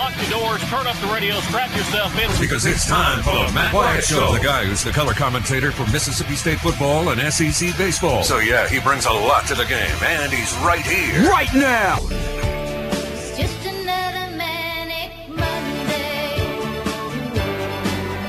Lock 0.00 0.16
the 0.16 0.30
doors, 0.30 0.62
turn 0.70 0.86
up 0.86 0.96
the 0.96 1.08
radio, 1.08 1.38
strap 1.40 1.68
yourself 1.76 2.18
in. 2.18 2.30
Because 2.40 2.64
it's 2.64 2.88
time 2.88 3.22
for 3.22 3.34
the 3.34 3.52
Matt 3.52 3.74
Wyatt 3.74 4.02
Show. 4.02 4.32
The 4.32 4.40
guy 4.42 4.64
who's 4.64 4.82
the 4.82 4.92
color 4.92 5.12
commentator 5.12 5.72
for 5.72 5.84
Mississippi 5.92 6.36
State 6.36 6.58
football 6.58 7.10
and 7.10 7.20
SEC 7.30 7.76
baseball. 7.76 8.22
So, 8.22 8.38
yeah, 8.38 8.66
he 8.66 8.80
brings 8.80 9.04
a 9.04 9.12
lot 9.12 9.46
to 9.48 9.54
the 9.54 9.66
game, 9.66 9.94
and 10.02 10.32
he's 10.32 10.56
right 10.60 10.80
here. 10.80 11.28
Right 11.28 11.52
now! 11.52 11.98
It's 12.00 13.36
just 13.36 13.66
another 13.66 14.34
manic 14.38 15.28
Monday. 15.28 16.32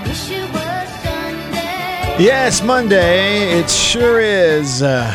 Wish 0.10 0.30
it 0.30 0.52
was 0.52 0.90
Sunday. 1.02 2.22
Yes, 2.22 2.62
Monday. 2.62 3.60
It 3.60 3.70
sure 3.70 4.20
is. 4.20 4.82
Uh, 4.82 5.10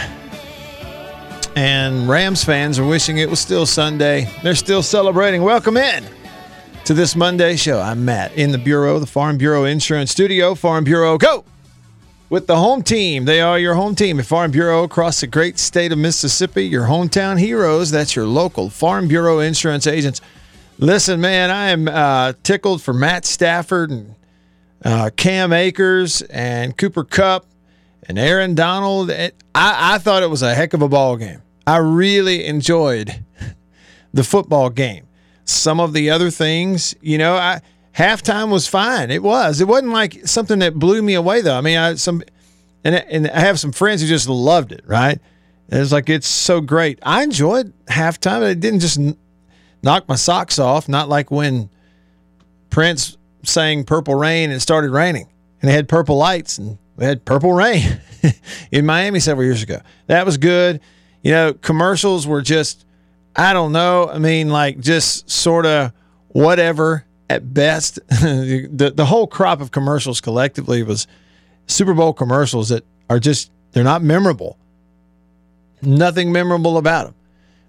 and 1.54 2.08
Rams 2.08 2.42
fans 2.42 2.78
are 2.78 2.86
wishing 2.86 3.18
it 3.18 3.28
was 3.28 3.40
still 3.40 3.66
Sunday. 3.66 4.26
They're 4.42 4.54
still 4.54 4.82
celebrating. 4.82 5.42
Welcome 5.42 5.76
in 5.76 6.15
to 6.86 6.94
this 6.94 7.16
Monday 7.16 7.56
show. 7.56 7.80
I'm 7.80 8.04
Matt 8.04 8.32
in 8.36 8.52
the 8.52 8.58
Bureau, 8.58 9.00
the 9.00 9.06
Farm 9.06 9.38
Bureau 9.38 9.64
Insurance 9.64 10.12
Studio. 10.12 10.54
Farm 10.54 10.84
Bureau, 10.84 11.18
go! 11.18 11.44
With 12.30 12.46
the 12.46 12.58
home 12.58 12.84
team. 12.84 13.24
They 13.24 13.40
are 13.40 13.58
your 13.58 13.74
home 13.74 13.96
team 13.96 14.20
at 14.20 14.26
Farm 14.26 14.52
Bureau 14.52 14.84
across 14.84 15.20
the 15.20 15.26
great 15.26 15.58
state 15.58 15.90
of 15.90 15.98
Mississippi. 15.98 16.64
Your 16.64 16.84
hometown 16.84 17.40
heroes. 17.40 17.90
That's 17.90 18.14
your 18.14 18.26
local 18.26 18.70
Farm 18.70 19.08
Bureau 19.08 19.40
insurance 19.40 19.88
agents. 19.88 20.20
Listen, 20.78 21.20
man, 21.20 21.50
I 21.50 21.70
am 21.70 21.88
uh, 21.88 22.34
tickled 22.44 22.82
for 22.82 22.92
Matt 22.92 23.24
Stafford 23.24 23.90
and 23.90 24.14
uh, 24.84 25.10
Cam 25.16 25.52
Akers 25.52 26.22
and 26.22 26.76
Cooper 26.76 27.02
Kupp 27.02 27.46
and 28.04 28.16
Aaron 28.16 28.54
Donald. 28.54 29.10
I, 29.10 29.32
I 29.56 29.98
thought 29.98 30.22
it 30.22 30.30
was 30.30 30.42
a 30.42 30.54
heck 30.54 30.72
of 30.72 30.82
a 30.82 30.88
ball 30.88 31.16
game. 31.16 31.42
I 31.66 31.78
really 31.78 32.46
enjoyed 32.46 33.24
the 34.14 34.22
football 34.22 34.70
game. 34.70 35.05
Some 35.46 35.80
of 35.80 35.92
the 35.92 36.10
other 36.10 36.30
things, 36.30 36.94
you 37.00 37.18
know, 37.18 37.36
I 37.36 37.60
halftime 37.96 38.50
was 38.50 38.66
fine. 38.66 39.10
It 39.10 39.22
was. 39.22 39.60
It 39.60 39.68
wasn't 39.68 39.92
like 39.92 40.26
something 40.26 40.58
that 40.58 40.74
blew 40.74 41.00
me 41.02 41.14
away 41.14 41.40
though. 41.40 41.56
I 41.56 41.60
mean, 41.60 41.78
I 41.78 41.94
some 41.94 42.22
and 42.84 42.94
and 42.94 43.30
I 43.30 43.40
have 43.40 43.58
some 43.58 43.72
friends 43.72 44.02
who 44.02 44.08
just 44.08 44.28
loved 44.28 44.72
it. 44.72 44.82
Right? 44.86 45.18
It's 45.68 45.92
like 45.92 46.08
it's 46.08 46.28
so 46.28 46.60
great. 46.60 46.98
I 47.02 47.22
enjoyed 47.22 47.72
halftime. 47.86 48.48
It 48.48 48.60
didn't 48.60 48.80
just 48.80 49.00
knock 49.82 50.08
my 50.08 50.16
socks 50.16 50.58
off. 50.58 50.88
Not 50.88 51.08
like 51.08 51.30
when 51.30 51.70
Prince 52.70 53.16
sang 53.42 53.84
"Purple 53.84 54.14
Rain" 54.14 54.50
and 54.50 54.56
it 54.56 54.60
started 54.60 54.90
raining, 54.90 55.28
and 55.62 55.68
they 55.68 55.74
had 55.74 55.88
purple 55.88 56.16
lights 56.16 56.58
and 56.58 56.78
we 56.96 57.04
had 57.04 57.24
purple 57.24 57.52
rain 57.52 58.00
in 58.72 58.86
Miami 58.86 59.20
several 59.20 59.44
years 59.44 59.62
ago. 59.62 59.80
That 60.06 60.24
was 60.24 60.38
good. 60.38 60.80
You 61.22 61.32
know, 61.32 61.52
commercials 61.52 62.26
were 62.26 62.40
just, 62.40 62.85
I 63.36 63.52
don't 63.52 63.72
know. 63.72 64.08
I 64.08 64.18
mean, 64.18 64.48
like 64.48 64.80
just 64.80 65.30
sort 65.30 65.66
of 65.66 65.92
whatever 66.28 67.04
at 67.28 67.52
best. 67.52 67.98
the 68.08 68.92
the 68.94 69.06
whole 69.06 69.26
crop 69.26 69.60
of 69.60 69.70
commercials 69.70 70.20
collectively 70.20 70.82
was 70.82 71.06
Super 71.66 71.94
Bowl 71.94 72.12
commercials 72.12 72.70
that 72.70 72.84
are 73.10 73.18
just 73.18 73.50
they're 73.72 73.84
not 73.84 74.02
memorable. 74.02 74.56
Nothing 75.82 76.32
memorable 76.32 76.78
about 76.78 77.06
them. 77.06 77.14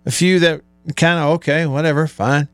A 0.05 0.11
few 0.11 0.39
that 0.39 0.61
kind 0.95 1.19
of 1.19 1.35
okay, 1.35 1.65
whatever, 1.65 2.07
fine. 2.07 2.47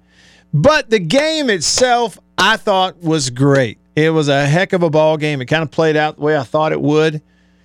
But 0.53 0.89
the 0.89 0.99
game 0.99 1.49
itself, 1.49 2.17
I 2.37 2.57
thought 2.57 2.97
was 2.97 3.29
great. 3.29 3.77
It 3.95 4.09
was 4.09 4.27
a 4.27 4.45
heck 4.45 4.73
of 4.73 4.81
a 4.81 4.89
ball 4.89 5.17
game. 5.17 5.41
It 5.41 5.45
kind 5.45 5.63
of 5.63 5.69
played 5.69 5.95
out 5.95 6.15
the 6.15 6.21
way 6.21 6.35
I 6.37 6.43
thought 6.43 6.71
it 6.71 6.81
would. 6.81 7.21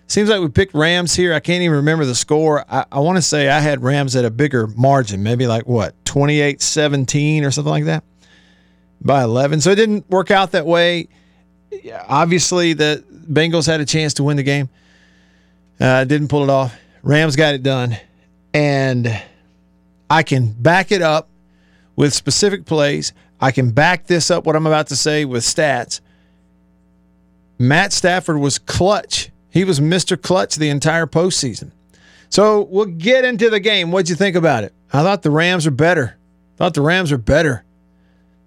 Seems 0.09 0.31
like 0.31 0.41
we 0.41 0.49
picked 0.49 0.73
Rams 0.75 1.15
here. 1.15 1.35
I 1.35 1.41
can't 1.41 1.63
even 1.63 1.77
remember 1.77 2.07
the 2.07 2.15
score. 2.15 2.65
I, 2.69 2.87
I 2.91 3.01
want 3.01 3.17
to 3.17 3.23
say 3.23 3.51
I 3.51 3.61
had 3.61 3.83
Rams 3.83 4.17
at 4.17 4.25
a 4.25 4.31
bigger 4.31 4.67
margin, 4.67 5.23
maybe 5.23 5.47
like 5.47 5.67
what, 5.67 5.95
28 6.07 6.63
17 6.63 7.45
or 7.45 7.51
something 7.51 7.71
like 7.71 7.85
that 7.85 8.03
by 9.03 9.23
11. 9.23 9.61
So 9.61 9.71
it 9.71 9.77
didn't 9.77 10.09
work 10.09 10.31
out 10.31 10.53
that 10.53 10.65
way. 10.65 11.09
Yeah, 11.71 12.05
Obviously, 12.09 12.73
the 12.73 13.05
Bengals 13.31 13.67
had 13.67 13.83
a 13.83 13.85
chance 13.85 14.15
to 14.15 14.25
win 14.25 14.39
the 14.39 14.43
game. 14.43 14.71
Uh, 15.79 16.05
didn't 16.05 16.29
pull 16.29 16.43
it 16.43 16.51
off. 16.51 16.75
Rams 17.03 17.37
got 17.37 17.55
it 17.55 17.63
done. 17.63 17.97
And 18.55 19.23
I 20.09 20.23
can 20.23 20.53
back 20.53 20.91
it 20.91 21.03
up 21.03 21.29
with 21.97 22.15
specific 22.15 22.65
plays. 22.65 23.13
I 23.41 23.53
can 23.53 23.73
back 23.73 24.07
this 24.07 24.31
up, 24.31 24.47
what 24.47 24.57
I'm 24.57 24.67
about 24.67 24.87
to 24.89 24.97
say, 24.97 25.27
with 25.27 25.45
stats. 25.45 26.01
Matt 27.59 27.93
Stafford 27.93 28.39
was 28.39 28.59
clutch. 28.59 29.31
He 29.51 29.65
was 29.65 29.81
Mr. 29.81 30.21
Clutch 30.21 30.57
the 30.57 30.69
entire 30.69 31.07
postseason. 31.07 31.73
So 32.29 32.63
we'll 32.63 32.87
get 32.87 33.25
into 33.25 33.51
the 33.51 33.61
game. 33.61 33.91
What'd 33.91 34.11
you 34.11 34.17
think 34.17 34.37
about 34.37 34.65
it? 34.65 34.75
I 34.93 35.03
thought 35.03 35.23
the 35.23 35.31
Rams 35.31 35.67
are 35.67 35.73
better. 35.73 36.17
thought 36.57 36.75
the 36.75 36.83
Rams 36.83 37.13
are 37.13 37.19
better. 37.19 37.65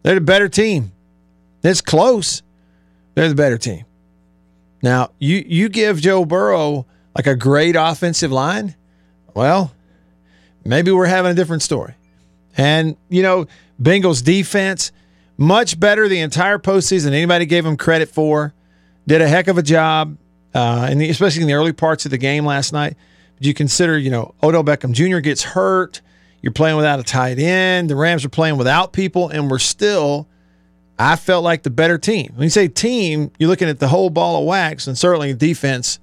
They're 0.03 0.15
the 0.15 0.21
better 0.21 0.49
team. 0.49 0.91
It's 1.63 1.81
close. 1.81 2.41
They're 3.15 3.29
the 3.29 3.35
better 3.35 3.57
team. 3.57 3.85
Now, 4.83 5.11
you 5.19 5.43
you 5.47 5.69
give 5.69 6.01
Joe 6.01 6.25
Burrow 6.25 6.87
like 7.15 7.27
a 7.27 7.35
great 7.35 7.75
offensive 7.75 8.31
line, 8.31 8.75
well, 9.33 9.73
maybe 10.65 10.91
we're 10.91 11.05
having 11.05 11.31
a 11.31 11.35
different 11.35 11.61
story. 11.61 11.95
And, 12.57 12.97
you 13.09 13.21
know, 13.21 13.47
Bengals 13.81 14.23
defense, 14.23 14.91
much 15.37 15.79
better 15.79 16.07
the 16.07 16.19
entire 16.19 16.59
postseason 16.59 17.07
anybody 17.07 17.45
gave 17.45 17.63
them 17.63 17.77
credit 17.77 18.09
for. 18.09 18.53
Did 19.07 19.21
a 19.21 19.27
heck 19.27 19.47
of 19.47 19.57
a 19.57 19.63
job, 19.63 20.17
uh, 20.53 20.93
the, 20.93 21.09
especially 21.09 21.41
in 21.41 21.47
the 21.47 21.53
early 21.53 21.73
parts 21.73 22.05
of 22.05 22.11
the 22.11 22.17
game 22.17 22.45
last 22.45 22.73
night. 22.73 22.95
But 23.35 23.45
you 23.45 23.53
consider, 23.53 23.97
you 23.97 24.11
know, 24.11 24.33
Odell 24.43 24.63
Beckham 24.63 24.91
Jr. 24.91 25.19
gets 25.19 25.43
hurt. 25.43 26.01
You're 26.41 26.51
playing 26.51 26.75
without 26.75 26.99
a 26.99 27.03
tight 27.03 27.39
end. 27.39 27.89
The 27.89 27.95
Rams 27.95 28.25
are 28.25 28.29
playing 28.29 28.57
without 28.57 28.93
people, 28.93 29.29
and 29.29 29.49
we're 29.49 29.59
still, 29.59 30.27
I 30.97 31.15
felt 31.15 31.43
like 31.43 31.63
the 31.63 31.69
better 31.69 31.97
team. 31.97 32.33
When 32.35 32.43
you 32.43 32.49
say 32.49 32.67
team, 32.67 33.31
you're 33.37 33.49
looking 33.49 33.69
at 33.69 33.79
the 33.79 33.87
whole 33.87 34.09
ball 34.09 34.41
of 34.41 34.45
wax, 34.45 34.87
and 34.87 34.97
certainly 34.97 35.33
defense, 35.33 35.99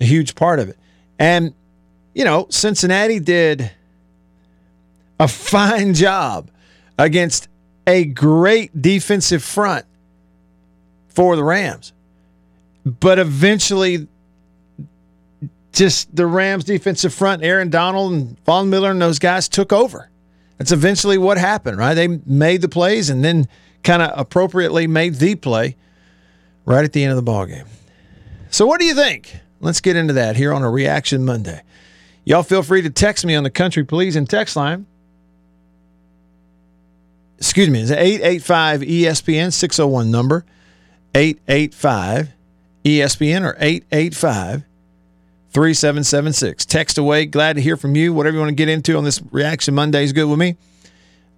a 0.00 0.04
huge 0.04 0.34
part 0.34 0.58
of 0.58 0.68
it. 0.68 0.78
And, 1.18 1.54
you 2.14 2.24
know, 2.24 2.46
Cincinnati 2.50 3.20
did 3.20 3.70
a 5.20 5.28
fine 5.28 5.94
job 5.94 6.50
against 6.98 7.48
a 7.86 8.04
great 8.04 8.80
defensive 8.80 9.42
front 9.42 9.84
for 11.08 11.36
the 11.36 11.44
Rams. 11.44 11.93
But 12.84 13.18
eventually, 13.18 14.08
just 15.72 16.14
the 16.14 16.26
Rams 16.26 16.64
defensive 16.64 17.12
front, 17.12 17.42
Aaron 17.42 17.70
Donald 17.70 18.12
and 18.12 18.44
Von 18.44 18.70
Miller 18.70 18.90
and 18.90 19.00
those 19.00 19.18
guys 19.18 19.48
took 19.48 19.72
over. 19.72 20.10
That's 20.58 20.72
eventually 20.72 21.18
what 21.18 21.38
happened, 21.38 21.78
right? 21.78 21.94
They 21.94 22.08
made 22.08 22.60
the 22.62 22.68
plays 22.68 23.10
and 23.10 23.24
then 23.24 23.48
kind 23.82 24.02
of 24.02 24.12
appropriately 24.18 24.86
made 24.86 25.16
the 25.16 25.34
play 25.34 25.76
right 26.64 26.84
at 26.84 26.92
the 26.92 27.02
end 27.02 27.10
of 27.10 27.16
the 27.16 27.22
ball 27.22 27.46
game. 27.46 27.66
So, 28.50 28.66
what 28.66 28.80
do 28.80 28.86
you 28.86 28.94
think? 28.94 29.36
Let's 29.60 29.80
get 29.80 29.96
into 29.96 30.12
that 30.14 30.36
here 30.36 30.52
on 30.52 30.62
a 30.62 30.70
Reaction 30.70 31.24
Monday. 31.24 31.62
Y'all 32.24 32.42
feel 32.42 32.62
free 32.62 32.82
to 32.82 32.90
text 32.90 33.26
me 33.26 33.34
on 33.34 33.42
the 33.42 33.50
Country 33.50 33.84
Pleasin' 33.84 34.26
text 34.26 34.56
line. 34.56 34.86
Excuse 37.38 37.68
me, 37.68 37.80
it's 37.80 37.90
885 37.90 38.80
ESPN 38.80 39.52
601 39.52 40.10
number 40.10 40.44
885 41.14 42.33
ESPN 42.84 43.42
or 43.42 43.56
885 43.58 44.64
3776. 45.50 46.66
Text 46.66 46.98
away. 46.98 47.26
Glad 47.26 47.56
to 47.56 47.62
hear 47.62 47.76
from 47.76 47.94
you. 47.94 48.12
Whatever 48.12 48.34
you 48.34 48.40
want 48.40 48.50
to 48.50 48.54
get 48.54 48.68
into 48.68 48.96
on 48.96 49.04
this 49.04 49.22
Reaction 49.30 49.74
Monday 49.74 50.02
is 50.02 50.12
good 50.12 50.26
with 50.26 50.38
me. 50.38 50.56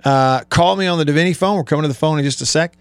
Uh, 0.04 0.40
call 0.44 0.76
me 0.76 0.86
on 0.86 0.98
the 0.98 1.04
Davini 1.04 1.36
phone. 1.36 1.56
We're 1.56 1.64
coming 1.64 1.82
to 1.82 1.88
the 1.88 1.94
phone 1.94 2.18
in 2.18 2.24
just 2.24 2.40
a 2.40 2.46
sec. 2.46 2.76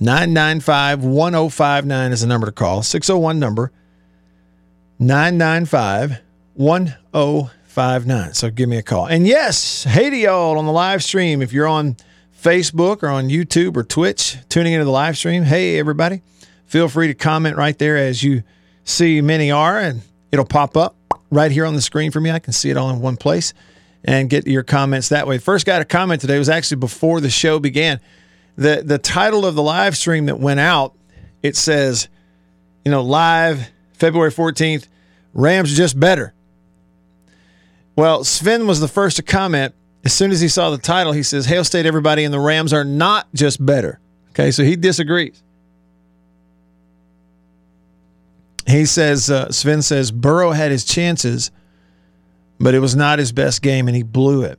995 0.00 1.04
1059 1.04 2.12
is 2.12 2.20
the 2.20 2.26
number 2.26 2.46
to 2.46 2.52
call. 2.52 2.82
601 2.82 3.38
number 3.38 3.72
995 4.98 6.18
1059. 6.54 8.34
So 8.34 8.50
give 8.50 8.68
me 8.68 8.78
a 8.78 8.82
call. 8.82 9.06
And 9.06 9.26
yes, 9.26 9.84
hey 9.84 10.10
to 10.10 10.16
y'all 10.16 10.58
on 10.58 10.66
the 10.66 10.72
live 10.72 11.02
stream. 11.02 11.42
If 11.42 11.52
you're 11.52 11.66
on 11.66 11.96
Facebook 12.40 13.02
or 13.02 13.08
on 13.08 13.28
YouTube 13.28 13.76
or 13.76 13.82
Twitch 13.82 14.36
tuning 14.48 14.72
into 14.72 14.84
the 14.84 14.90
live 14.90 15.18
stream, 15.18 15.42
hey 15.42 15.78
everybody, 15.78 16.22
feel 16.68 16.88
free 16.88 17.08
to 17.08 17.14
comment 17.14 17.56
right 17.56 17.76
there 17.78 17.96
as 17.96 18.22
you 18.22 18.44
see 18.84 19.20
many 19.20 19.50
are, 19.50 19.78
and 19.80 20.02
it'll 20.30 20.44
pop 20.44 20.76
up 20.76 20.94
right 21.30 21.50
here 21.50 21.66
on 21.66 21.74
the 21.74 21.82
screen 21.82 22.10
for 22.10 22.20
me. 22.20 22.30
I 22.30 22.38
can 22.38 22.52
see 22.52 22.70
it 22.70 22.76
all 22.76 22.90
in 22.90 23.00
one 23.00 23.16
place 23.16 23.52
and 24.04 24.30
get 24.30 24.46
your 24.46 24.62
comments 24.62 25.08
that 25.08 25.26
way. 25.26 25.38
First 25.38 25.66
got 25.66 25.82
a 25.82 25.84
comment 25.84 26.20
today 26.20 26.38
was 26.38 26.48
actually 26.48 26.78
before 26.78 27.20
the 27.20 27.30
show 27.30 27.58
began. 27.58 28.00
The 28.56 28.82
the 28.84 28.98
title 28.98 29.44
of 29.44 29.54
the 29.54 29.62
live 29.62 29.96
stream 29.96 30.26
that 30.26 30.38
went 30.38 30.60
out, 30.60 30.94
it 31.42 31.56
says, 31.56 32.08
you 32.84 32.90
know, 32.90 33.02
live 33.02 33.70
February 33.92 34.30
14th, 34.30 34.86
Rams 35.34 35.76
just 35.76 35.98
better. 35.98 36.34
Well, 37.96 38.24
Sven 38.24 38.66
was 38.66 38.80
the 38.80 38.88
first 38.88 39.16
to 39.16 39.22
comment. 39.22 39.74
As 40.04 40.12
soon 40.12 40.30
as 40.30 40.40
he 40.40 40.48
saw 40.48 40.70
the 40.70 40.78
title, 40.78 41.12
he 41.12 41.24
says, 41.24 41.46
Hail 41.46 41.64
State, 41.64 41.84
everybody, 41.84 42.22
and 42.22 42.32
the 42.32 42.38
Rams 42.38 42.72
are 42.72 42.84
not 42.84 43.26
just 43.34 43.64
better. 43.64 43.98
Okay, 44.30 44.52
so 44.52 44.62
he 44.62 44.76
disagrees. 44.76 45.42
He 48.68 48.84
says, 48.84 49.30
uh, 49.30 49.50
Sven 49.50 49.80
says, 49.80 50.10
Burrow 50.10 50.50
had 50.52 50.70
his 50.70 50.84
chances, 50.84 51.50
but 52.60 52.74
it 52.74 52.80
was 52.80 52.94
not 52.94 53.18
his 53.18 53.32
best 53.32 53.62
game 53.62 53.88
and 53.88 53.96
he 53.96 54.02
blew 54.02 54.42
it. 54.42 54.58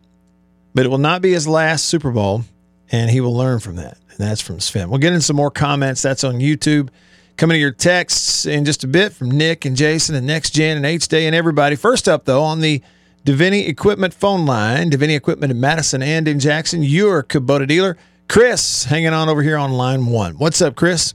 But 0.73 0.85
it 0.85 0.89
will 0.89 0.97
not 0.97 1.21
be 1.21 1.31
his 1.31 1.47
last 1.47 1.85
Super 1.85 2.11
Bowl, 2.11 2.43
and 2.91 3.09
he 3.09 3.21
will 3.21 3.35
learn 3.35 3.59
from 3.59 3.75
that. 3.75 3.97
And 4.09 4.17
that's 4.17 4.41
from 4.41 4.59
Sven. 4.59 4.89
We'll 4.89 4.99
get 4.99 5.13
in 5.13 5.21
some 5.21 5.35
more 5.35 5.51
comments. 5.51 6.01
That's 6.01 6.23
on 6.23 6.35
YouTube. 6.35 6.89
Coming 7.37 7.55
to 7.55 7.59
your 7.59 7.71
texts 7.71 8.45
in 8.45 8.65
just 8.65 8.83
a 8.83 8.87
bit 8.87 9.13
from 9.13 9.31
Nick 9.31 9.65
and 9.65 9.75
Jason 9.75 10.15
and 10.15 10.27
Next 10.27 10.51
Gen 10.51 10.77
and 10.77 10.85
H 10.85 11.07
Day 11.07 11.25
and 11.25 11.35
everybody. 11.35 11.75
First 11.75 12.09
up, 12.09 12.25
though, 12.25 12.41
on 12.41 12.61
the 12.61 12.81
Davini 13.25 13.67
Equipment 13.67 14.13
phone 14.13 14.45
line, 14.45 14.91
Davini 14.91 15.15
Equipment 15.15 15.51
in 15.51 15.59
Madison 15.59 16.01
and 16.01 16.27
in 16.27 16.39
Jackson, 16.39 16.83
your 16.83 17.23
Kubota 17.23 17.67
dealer. 17.67 17.97
Chris 18.27 18.85
hanging 18.85 19.13
on 19.13 19.29
over 19.29 19.41
here 19.41 19.57
on 19.57 19.71
line 19.71 20.05
one. 20.05 20.33
What's 20.37 20.61
up, 20.61 20.75
Chris? 20.75 21.13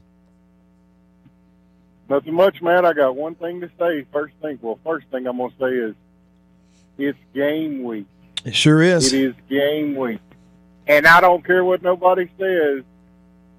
Nothing 2.09 2.35
much, 2.35 2.61
man. 2.61 2.85
I 2.85 2.93
got 2.93 3.17
one 3.17 3.35
thing 3.35 3.61
to 3.63 3.71
say. 3.79 4.05
First 4.13 4.35
thing, 4.43 4.59
well, 4.61 4.79
first 4.85 5.07
thing 5.09 5.27
I'm 5.27 5.39
going 5.39 5.51
to 5.53 5.57
say 5.59 5.71
is 5.71 5.95
it's 6.99 7.19
game 7.35 7.83
week. 7.83 8.07
It 8.45 8.55
sure 8.55 8.83
is. 8.83 9.13
It 9.13 9.21
is 9.21 9.35
game 9.49 9.97
week. 9.97 10.21
And 10.87 11.07
I 11.07 11.21
don't 11.21 11.45
care 11.45 11.65
what 11.65 11.83
nobody 11.83 12.29
says, 12.39 12.85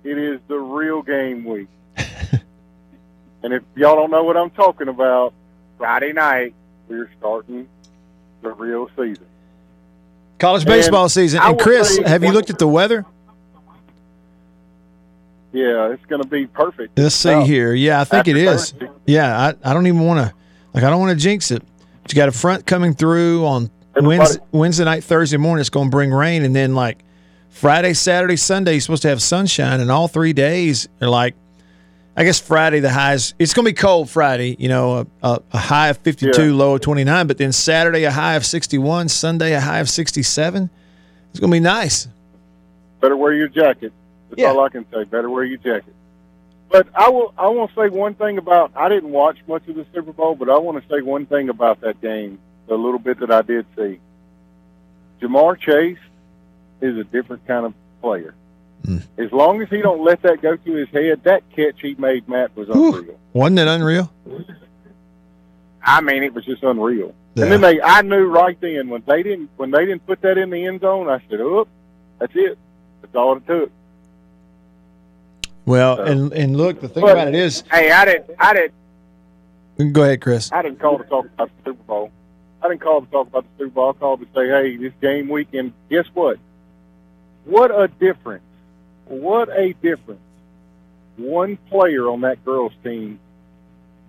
it 0.04 0.18
is 0.18 0.40
the 0.48 0.58
real 0.58 1.02
game 1.02 1.44
week. 1.44 1.68
and 1.98 3.54
if 3.54 3.64
y'all 3.76 3.96
don't 3.96 4.12
know 4.12 4.24
what 4.24 4.38
I'm 4.38 4.52
talking 4.52 4.88
about, 4.88 5.34
Friday 5.80 6.14
night, 6.14 6.54
we're 6.88 7.10
starting 7.18 7.68
the 8.44 8.52
real 8.52 8.90
season. 8.96 9.26
College 10.38 10.64
And 10.64 10.70
baseball 10.70 11.10
season. 11.10 11.42
And 11.42 11.60
Chris, 11.60 11.98
have 11.98 12.24
you 12.24 12.32
looked 12.32 12.52
at 12.52 12.60
the 12.60 12.68
weather? 12.68 13.06
Yeah, 15.56 15.92
it's 15.94 16.06
going 16.06 16.22
to 16.22 16.28
be 16.28 16.48
perfect. 16.48 16.98
Let's 17.00 17.16
see 17.16 17.30
Oh, 17.30 17.44
here. 17.46 17.74
Yeah, 17.74 18.02
I 18.02 18.04
think 18.04 18.28
it 18.28 18.36
is. 18.36 18.72
Thursday. 18.72 18.90
Yeah, 19.06 19.54
I, 19.64 19.70
I 19.70 19.74
don't 19.74 19.88
even 19.88 20.02
want 20.02 20.20
to 20.20 20.34
like 20.74 20.84
I 20.84 20.90
don't 20.90 21.00
want 21.00 21.18
to 21.18 21.24
jinx 21.24 21.50
it. 21.52 21.64
But 22.04 22.12
you 22.12 22.18
got 22.18 22.28
a 22.28 22.34
front 22.34 22.66
coming 22.66 22.94
through 22.94 23.46
on 23.46 23.70
Everybody- 23.96 24.18
Wednesday, 24.20 24.44
Wednesday 24.52 24.84
night, 24.86 25.04
Thursday 25.06 25.38
morning. 25.38 25.62
It's 25.62 25.70
going 25.70 25.88
to 25.88 25.92
bring 25.92 26.12
rain, 26.12 26.44
and 26.44 26.54
then 26.56 26.76
like 26.76 27.00
Friday, 27.50 27.94
Saturday, 27.94 28.36
Sunday, 28.36 28.74
you're 28.74 28.82
supposed 28.82 29.04
to 29.04 29.08
have 29.08 29.22
sunshine, 29.22 29.80
and 29.80 29.90
all 29.90 30.08
three 30.08 30.34
days 30.34 30.88
are 31.02 31.08
like. 31.10 31.36
I 32.18 32.24
guess 32.24 32.40
Friday 32.40 32.80
the 32.80 32.90
highs. 32.92 33.34
It's 33.40 33.54
going 33.54 33.66
to 33.66 33.72
be 33.72 33.76
cold 33.76 34.10
Friday. 34.10 34.56
You 34.58 34.70
know, 34.70 35.00
a, 35.00 35.08
a, 35.22 35.42
a 35.52 35.58
high 35.58 35.90
of 35.90 35.98
52, 35.98 36.46
Yeah. 36.48 36.54
low 36.54 36.76
of 36.76 36.80
29. 36.80 37.28
But 37.28 37.38
then 37.38 37.52
Saturday 37.52 38.06
a 38.06 38.12
high 38.12 38.36
of 38.36 38.46
61, 38.46 39.10
Sunday 39.10 39.52
a 39.54 39.60
high 39.60 39.80
of 39.80 39.90
67. 39.90 40.70
It's 41.32 41.40
going 41.42 41.52
to 41.52 41.54
be 41.54 41.60
nice. 41.60 42.08
Better 43.02 43.18
wear 43.18 43.34
your 43.34 43.50
jacket. 43.50 43.92
That's 44.36 44.42
Yeah. 44.44 44.50
all 44.52 44.60
I 44.66 44.70
can 44.70 44.86
say. 44.92 45.04
Better 45.06 45.30
wear 45.30 45.44
your 45.44 45.58
jacket. 45.58 45.94
But 46.70 46.88
I 46.96 47.10
will. 47.10 47.34
I 47.38 47.48
want 47.50 47.74
to 47.74 47.76
say 47.76 47.90
one 47.90 48.16
thing 48.16 48.38
about. 48.38 48.72
I 48.76 48.90
didn't 48.90 49.12
watch 49.12 49.38
much 49.48 49.68
of 49.68 49.76
the 49.76 49.86
Super 49.94 50.12
Bowl, 50.12 50.36
but 50.36 50.50
I 50.50 50.58
want 50.58 50.82
to 50.82 50.90
say 50.94 51.02
one 51.02 51.26
thing 51.26 51.50
about 51.50 51.82
that 51.82 52.02
game. 52.02 52.40
The 52.68 52.76
little 52.76 53.00
bit 53.00 53.20
that 53.20 53.32
I 53.32 53.42
did 53.44 53.66
see. 53.78 54.00
Ja'Marr 55.22 55.58
Chase 55.60 56.00
is 56.82 56.98
a 56.98 57.04
different 57.04 57.46
kind 57.48 57.66
of 57.68 57.74
player. 58.02 58.34
Hmm. 58.84 58.98
As 59.18 59.32
long 59.32 59.62
as 59.62 59.70
he 59.70 59.82
don't 59.82 60.04
let 60.04 60.22
that 60.24 60.42
go 60.42 60.58
through 60.58 60.86
his 60.86 60.90
head, 60.90 61.24
that 61.24 61.44
catch 61.56 61.80
he 61.82 61.96
made, 61.96 62.28
Matt, 62.28 62.56
was 62.56 62.68
unreal. 62.70 63.18
Wasn't 63.34 63.58
it 63.60 63.68
unreal? 63.68 64.12
I 65.84 66.02
mean, 66.02 66.24
it 66.24 66.34
was 66.34 66.46
just 66.46 66.64
unreal. 66.64 67.14
Yeah. 67.36 67.44
And 67.44 67.52
then 67.54 67.62
they, 67.62 67.82
I 67.82 68.02
knew 68.02 68.26
right 68.26 68.60
then 68.60 68.90
when 68.90 69.04
they 69.06 69.22
didn't 69.24 69.50
when 69.58 69.72
they 69.72 69.86
didn't 69.86 70.06
put 70.08 70.22
that 70.22 70.38
in 70.38 70.50
the 70.50 70.66
end 70.66 70.82
zone, 70.82 71.08
I 71.10 71.20
said, 71.30 71.40
"Oh, 71.42 71.68
that's 72.20 72.34
it. 72.36 72.58
That's 73.02 73.16
all 73.16 73.38
it 73.38 73.46
took." 73.46 73.72
Well, 75.66 75.98
So- 75.98 76.04
and 76.04 76.34
and 76.34 76.56
look, 76.58 76.80
the 76.82 76.88
thing 76.88 77.02
But- 77.02 77.12
about 77.14 77.28
it 77.30 77.36
is, 77.36 77.64
Hey, 77.72 77.92
I 77.92 78.06
didn't. 78.06 78.26
I 78.40 78.54
didn't. 78.54 79.94
go 79.94 80.04
ahead, 80.04 80.22
Chris. 80.22 80.52
I 80.52 80.62
didn't 80.62 80.80
call 80.80 80.98
to 80.98 81.04
talk 81.06 81.26
about 81.26 81.50
the 81.64 81.72
Super 81.72 81.84
Bowl. 81.84 82.12
I 82.62 82.68
didn't 82.70 82.82
call 82.82 83.02
to 83.02 83.12
talk 83.12 83.28
about 83.28 83.44
the 83.58 83.64
Super 83.66 83.72
Bowl. 83.76 83.90
I 83.90 83.94
called 84.00 84.20
to 84.22 84.28
say, 84.36 84.48
hey, 84.48 84.76
this 84.78 84.94
game 85.02 85.30
weekend, 85.30 85.74
guess 85.90 86.06
what? 86.14 86.38
What 87.46 87.72
a 87.72 87.88
difference. 87.88 88.44
What 89.08 89.50
a 89.50 89.74
difference. 89.74 90.22
One 91.18 91.58
player 91.70 92.10
on 92.10 92.22
that 92.22 92.44
girls' 92.44 92.74
team 92.84 93.20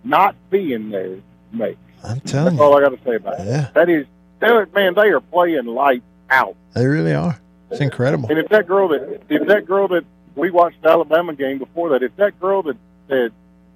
not 0.04 0.34
being 0.50 0.90
there 0.90 1.16
makes. 1.52 1.78
I'm 2.04 2.20
telling 2.20 2.54
you. 2.54 2.58
That's 2.58 2.60
you, 2.60 2.62
all 2.62 2.76
I 2.78 2.80
got 2.80 2.88
to 2.96 3.04
say 3.04 3.16
about 3.16 3.40
it. 3.40 3.46
yeah, 3.46 3.68
That 3.74 3.88
is, 3.90 4.06
they're- 4.40 4.68
man, 4.74 4.94
they 4.94 5.08
are 5.10 5.20
playing 5.20 5.66
light 5.66 6.02
out. 6.30 6.56
they 6.74 6.86
really 6.86 7.14
are. 7.14 7.38
It's 7.70 7.80
incredible. 7.80 8.28
And 8.30 8.38
if 8.38 8.48
that 8.50 8.66
girl 8.66 8.88
that, 8.88 9.22
if 9.28 9.46
that 9.48 9.66
girl 9.66 9.88
that 9.88 10.04
we 10.36 10.50
watched 10.50 10.80
the 10.82 10.90
Alabama 10.90 11.34
game 11.34 11.58
before 11.58 11.90
that, 11.90 12.02
if 12.04 12.14
that 12.16 12.38
girl 12.38 12.62
that, 12.62 12.76
that 13.08 13.32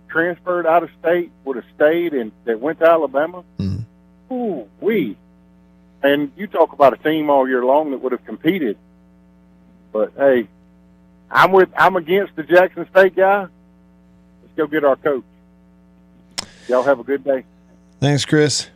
transferred 0.09 0.67
out 0.67 0.83
of 0.83 0.91
state 1.01 1.31
would 1.45 1.57
have 1.57 1.65
stayed 1.75 2.13
and 2.15 2.31
that 2.45 2.61
went 2.61 2.79
to 2.81 2.87
Alabama, 2.89 3.43
Mhm. 3.59 3.85
ooh, 4.31 4.69
we. 4.81 5.17
And 6.03 6.33
you 6.37 6.47
talk 6.47 6.73
about 6.73 6.93
a 6.93 6.97
team 6.97 7.29
all 7.31 7.47
year 7.49 7.65
long 7.65 7.91
that 7.91 7.99
would 7.99 8.13
have 8.13 8.25
competed. 8.25 8.77
But 9.93 10.13
hey, 10.17 10.49
I'm 11.31 11.53
with, 11.53 11.69
I'm 11.77 11.97
against 11.97 12.37
the 12.37 12.43
Jackson 12.43 12.87
State 12.91 13.17
guy. 13.17 13.41
Let's 13.43 14.55
go 14.57 14.67
get 14.67 14.85
our 14.85 14.97
coach. 14.97 15.25
Y'all 16.69 16.83
have 16.83 17.01
a 17.01 17.05
good 17.05 17.25
day. 17.25 17.45
Thanks, 18.01 18.25
Chris. 18.25 18.69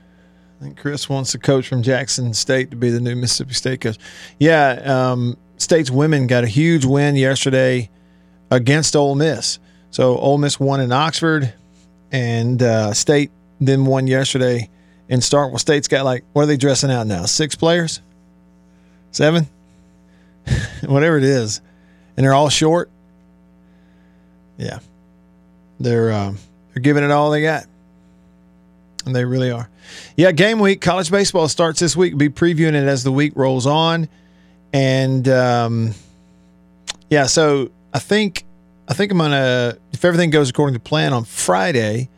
I 0.61 0.65
think 0.65 0.77
Chris 0.79 1.09
wants 1.09 1.33
the 1.33 1.39
coach 1.39 1.69
from 1.69 1.83
Jackson 1.83 2.33
State 2.35 2.71
to 2.71 2.77
be 2.77 2.91
the 2.91 3.01
new 3.01 3.17
Mississippi 3.17 3.55
State 3.55 3.81
coach. 3.81 3.99
Yeah, 4.39 4.71
um, 4.85 5.37
State's 5.57 5.91
women 5.91 6.27
got 6.27 6.45
a 6.45 6.49
huge 6.49 6.85
win 6.85 7.17
yesterday 7.17 7.91
against 8.51 8.97
Ole 8.97 9.15
Miss. 9.15 9.59
So 9.91 10.19
Ole 10.19 10.39
Miss 10.39 10.59
won 10.59 10.81
in 10.81 10.93
Oxford, 10.93 11.53
and 12.11 12.63
uh, 12.63 12.93
State 12.93 13.31
then 13.61 13.87
won 13.87 14.07
yesterday 14.07 14.69
in 15.09 15.21
Starkville. 15.21 15.61
State's 15.61 15.89
got 15.89 16.05
like 16.05 16.25
what 16.33 16.43
are 16.43 16.47
they 16.47 16.57
dressing 16.57 16.91
out 16.91 17.07
now? 17.07 17.25
Six 17.27 17.55
players, 17.55 18.01
seven, 19.13 19.47
whatever 20.85 21.17
it 21.17 21.25
is, 21.25 21.61
and 22.17 22.25
they're 22.25 22.35
all 22.35 22.49
short. 22.49 22.91
Yeah, 24.59 24.81
they're 25.79 26.13
um, 26.13 26.39
they're 26.73 26.83
giving 26.83 27.05
it 27.05 27.11
all 27.11 27.31
they 27.31 27.43
got. 27.43 27.67
And 29.07 29.15
they 29.15 29.25
really 29.25 29.51
are. 29.51 29.69
Yeah, 30.17 30.33
game 30.33 30.59
week. 30.61 30.81
College 30.81 31.11
baseball 31.11 31.49
starts 31.49 31.79
this 31.79 31.95
week. 31.95 32.17
Be 32.17 32.31
previewing 32.31 32.73
it 32.75 32.89
as 32.89 33.05
the 33.05 33.13
week 33.13 33.35
rolls 33.37 33.67
on. 33.67 34.09
And 34.75 35.29
um, 35.29 35.95
yeah, 37.09 37.27
so 37.27 37.71
I 37.95 38.01
think 38.01 38.45
I 38.89 38.95
think 38.95 39.13
I'm 39.13 39.19
gonna 39.19 39.79
if 39.93 40.05
everything 40.05 40.31
goes 40.31 40.51
according 40.51 40.75
to 40.75 40.81
plan 40.81 41.13
on 41.13 41.25
Friday, 41.25 42.09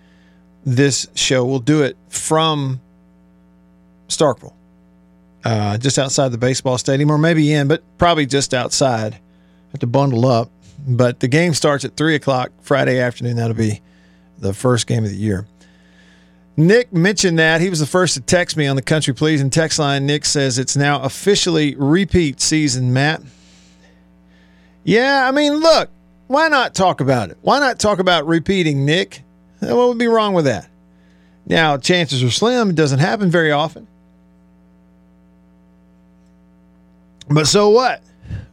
this 0.65 1.07
show 1.15 1.45
will 1.45 1.61
do 1.61 1.83
it 1.83 1.99
from 2.09 2.81
Starkville. 4.09 4.55
Uh, 5.45 5.77
just 5.77 5.99
outside 5.99 6.31
the 6.33 6.39
baseball 6.39 6.79
stadium, 6.79 7.11
or 7.11 7.19
maybe 7.19 7.53
in, 7.53 7.69
but 7.69 7.83
probably 7.99 8.25
just 8.25 8.55
outside. 8.55 9.19
Have 9.73 9.81
to 9.81 9.87
bundle 9.87 10.25
up. 10.27 10.51
But 10.89 11.21
the 11.21 11.29
game 11.29 11.53
starts 11.53 11.85
at 11.85 11.95
three 11.97 12.15
o'clock 12.15 12.51
Friday 12.63 12.99
afternoon. 13.01 13.37
That'll 13.37 13.55
be 13.55 13.83
the 14.39 14.55
first 14.55 14.87
game 14.87 15.05
of 15.05 15.11
the 15.11 15.17
year. 15.17 15.47
Nick 16.57 16.93
mentioned 16.93 17.39
that. 17.39 17.61
He 17.61 17.69
was 17.69 17.81
the 17.81 17.87
first 17.87 18.15
to 18.15 18.21
text 18.21 18.57
me 18.57 18.67
on 18.67 18.77
the 18.77 18.83
Country 18.83 19.15
Pleasin' 19.15 19.51
text 19.51 19.79
line. 19.79 20.07
Nick 20.07 20.25
says 20.25 20.59
it's 20.59 20.77
now 20.77 21.03
officially 21.03 21.75
repeat 21.75 22.41
season, 22.41 22.93
Matt. 22.93 23.23
Yeah, 24.83 25.27
I 25.29 25.33
mean, 25.33 25.55
look, 25.55 25.91
why 26.29 26.49
not 26.49 26.75
talk 26.75 27.01
about 27.01 27.31
it? 27.31 27.37
Why 27.43 27.61
not 27.61 27.79
talk 27.79 27.99
about 27.99 28.27
repeating, 28.27 28.85
Nick? 28.87 29.23
What 29.61 29.89
would 29.89 29.99
be 29.99 30.07
wrong 30.07 30.33
with 30.33 30.47
that? 30.47 30.69
Now, 31.47 31.77
chances 31.77 32.23
are 32.23 32.31
slim. 32.31 32.71
It 32.71 32.77
doesn't 32.77 33.01
happen 33.01 33.31
very 33.31 33.53
often. 33.53 33.87
But 37.29 37.47
so 37.47 37.69
what? 37.69 38.03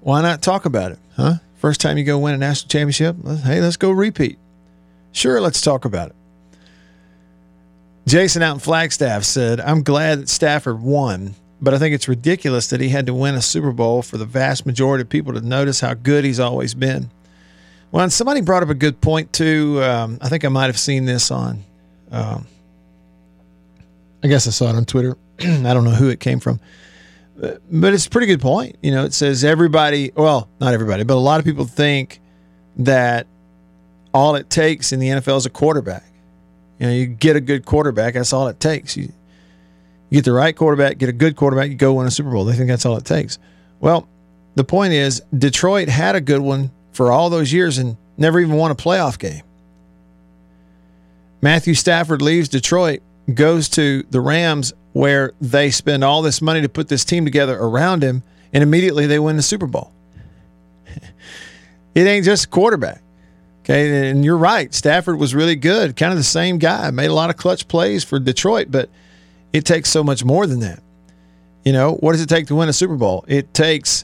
Why 0.02 0.22
not 0.22 0.42
talk 0.42 0.66
about 0.66 0.92
it? 0.92 1.00
Huh? 1.16 1.36
First 1.58 1.80
time 1.80 1.98
you 1.98 2.04
go 2.04 2.20
win 2.20 2.34
a 2.34 2.38
national 2.38 2.70
championship? 2.70 3.16
Hey, 3.44 3.62
let's 3.62 3.78
go 3.78 3.92
repeat. 3.92 4.38
Sure, 5.12 5.40
let's 5.40 5.62
talk 5.62 5.86
about 5.86 6.10
it. 6.10 6.16
Jason 8.06 8.42
out 8.42 8.54
in 8.54 8.60
Flagstaff 8.60 9.24
said, 9.24 9.60
I'm 9.60 9.84
glad 9.84 10.20
that 10.20 10.30
Stafford 10.30 10.82
won, 10.82 11.36
but 11.62 11.74
I 11.74 11.80
think 11.80 11.96
it's 11.96 12.08
ridiculous 12.08 12.68
that 12.68 12.82
he 12.82 12.90
had 12.90 13.06
to 13.06 13.14
win 13.14 13.36
a 13.36 13.42
Super 13.42 13.72
Bowl 13.72 14.02
for 14.02 14.18
the 14.18 14.26
vast 14.26 14.66
majority 14.66 15.04
of 15.04 15.10
people 15.10 15.34
to 15.34 15.42
notice 15.42 15.80
how 15.80 15.94
good 15.94 16.26
he's 16.26 16.40
always 16.40 16.74
been. 16.74 17.10
Well, 17.92 18.04
and 18.04 18.12
somebody 18.12 18.42
brought 18.42 18.64
up 18.64 18.70
a 18.70 18.76
good 18.76 19.00
point 19.00 19.32
too. 19.32 19.82
Um, 19.84 20.18
I 20.22 20.28
think 20.28 20.44
I 20.44 20.50
might 20.50 20.66
have 20.66 20.80
seen 20.80 21.06
this 21.06 21.32
on, 21.32 21.64
um, 22.12 22.46
I 24.24 24.28
guess 24.28 24.48
I 24.48 24.50
saw 24.50 24.70
it 24.70 24.76
on 24.76 24.86
Twitter. 24.86 25.16
I 25.40 25.74
don't 25.74 25.84
know 25.84 25.92
who 25.92 26.10
it 26.10 26.20
came 26.20 26.40
from, 26.40 26.60
but, 27.38 27.62
but 27.72 27.94
it's 27.94 28.08
a 28.08 28.10
pretty 28.10 28.28
good 28.28 28.42
point. 28.42 28.78
You 28.82 28.92
know, 28.92 29.06
it 29.06 29.14
says 29.14 29.44
everybody, 29.44 30.12
well, 30.16 30.50
not 30.60 30.74
everybody, 30.74 31.04
but 31.04 31.14
a 31.14 31.16
lot 31.16 31.40
of 31.40 31.46
people 31.46 31.66
think 31.66 32.20
that 32.78 33.28
all 34.14 34.36
it 34.36 34.50
takes 34.50 34.92
in 34.92 35.00
the 35.00 35.08
NFL 35.08 35.38
is 35.38 35.46
a 35.46 35.50
quarterback. 35.50 36.04
You 36.80 36.88
know, 36.88 36.94
you 36.94 37.06
get 37.06 37.36
a 37.36 37.42
good 37.42 37.66
quarterback. 37.66 38.16
That's 38.16 38.34
all 38.34 38.48
it 38.48 38.60
takes. 38.60 38.98
You, 38.98 39.12
get 40.14 40.26
the 40.26 40.34
right 40.34 40.56
quarterback, 40.56 41.00
get 41.00 41.10
a 41.10 41.14
good 41.14 41.36
quarterback, 41.36 41.70
you 41.70 41.76
go 41.76 41.94
win 41.94 42.08
a 42.08 42.12
Super 42.12 42.30
Bowl. 42.30 42.46
They 42.46 42.54
think 42.54 42.70
that's 42.70 42.86
all 42.86 42.98
it 42.98 43.06
takes. 43.06 43.40
Well, 43.80 44.08
the 44.56 44.64
point 44.64 44.94
is, 44.94 45.22
Detroit 45.36 45.90
had 45.90 46.16
a 46.16 46.22
good 46.22 46.42
one 46.42 46.72
for 46.92 47.12
all 47.12 47.30
those 47.30 47.52
years 47.52 47.80
and 47.80 47.98
never 48.18 48.40
even 48.40 48.56
won 48.56 48.70
a 48.70 48.76
playoff 48.76 49.18
game. 49.18 49.42
Matthew 51.42 51.74
Stafford 51.74 52.22
leaves 52.22 52.48
Detroit, 52.48 53.02
goes 53.34 53.68
to 53.70 54.04
the 54.12 54.22
Rams, 54.22 54.72
where 54.94 55.34
they 55.42 55.72
spend 55.72 56.04
all 56.04 56.22
this 56.22 56.42
money 56.42 56.62
to 56.62 56.70
put 56.70 56.88
this 56.88 57.04
team 57.04 57.26
together 57.26 57.58
around 57.58 58.04
him, 58.04 58.22
and 58.54 58.62
immediately 58.62 59.08
they 59.08 59.18
win 59.20 59.36
the 59.36 59.42
Super 59.44 59.68
Bowl. 59.68 59.92
It 61.96 62.08
ain't 62.08 62.26
just 62.26 62.50
quarterback. 62.50 63.03
Okay, 63.64 64.10
and 64.10 64.26
you're 64.26 64.38
right. 64.38 64.74
Stafford 64.74 65.18
was 65.18 65.34
really 65.34 65.56
good, 65.56 65.96
kind 65.96 66.12
of 66.12 66.18
the 66.18 66.24
same 66.24 66.58
guy, 66.58 66.92
made 66.92 67.10
a 67.10 67.14
lot 67.14 67.30
of 67.30 67.38
clutch 67.38 67.70
plays 67.70 68.04
for 68.04 68.20
Detroit, 68.20 68.68
but 68.70 68.90
it 69.54 69.64
takes 69.64 69.90
so 69.90 70.04
much 70.04 70.26
more 70.26 70.46
than 70.46 70.60
that. 70.60 70.84
You 71.64 71.72
know, 71.72 71.94
what 71.94 72.12
does 72.12 72.22
it 72.22 72.28
take 72.28 72.48
to 72.48 72.56
win 72.56 72.68
a 72.68 72.74
Super 72.74 72.98
Bowl? 72.98 73.24
It 73.26 73.54
takes 73.54 74.04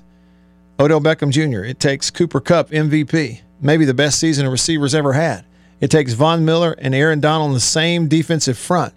Odell 0.80 1.02
Beckham 1.02 1.30
Jr., 1.30 1.66
it 1.66 1.82
takes 1.82 2.10
Cooper 2.10 2.40
Kupp, 2.40 2.70
MVP, 2.70 3.42
maybe 3.60 3.84
the 3.84 3.94
best 3.94 4.18
season 4.18 4.46
a 4.46 4.50
receiver's 4.50 4.96
ever 4.96 5.12
had. 5.12 5.44
It 5.82 5.92
takes 5.92 6.14
Von 6.14 6.46
Miller 6.46 6.74
and 6.78 6.96
Aaron 6.96 7.20
Donald 7.20 7.50
in 7.50 7.54
the 7.54 7.60
same 7.60 8.08
defensive 8.08 8.58
front. 8.58 8.94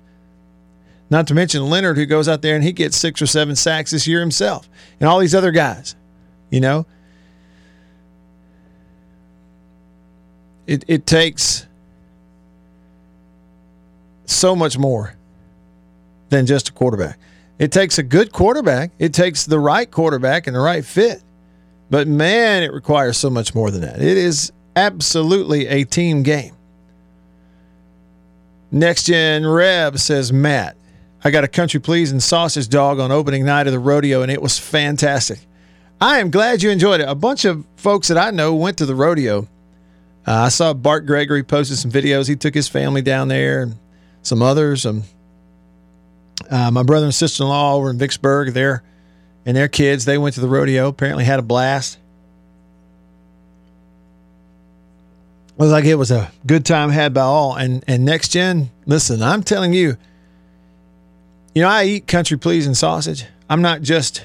Not 1.11 1.27
to 1.27 1.35
mention 1.35 1.69
Leonard, 1.69 1.97
who 1.97 2.07
goes 2.07 2.29
out 2.29 2.41
there 2.41 2.55
and 2.55 2.63
he 2.63 2.73
gets 2.73 2.97
six 2.97 3.21
or 3.21 3.27
seven 3.27 3.57
sacks 3.57 3.91
this 3.91 4.07
year 4.07 4.21
himself, 4.21 4.69
and 5.01 5.09
all 5.09 5.19
these 5.19 5.35
other 5.35 5.51
guys. 5.51 5.97
You 6.51 6.61
know, 6.61 6.87
it, 10.67 10.85
it 10.89 11.07
takes 11.07 11.67
so 14.25 14.55
much 14.57 14.79
more 14.79 15.15
than 16.31 16.47
just 16.47 16.69
a 16.69 16.73
quarterback. 16.73 17.19
It 17.59 17.71
takes 17.71 17.99
a 17.99 18.03
good 18.03 18.33
quarterback, 18.33 18.91
it 18.99 19.13
takes 19.13 19.45
the 19.45 19.59
right 19.59 19.91
quarterback 19.91 20.47
and 20.47 20.57
the 20.57 20.61
right 20.61 20.85
fit. 20.85 21.23
But 21.91 22.09
man, 22.09 22.63
it 22.63 22.73
requires 22.73 23.19
so 23.19 23.29
much 23.29 23.55
more 23.55 23.71
than 23.71 23.83
that. 23.83 24.01
It 24.01 24.17
is 24.17 24.51
absolutely 24.75 25.67
a 25.67 25.85
team 25.85 26.23
game. 26.23 26.55
Next 28.71 29.05
Gen 29.05 29.47
Reb 29.47 29.99
says, 29.99 30.33
Matt, 30.33 30.77
I 31.23 31.31
got 31.31 31.45
a 31.45 31.49
country 31.49 31.79
pleasin' 31.79 32.21
sausage 32.21 32.69
dog 32.69 32.99
on 32.99 33.13
opening 33.13 33.45
night 33.45 33.67
of 33.67 33.73
the 33.73 33.79
rodeo, 33.79 34.23
and 34.23 34.33
it 34.33 34.41
was 34.41 34.59
fantastic. 34.59 35.41
I 36.01 36.19
am 36.19 36.31
glad 36.31 36.63
you 36.63 36.71
enjoyed 36.71 37.01
it. 37.01 37.09
A 37.09 37.15
bunch 37.15 37.45
of 37.45 37.65
folks 37.77 38.09
that 38.09 38.19
I 38.19 38.31
know 38.31 38.55
went 38.55 38.79
to 38.79 38.87
the 38.87 38.95
rodeo. 38.95 39.47
Uh, 40.27 40.33
I 40.33 40.49
saw 40.51 40.73
Bart 40.73 41.07
Gregory 41.07 41.43
posted 41.43 41.79
some 41.79 41.91
videos. 41.91 42.29
He 42.29 42.37
took 42.37 42.55
his 42.55 42.69
family 42.69 43.03
down 43.03 43.29
there, 43.29 43.63
and 43.63 43.77
some 44.23 44.43
others. 44.43 44.87
Um, 44.87 45.03
uh, 46.51 46.71
my 46.71 46.83
brother 46.83 47.07
and 47.07 47.15
sister 47.15 47.43
in 47.43 47.49
law 47.49 47.75
over 47.75 47.91
in 47.91 47.99
Vicksburg, 47.99 48.53
there, 48.55 48.83
and 49.45 49.57
their 49.57 49.69
kids, 49.69 50.05
they 50.05 50.19
went 50.19 50.35
to 50.35 50.41
the 50.41 50.49
rodeo. 50.49 50.89
Apparently, 50.89 51.25
had 51.25 51.39
a 51.39 51.43
blast. 51.43 51.99
It 55.49 55.59
was 55.59 55.71
like 55.71 55.85
it 55.85 55.97
was 55.97 56.11
a 56.11 56.33
good 56.47 56.65
time 56.65 56.91
had 56.91 57.13
by 57.13 57.21
all. 57.23 57.55
And 57.55 57.85
and 57.87 58.05
next 58.05 58.31
gen, 58.31 58.71
listen, 58.87 59.23
I'm 59.23 59.43
telling 59.43 59.73
you, 59.73 59.97
you 61.55 61.63
know, 61.63 61.69
I 61.69 61.85
eat 61.85 62.07
country 62.07 62.39
pleasing 62.39 62.75
sausage. 62.75 63.27
I'm 63.51 63.63
not 63.63 63.83
just 63.83 64.25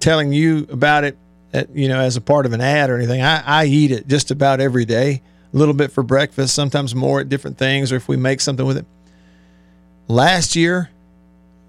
telling 0.00 0.32
you 0.32 0.66
about 0.70 1.04
it, 1.04 1.16
Uh, 1.54 1.64
you 1.72 1.88
know, 1.88 2.00
as 2.00 2.16
a 2.16 2.20
part 2.20 2.46
of 2.46 2.52
an 2.52 2.60
ad 2.60 2.90
or 2.90 2.96
anything. 2.96 3.22
I, 3.22 3.62
I 3.62 3.64
eat 3.66 3.92
it 3.92 4.08
just 4.08 4.32
about 4.32 4.60
every 4.60 4.84
day, 4.84 5.22
a 5.52 5.56
little 5.56 5.74
bit 5.74 5.92
for 5.92 6.02
breakfast, 6.02 6.52
sometimes 6.52 6.96
more 6.96 7.20
at 7.20 7.28
different 7.28 7.58
things, 7.58 7.92
or 7.92 7.96
if 7.96 8.08
we 8.08 8.16
make 8.16 8.40
something 8.40 8.66
with 8.66 8.76
it. 8.76 8.86
Last 10.08 10.56
year, 10.56 10.90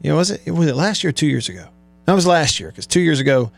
you 0.01 0.09
know, 0.09 0.17
was 0.17 0.31
it 0.31 0.49
was 0.51 0.67
it 0.67 0.75
last 0.75 1.03
year 1.03 1.09
or 1.09 1.13
two 1.13 1.27
years 1.27 1.49
ago? 1.49 1.67
That 2.05 2.13
was 2.13 2.25
last 2.25 2.59
year 2.59 2.69
because 2.69 2.87
two 2.87 2.99
years 2.99 3.19
ago 3.19 3.51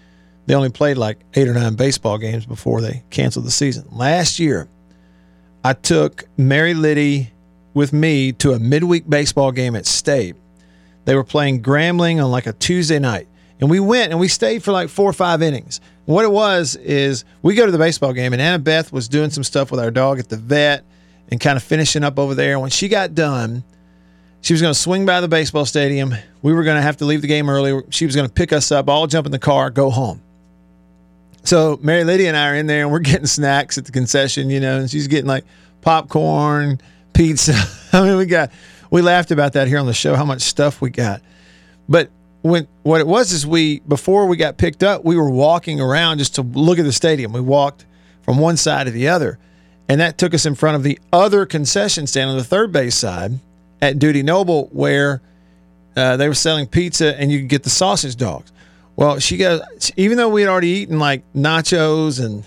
they 0.47 0.55
only 0.55 0.69
played 0.69 0.97
like 0.97 1.19
eight 1.33 1.47
or 1.47 1.53
nine 1.53 1.75
baseball 1.75 2.17
games 2.17 2.45
before 2.45 2.81
they 2.81 3.03
canceled 3.09 3.45
the 3.45 3.51
season. 3.51 3.87
Last 3.91 4.37
year, 4.37 4.67
I 5.63 5.73
took 5.73 6.25
Mary 6.37 6.73
Liddy 6.73 7.31
with 7.73 7.93
me 7.93 8.33
to 8.33 8.51
a 8.51 8.59
midweek 8.59 9.09
baseball 9.09 9.51
game 9.51 9.75
at 9.75 9.85
State. 9.85 10.35
They 11.05 11.15
were 11.15 11.23
playing 11.23 11.63
Grambling 11.63 12.23
on 12.23 12.31
like 12.31 12.47
a 12.47 12.53
Tuesday 12.53 12.99
night. 12.99 13.27
And 13.59 13.69
we 13.69 13.79
went 13.79 14.11
and 14.11 14.19
we 14.19 14.27
stayed 14.27 14.63
for 14.63 14.71
like 14.71 14.89
four 14.89 15.09
or 15.09 15.13
five 15.13 15.41
innings. 15.41 15.81
what 16.05 16.23
it 16.23 16.31
was 16.31 16.75
is 16.75 17.25
we 17.41 17.55
go 17.55 17.65
to 17.65 17.71
the 17.71 17.77
baseball 17.77 18.13
game 18.13 18.33
and 18.33 18.41
Annabeth 18.41 18.91
was 18.91 19.07
doing 19.07 19.29
some 19.29 19.43
stuff 19.43 19.71
with 19.71 19.79
our 19.79 19.91
dog 19.91 20.19
at 20.19 20.29
the 20.29 20.37
vet 20.37 20.85
and 21.29 21.39
kind 21.39 21.57
of 21.57 21.63
finishing 21.63 22.03
up 22.03 22.19
over 22.19 22.35
there. 22.35 22.53
And 22.53 22.61
when 22.61 22.69
she 22.69 22.87
got 22.87 23.15
done, 23.15 23.63
she 24.41 24.53
was 24.53 24.61
going 24.61 24.73
to 24.73 24.79
swing 24.79 25.05
by 25.05 25.21
the 25.21 25.27
baseball 25.27 25.65
stadium. 25.65 26.13
We 26.41 26.53
were 26.53 26.63
going 26.63 26.77
to 26.77 26.81
have 26.81 26.97
to 26.97 27.05
leave 27.05 27.21
the 27.21 27.27
game 27.27 27.49
early. 27.49 27.81
She 27.89 28.05
was 28.05 28.15
going 28.15 28.27
to 28.27 28.33
pick 28.33 28.53
us 28.53 28.71
up, 28.71 28.87
all 28.87 29.07
jump 29.07 29.25
in 29.25 29.31
the 29.31 29.39
car, 29.39 29.69
go 29.69 29.89
home. 29.89 30.21
So 31.43 31.79
Mary 31.81 32.03
Lydia 32.03 32.27
and 32.27 32.37
I 32.37 32.49
are 32.49 32.55
in 32.55 32.67
there 32.67 32.83
and 32.83 32.91
we're 32.91 32.99
getting 32.99 33.25
snacks 33.25 33.77
at 33.77 33.85
the 33.85 33.91
concession, 33.91 34.49
you 34.49 34.59
know, 34.59 34.79
and 34.79 34.89
she's 34.89 35.07
getting 35.07 35.27
like 35.27 35.45
popcorn, 35.81 36.79
pizza. 37.13 37.55
I 37.93 38.01
mean, 38.01 38.17
we 38.17 38.25
got 38.27 38.51
we 38.91 39.01
laughed 39.01 39.31
about 39.31 39.53
that 39.53 39.67
here 39.67 39.79
on 39.79 39.85
the 39.85 39.93
show 39.93 40.15
how 40.15 40.25
much 40.25 40.41
stuff 40.41 40.79
we 40.79 40.89
got. 40.89 41.21
But 41.89 42.09
when 42.41 42.67
what 42.83 43.01
it 43.01 43.07
was 43.07 43.31
is 43.31 43.45
we 43.45 43.79
before 43.81 44.27
we 44.27 44.37
got 44.37 44.57
picked 44.57 44.83
up, 44.83 45.03
we 45.03 45.15
were 45.15 45.29
walking 45.29 45.81
around 45.81 46.19
just 46.19 46.35
to 46.35 46.41
look 46.41 46.79
at 46.79 46.85
the 46.85 46.93
stadium. 46.93 47.33
We 47.33 47.41
walked 47.41 47.85
from 48.21 48.37
one 48.37 48.57
side 48.57 48.85
to 48.85 48.91
the 48.91 49.07
other, 49.09 49.39
and 49.89 50.01
that 50.01 50.17
took 50.17 50.33
us 50.33 50.45
in 50.45 50.55
front 50.55 50.75
of 50.75 50.83
the 50.83 50.99
other 51.11 51.45
concession 51.45 52.07
stand 52.07 52.29
on 52.29 52.37
the 52.37 52.43
third 52.43 52.71
base 52.71 52.95
side 52.95 53.39
at 53.81 53.99
Dudy 53.99 54.23
Noble, 54.23 54.69
where 54.71 55.21
uh, 55.95 56.17
they 56.17 56.27
were 56.27 56.35
selling 56.35 56.67
pizza 56.67 57.19
and 57.19 57.31
you 57.31 57.39
could 57.39 57.49
get 57.49 57.63
the 57.63 57.69
sausage 57.69 58.15
dogs. 58.15 58.51
Well, 58.95 59.19
she 59.19 59.37
goes, 59.37 59.61
even 59.95 60.17
though 60.17 60.29
we 60.29 60.41
had 60.41 60.49
already 60.49 60.69
eaten 60.69 60.99
like 60.99 61.21
nachos 61.33 62.23
and 62.23 62.45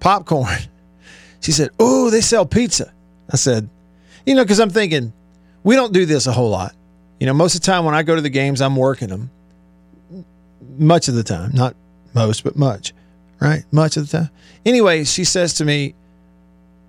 popcorn, 0.00 0.58
she 1.40 1.52
said, 1.52 1.70
Oh, 1.78 2.10
they 2.10 2.20
sell 2.20 2.46
pizza. 2.46 2.92
I 3.30 3.36
said, 3.36 3.68
You 4.26 4.34
know, 4.34 4.44
because 4.44 4.60
I'm 4.60 4.70
thinking, 4.70 5.12
we 5.62 5.76
don't 5.76 5.92
do 5.92 6.06
this 6.06 6.26
a 6.26 6.32
whole 6.32 6.50
lot. 6.50 6.74
You 7.20 7.26
know, 7.26 7.34
most 7.34 7.54
of 7.54 7.60
the 7.60 7.66
time 7.66 7.84
when 7.84 7.94
I 7.94 8.02
go 8.02 8.16
to 8.16 8.22
the 8.22 8.30
games, 8.30 8.60
I'm 8.60 8.74
working 8.74 9.08
them. 9.08 9.30
Much 10.78 11.08
of 11.08 11.14
the 11.14 11.22
time, 11.22 11.50
not 11.52 11.76
most, 12.14 12.42
but 12.42 12.56
much, 12.56 12.94
right? 13.40 13.64
Much 13.70 13.96
of 13.96 14.08
the 14.08 14.18
time. 14.18 14.30
Anyway, 14.64 15.04
she 15.04 15.24
says 15.24 15.54
to 15.54 15.64
me, 15.64 15.94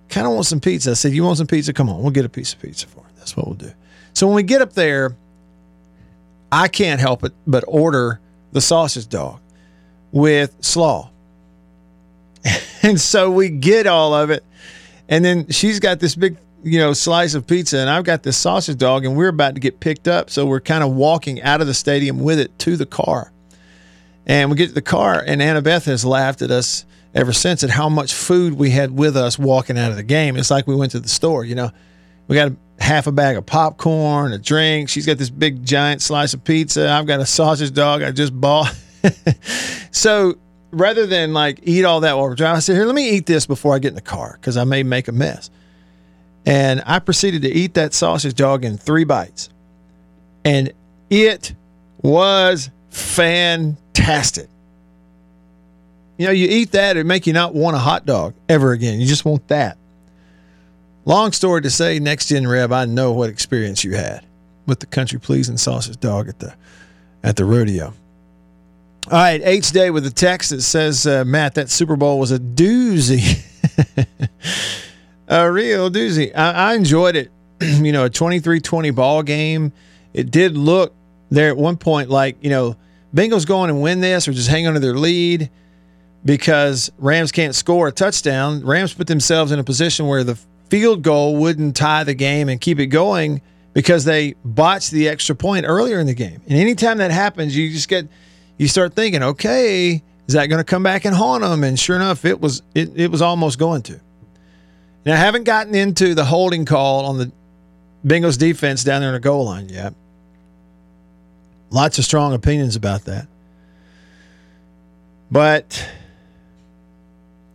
kind 0.08 0.26
of 0.26 0.32
want 0.32 0.46
some 0.46 0.60
pizza. 0.60 0.92
I 0.92 0.94
said, 0.94 1.12
You 1.12 1.22
want 1.24 1.38
some 1.38 1.46
pizza? 1.46 1.72
Come 1.72 1.88
on, 1.88 2.00
we'll 2.00 2.10
get 2.10 2.24
a 2.24 2.30
piece 2.30 2.54
of 2.54 2.60
pizza 2.60 2.86
for 2.86 3.00
it. 3.00 3.16
That's 3.16 3.36
what 3.36 3.46
we'll 3.46 3.56
do. 3.56 3.72
So 4.14 4.26
when 4.26 4.36
we 4.36 4.42
get 4.42 4.62
up 4.62 4.72
there, 4.72 5.14
I 6.50 6.68
can't 6.68 7.00
help 7.00 7.24
it 7.24 7.32
but 7.46 7.64
order 7.66 8.20
the 8.52 8.60
sausage 8.60 9.08
dog 9.08 9.40
with 10.12 10.54
slaw. 10.60 11.10
and 12.82 13.00
so 13.00 13.30
we 13.30 13.48
get 13.48 13.86
all 13.86 14.14
of 14.14 14.30
it. 14.30 14.44
And 15.08 15.24
then 15.24 15.48
she's 15.50 15.80
got 15.80 16.00
this 16.00 16.14
big, 16.14 16.36
you 16.62 16.78
know, 16.78 16.92
slice 16.92 17.34
of 17.34 17.46
pizza, 17.46 17.78
and 17.78 17.90
I've 17.90 18.04
got 18.04 18.22
this 18.22 18.36
sausage 18.36 18.78
dog, 18.78 19.04
and 19.04 19.16
we're 19.16 19.28
about 19.28 19.54
to 19.54 19.60
get 19.60 19.80
picked 19.80 20.08
up. 20.08 20.30
So 20.30 20.46
we're 20.46 20.60
kind 20.60 20.84
of 20.84 20.92
walking 20.92 21.42
out 21.42 21.60
of 21.60 21.66
the 21.66 21.74
stadium 21.74 22.20
with 22.20 22.38
it 22.38 22.56
to 22.60 22.76
the 22.76 22.86
car. 22.86 23.32
And 24.26 24.50
we 24.50 24.56
get 24.56 24.68
to 24.68 24.74
the 24.74 24.82
car, 24.82 25.22
and 25.26 25.40
Annabeth 25.40 25.86
has 25.86 26.04
laughed 26.04 26.42
at 26.42 26.50
us 26.50 26.84
ever 27.14 27.32
since 27.32 27.64
at 27.64 27.70
how 27.70 27.88
much 27.88 28.14
food 28.14 28.54
we 28.54 28.70
had 28.70 28.92
with 28.92 29.16
us 29.16 29.38
walking 29.38 29.76
out 29.76 29.90
of 29.90 29.96
the 29.96 30.02
game. 30.02 30.36
It's 30.36 30.50
like 30.50 30.66
we 30.66 30.76
went 30.76 30.92
to 30.92 31.00
the 31.00 31.08
store, 31.08 31.44
you 31.44 31.54
know. 31.54 31.70
We 32.28 32.36
got 32.36 32.52
a 32.52 32.56
half 32.82 33.06
a 33.06 33.12
bag 33.12 33.36
of 33.36 33.44
popcorn, 33.44 34.32
a 34.32 34.38
drink. 34.38 34.88
She's 34.88 35.04
got 35.04 35.18
this 35.18 35.28
big 35.28 35.64
giant 35.64 36.00
slice 36.00 36.34
of 36.34 36.44
pizza. 36.44 36.88
I've 36.88 37.06
got 37.06 37.20
a 37.20 37.26
sausage 37.26 37.74
dog 37.74 38.02
I 38.02 38.12
just 38.12 38.38
bought. 38.38 38.74
so 39.90 40.36
rather 40.70 41.06
than 41.06 41.34
like 41.34 41.60
eat 41.64 41.84
all 41.84 42.00
that 42.00 42.16
while 42.16 42.24
we're 42.24 42.34
driving, 42.34 42.56
I 42.56 42.60
said, 42.60 42.76
Here, 42.76 42.86
let 42.86 42.94
me 42.94 43.10
eat 43.10 43.26
this 43.26 43.46
before 43.46 43.74
I 43.74 43.80
get 43.80 43.88
in 43.88 43.94
the 43.96 44.00
car 44.00 44.38
because 44.40 44.56
I 44.56 44.64
may 44.64 44.82
make 44.82 45.08
a 45.08 45.12
mess. 45.12 45.50
And 46.44 46.82
I 46.86 46.98
proceeded 46.98 47.42
to 47.42 47.52
eat 47.52 47.74
that 47.74 47.94
sausage 47.94 48.34
dog 48.34 48.64
in 48.64 48.76
three 48.76 49.04
bites. 49.04 49.48
And 50.44 50.72
it 51.08 51.54
was 52.02 52.70
fantastic. 52.90 54.48
You 56.18 56.26
know, 56.26 56.32
you 56.32 56.48
eat 56.48 56.72
that, 56.72 56.96
it 56.96 57.04
make 57.04 57.26
you 57.26 57.32
not 57.32 57.54
want 57.54 57.76
a 57.76 57.78
hot 57.78 58.06
dog 58.06 58.34
ever 58.48 58.72
again. 58.72 59.00
You 59.00 59.06
just 59.06 59.24
want 59.24 59.48
that. 59.48 59.76
Long 61.04 61.32
story 61.32 61.62
to 61.62 61.70
say, 61.70 61.98
next 61.98 62.28
gen 62.28 62.46
Reb, 62.46 62.72
I 62.72 62.84
know 62.84 63.12
what 63.12 63.28
experience 63.28 63.82
you 63.82 63.94
had 63.94 64.24
with 64.66 64.78
the 64.78 64.86
country 64.86 65.18
pleasing 65.18 65.56
sausage 65.56 65.98
dog 65.98 66.28
at 66.28 66.38
the 66.38 66.54
at 67.24 67.36
the 67.36 67.44
rodeo. 67.44 67.92
All 69.06 69.12
right, 69.12 69.40
H 69.42 69.72
Day 69.72 69.90
with 69.90 70.06
a 70.06 70.10
text 70.10 70.50
that 70.50 70.62
says, 70.62 71.06
uh, 71.06 71.24
Matt, 71.24 71.54
that 71.54 71.70
Super 71.70 71.96
Bowl 71.96 72.20
was 72.20 72.30
a 72.30 72.38
doozy. 72.38 73.44
a 75.32 75.50
real 75.50 75.90
doozy. 75.90 76.30
I, 76.36 76.52
I 76.52 76.74
enjoyed 76.74 77.16
it. 77.16 77.32
you 77.60 77.92
know, 77.92 78.04
a 78.04 78.10
23 78.10 78.60
20 78.60 78.90
ball 78.90 79.22
game. 79.22 79.72
It 80.12 80.30
did 80.30 80.56
look 80.56 80.94
there 81.30 81.48
at 81.48 81.56
one 81.56 81.78
point 81.78 82.10
like, 82.10 82.36
you 82.42 82.50
know, 82.50 82.76
Bengals 83.14 83.46
going 83.46 83.70
and 83.70 83.80
win 83.80 84.00
this 84.00 84.28
or 84.28 84.32
just 84.32 84.48
hang 84.48 84.66
on 84.66 84.74
to 84.74 84.80
their 84.80 84.96
lead 84.96 85.50
because 86.24 86.90
Rams 86.98 87.32
can't 87.32 87.54
score 87.54 87.88
a 87.88 87.92
touchdown. 87.92 88.64
Rams 88.64 88.92
put 88.92 89.06
themselves 89.06 89.52
in 89.52 89.58
a 89.58 89.64
position 89.64 90.06
where 90.06 90.22
the 90.22 90.38
field 90.68 91.02
goal 91.02 91.36
wouldn't 91.36 91.76
tie 91.76 92.04
the 92.04 92.14
game 92.14 92.48
and 92.48 92.60
keep 92.60 92.78
it 92.78 92.86
going 92.86 93.40
because 93.72 94.04
they 94.04 94.34
botched 94.44 94.90
the 94.90 95.08
extra 95.08 95.34
point 95.34 95.64
earlier 95.66 95.98
in 95.98 96.06
the 96.06 96.14
game. 96.14 96.42
And 96.46 96.58
anytime 96.58 96.98
that 96.98 97.10
happens, 97.10 97.56
you 97.56 97.70
just 97.70 97.88
get 97.88 98.06
you 98.58 98.68
start 98.68 98.94
thinking, 98.94 99.22
okay, 99.22 100.02
is 100.26 100.34
that 100.34 100.46
going 100.46 100.60
to 100.60 100.64
come 100.64 100.82
back 100.82 101.06
and 101.06 101.14
haunt 101.14 101.42
them? 101.42 101.64
And 101.64 101.78
sure 101.78 101.96
enough, 101.96 102.26
it 102.26 102.40
was 102.40 102.62
it, 102.74 102.92
it 102.94 103.10
was 103.10 103.22
almost 103.22 103.58
going 103.58 103.82
to. 103.82 104.00
Now 105.04 105.14
I 105.14 105.16
haven't 105.16 105.44
gotten 105.44 105.74
into 105.74 106.14
the 106.14 106.24
holding 106.24 106.64
call 106.64 107.06
on 107.06 107.18
the 107.18 107.32
Bengals 108.06 108.38
defense 108.38 108.84
down 108.84 109.00
there 109.00 109.10
in 109.10 109.14
the 109.14 109.20
goal 109.20 109.44
line 109.44 109.68
yet. 109.68 109.94
Lots 111.70 111.98
of 111.98 112.04
strong 112.04 112.34
opinions 112.34 112.76
about 112.76 113.04
that. 113.04 113.26
But 115.30 115.88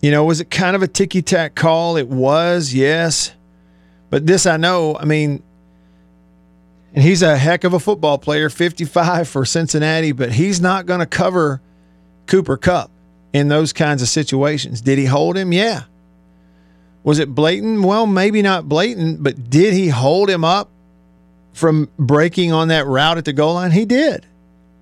You 0.02 0.12
know, 0.12 0.26
was 0.26 0.40
it 0.40 0.50
kind 0.52 0.76
of 0.76 0.84
a 0.84 0.88
ticky 0.88 1.22
tack 1.22 1.56
call? 1.56 1.98
It 1.98 2.08
was, 2.08 2.74
yes. 2.74 3.34
But 4.10 4.28
this 4.28 4.46
I 4.46 4.58
know, 4.58 4.96
I 4.98 5.06
mean, 5.06 5.44
and 6.94 7.04
he's 7.04 7.22
a 7.22 7.38
heck 7.38 7.64
of 7.64 7.74
a 7.74 7.80
football 7.80 8.18
player, 8.18 8.50
55 8.50 9.28
for 9.28 9.44
Cincinnati, 9.44 10.12
but 10.12 10.32
he's 10.32 10.62
not 10.62 10.86
going 10.86 11.00
to 11.00 11.06
cover 11.06 11.62
Cooper 12.28 12.58
Kupp 12.58 12.90
in 13.34 13.50
those 13.50 13.74
kinds 13.74 14.02
of 14.02 14.08
situations. 14.08 14.82
Did 14.82 14.98
he 14.98 15.06
hold 15.06 15.36
him? 15.38 15.52
Yeah. 15.52 15.84
Was 17.08 17.20
it 17.20 17.34
blatant? 17.34 17.84
Well, 17.84 18.06
maybe 18.06 18.42
not 18.42 18.68
blatant, 18.68 19.24
but 19.24 19.50
did 19.50 19.74
he 19.74 19.88
hold 19.88 20.30
him 20.30 20.44
up 20.44 20.70
from 21.54 21.88
breaking 21.98 22.52
on 22.52 22.68
that 22.68 22.86
route 22.86 23.18
at 23.18 23.24
the 23.24 23.32
goal 23.32 23.54
line? 23.54 23.72
He 23.72 23.86
did. 23.86 24.26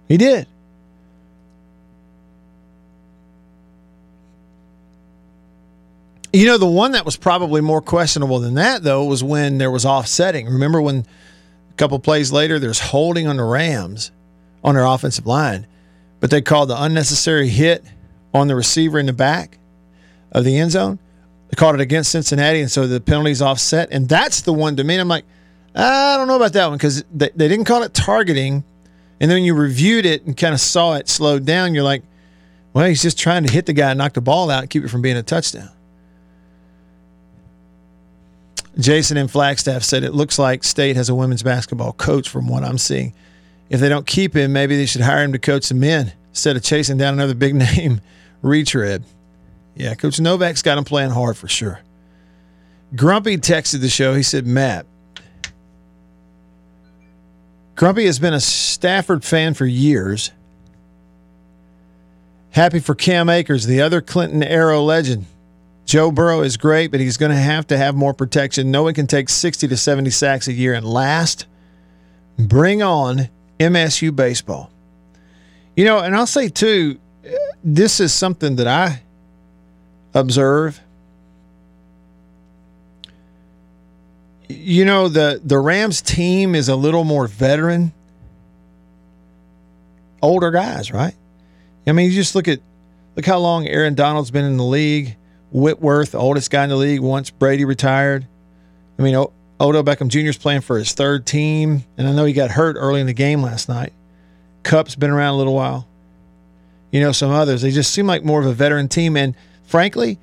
He 0.08 0.18
did. 0.18 0.48
You 6.34 6.48
know, 6.48 6.58
the 6.58 6.66
one 6.66 6.94
that 6.94 7.06
was 7.06 7.16
probably 7.16 7.62
more 7.62 7.80
questionable 7.80 8.40
than 8.40 8.56
that, 8.56 8.82
though, 8.82 9.06
was 9.06 9.24
when 9.24 9.60
there 9.60 9.70
was 9.70 9.86
offsetting. 9.86 10.48
Remember 10.48 10.82
when 10.82 11.06
a 11.70 11.74
couple 11.76 12.00
plays 12.00 12.32
later 12.32 12.58
there's 12.58 12.80
holding 12.80 13.28
on 13.28 13.38
the 13.38 13.44
Rams 13.44 14.10
on 14.64 14.74
their 14.74 14.86
offensive 14.86 15.28
line, 15.28 15.68
but 16.22 16.32
they 16.32 16.42
called 16.42 16.70
the 16.70 16.82
unnecessary 16.82 17.50
hit 17.50 17.86
on 18.34 18.48
the 18.48 18.56
receiver 18.56 18.98
in 18.98 19.06
the 19.06 19.14
back 19.14 19.60
of 20.32 20.44
the 20.44 20.58
end 20.58 20.72
zone? 20.72 20.98
Called 21.56 21.76
it 21.76 21.82
against 21.82 22.12
Cincinnati, 22.12 22.62
and 22.62 22.70
so 22.70 22.88
the 22.88 23.00
penalty's 23.00 23.42
offset. 23.42 23.90
And 23.92 24.10
that's 24.10 24.42
the 24.42 24.54
one 24.54 24.76
to 24.76 24.84
me. 24.84 24.98
I'm 24.98 25.08
like, 25.08 25.26
ah, 25.76 26.14
I 26.14 26.18
don't 26.18 26.28
know 26.28 26.36
about 26.36 26.54
that 26.54 26.68
one 26.68 26.78
because 26.78 27.04
they, 27.14 27.30
they 27.36 27.48
didn't 27.48 27.66
call 27.66 27.84
it 27.84 27.94
targeting. 27.94 28.64
And 29.20 29.32
then 29.32 29.44
you 29.44 29.54
reviewed 29.54 30.06
it 30.06 30.26
and 30.26 30.36
kind 30.36 30.54
of 30.54 30.60
saw 30.60 30.96
it 30.96 31.08
slowed 31.08 31.46
down, 31.46 31.74
you're 31.74 31.84
like, 31.84 32.04
well, 32.74 32.86
he's 32.86 33.02
just 33.02 33.18
trying 33.18 33.46
to 33.46 33.52
hit 33.52 33.66
the 33.66 33.74
guy 33.74 33.92
and 33.92 33.98
knock 33.98 34.14
the 34.14 34.22
ball 34.22 34.50
out 34.50 34.62
and 34.62 34.70
keep 34.70 34.84
it 34.84 34.90
from 34.90 35.02
being 35.02 35.16
a 35.16 35.24
touchdown. 35.24 35.70
Jason 38.78 39.16
in 39.16 39.30
Flagstaff 39.30 39.84
said 39.84 40.04
it 40.04 40.14
looks 40.14 40.38
like 40.38 40.64
State 40.66 40.98
has 40.98 41.08
a 41.08 41.16
women's 41.16 41.44
basketball 41.44 41.94
coach 41.94 42.28
from 42.28 42.50
what 42.50 42.64
I'm 42.64 42.78
seeing. 42.78 43.14
If 43.70 43.80
they 43.80 43.88
don't 43.88 44.06
keep 44.06 44.36
him, 44.36 44.52
maybe 44.52 44.76
they 44.76 44.86
should 44.86 45.02
hire 45.02 45.24
him 45.24 45.32
to 45.32 45.40
coach 45.40 45.70
the 45.70 45.76
men 45.76 46.12
instead 46.30 46.58
of 46.58 46.64
chasing 46.64 46.98
down 46.98 47.14
another 47.14 47.34
big 47.34 47.56
name 47.56 48.02
retread. 48.42 49.06
Yeah, 49.76 49.94
Coach 49.96 50.20
Novak's 50.20 50.62
got 50.62 50.78
him 50.78 50.86
playing 50.86 51.12
hard 51.12 51.38
for 51.38 51.48
sure. 51.48 51.82
Grumpy 52.96 53.38
texted 53.38 53.82
the 53.82 53.90
show. 53.90 54.14
He 54.14 54.24
said, 54.24 54.48
Matt, 54.48 54.86
Grumpy 57.76 58.06
has 58.06 58.20
been 58.20 58.34
a 58.34 58.40
Stafford 58.40 59.26
fan 59.26 59.54
for 59.54 59.66
years. 59.66 60.32
Happy 62.52 62.80
for 62.80 62.96
Cam 62.96 63.28
Akers, 63.28 63.66
the 63.66 63.82
other 63.82 64.00
Clinton 64.00 64.42
Arrow 64.42 64.82
legend. 64.82 65.26
Joe 65.86 66.10
Burrow 66.10 66.42
is 66.42 66.56
great, 66.56 66.90
but 66.90 67.02
he's 67.02 67.18
going 67.18 67.32
to 67.32 67.38
have 67.38 67.68
to 67.68 67.78
have 67.78 67.96
more 67.96 68.14
protection. 68.14 68.72
No 68.72 68.84
one 68.84 68.94
can 68.94 69.08
take 69.08 69.28
60 69.28 69.68
to 69.68 69.78
70 69.78 70.10
sacks 70.10 70.48
a 70.48 70.54
year 70.54 70.74
and 70.74 70.86
last. 70.86 71.48
Bring 72.40 72.82
on 72.82 73.30
MSU 73.60 74.16
baseball. 74.16 74.72
You 75.76 75.84
know, 75.84 76.00
and 76.00 76.16
I'll 76.16 76.26
say 76.26 76.48
too, 76.48 76.98
this 77.64 78.00
is 78.00 78.14
something 78.14 78.56
that 78.56 78.68
I 78.68 79.02
observe. 80.16 80.82
You 84.48 84.86
know, 84.86 85.10
the 85.10 85.42
the 85.44 85.60
Rams 85.60 86.02
team 86.02 86.56
is 86.56 86.70
a 86.70 86.76
little 86.76 87.04
more 87.04 87.28
veteran. 87.28 87.94
Older 90.22 90.50
guys, 90.50 90.92
right? 90.92 91.14
I 91.86 91.92
mean, 91.92 92.10
you 92.10 92.16
just 92.16 92.34
look 92.34 92.48
at 92.48 92.60
look 93.16 93.26
how 93.26 93.38
long 93.38 93.68
Aaron 93.68 93.94
Donald's 93.94 94.32
been 94.32 94.46
in 94.46 94.58
the 94.58 94.64
league. 94.64 95.18
Whitworth, 95.52 96.16
oldest 96.16 96.50
guy 96.52 96.64
in 96.64 96.70
the 96.70 96.76
league, 96.76 97.00
once 97.00 97.30
Brady 97.30 97.64
retired. 97.64 98.26
I 98.98 99.02
mean, 99.02 99.16
Odo 99.60 99.84
Beckham 99.84 100.10
Jr. 100.10 100.30
is 100.30 100.38
playing 100.38 100.62
for 100.62 100.78
his 100.78 100.94
third 100.94 101.26
team, 101.26 101.84
and 101.98 102.08
I 102.08 102.12
know 102.12 102.26
he 102.26 102.34
got 102.34 102.52
hurt 102.52 102.76
early 102.78 103.00
in 103.00 103.08
the 103.08 103.14
game 103.14 103.42
last 103.42 103.70
night. 103.70 103.94
Kupp's 104.64 104.96
been 104.96 105.12
around 105.12 105.36
a 105.36 105.38
little 105.38 105.54
while. 105.54 105.88
You 106.92 107.00
know, 107.00 107.12
some 107.12 107.32
others. 107.32 107.62
They 107.62 107.72
just 107.72 107.94
seem 107.94 108.08
like 108.08 108.24
more 108.24 108.40
of 108.40 108.46
a 108.46 108.54
veteran 108.54 108.90
team. 108.90 109.16
And 109.16 109.36
frankly, 109.66 110.20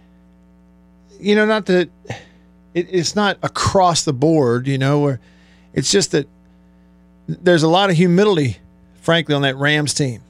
you 1.20 1.34
know, 1.34 1.46
not 1.46 1.66
that 1.66 1.90
it, 2.74 2.88
it's 2.90 3.14
not 3.14 3.38
across 3.42 4.04
the 4.04 4.12
board, 4.12 4.66
you 4.66 4.78
know, 4.78 5.00
where 5.00 5.20
it's 5.72 5.90
just 5.90 6.12
that 6.12 6.28
there's 7.28 7.62
a 7.62 7.68
lot 7.68 7.90
of 7.90 7.96
humility, 7.96 8.58
frankly, 9.02 9.34
on 9.34 9.42
that 9.42 9.56
Rams 9.56 9.94
team. 9.94 10.22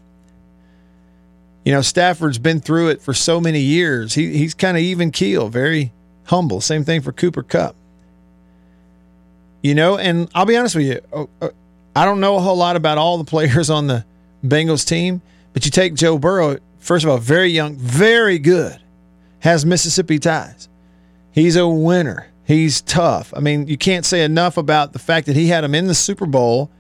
You 1.65 1.73
know, 1.73 1.81
Stafford's 1.81 2.39
been 2.39 2.61
through 2.61 2.89
it 2.89 3.03
for 3.03 3.15
so 3.15 3.41
many 3.41 3.61
years. 3.61 4.15
He, 4.15 4.37
he's 4.37 4.53
kind 4.55 4.77
of 4.77 4.83
even 4.83 5.13
keel, 5.13 5.49
very 5.49 5.93
humble. 6.25 6.61
Same 6.61 6.85
thing 6.85 7.01
for 7.03 7.13
Cooper 7.13 7.43
Kupp. 7.43 7.77
You 9.63 9.75
know, 9.77 9.97
and 9.97 10.29
I'll 10.35 10.45
be 10.45 10.57
honest 10.57 10.75
with 10.75 10.87
you, 10.87 11.01
oh, 11.13 11.29
uh, 11.41 11.51
I 11.95 12.05
don't 12.05 12.21
know 12.21 12.37
a 12.37 12.41
whole 12.41 12.57
lot 12.57 12.75
about 12.75 12.99
all 12.99 13.17
the 13.19 13.25
players 13.25 13.71
on 13.71 13.87
the 13.87 14.05
Bengals 14.45 14.87
team, 14.87 15.23
but 15.53 15.65
you 15.65 15.71
take 15.71 15.95
Joe 15.95 16.19
Burrow, 16.19 16.59
first 16.81 17.05
of 17.05 17.11
all, 17.11 17.19
very 17.19 17.51
young, 17.51 17.77
very 17.77 18.41
good, 18.41 18.81
has 19.43 19.67
Mississippi 19.67 20.19
ties. 20.21 20.69
He's 21.33 21.57
a 21.57 21.67
winner. 21.67 22.29
He's 22.45 22.81
tough. 22.81 23.35
I 23.37 23.41
mean, 23.41 23.67
you 23.67 23.77
can't 23.77 24.05
say 24.05 24.23
enough 24.23 24.57
about 24.57 24.93
the 24.93 24.99
fact 25.01 25.27
that 25.27 25.35
he 25.35 25.49
had 25.49 25.65
him 25.65 25.75
in 25.75 25.89
the 25.89 25.95
Super 25.95 26.27
Bowl 26.27 26.71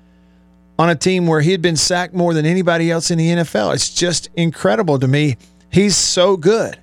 on 0.78 0.88
a 0.88 0.94
team 0.94 1.26
where 1.26 1.40
he 1.40 1.50
had 1.50 1.60
been 1.60 1.76
sacked 1.76 2.14
more 2.14 2.32
than 2.34 2.46
anybody 2.46 2.90
else 2.90 3.10
in 3.10 3.18
the 3.18 3.28
NFL. 3.28 3.74
It's 3.74 3.92
just 3.92 4.30
incredible 4.36 4.98
to 5.00 5.08
me. 5.08 5.36
He's 5.70 5.96
so 5.96 6.36
good. 6.36 6.78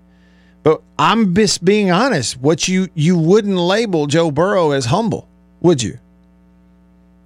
But 0.63 0.81
I'm 0.97 1.33
just 1.33 1.63
being 1.63 1.91
honest. 1.91 2.37
What 2.37 2.67
you 2.67 2.89
you 2.93 3.17
wouldn't 3.17 3.55
label 3.55 4.05
Joe 4.07 4.31
Burrow 4.31 4.71
as 4.71 4.85
humble, 4.85 5.29
would 5.61 5.81
you? 5.81 5.97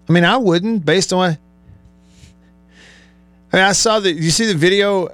I 0.07 0.11
mean, 0.11 0.25
I 0.25 0.37
wouldn't, 0.37 0.85
based 0.85 1.11
on. 1.11 1.37
I 3.51 3.55
mean, 3.55 3.65
I 3.65 3.71
saw 3.71 3.99
the. 3.99 4.11
You 4.11 4.29
see 4.29 4.45
the 4.45 4.53
video 4.53 5.09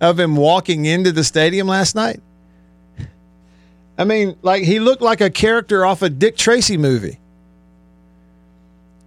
of 0.00 0.18
him 0.18 0.34
walking 0.34 0.86
into 0.86 1.12
the 1.12 1.22
stadium 1.22 1.68
last 1.68 1.94
night. 1.94 2.20
I 3.98 4.04
mean, 4.04 4.36
like 4.42 4.62
he 4.62 4.80
looked 4.80 5.02
like 5.02 5.20
a 5.20 5.30
character 5.30 5.84
off 5.84 6.02
a 6.02 6.10
Dick 6.10 6.36
Tracy 6.36 6.76
movie. 6.76 7.18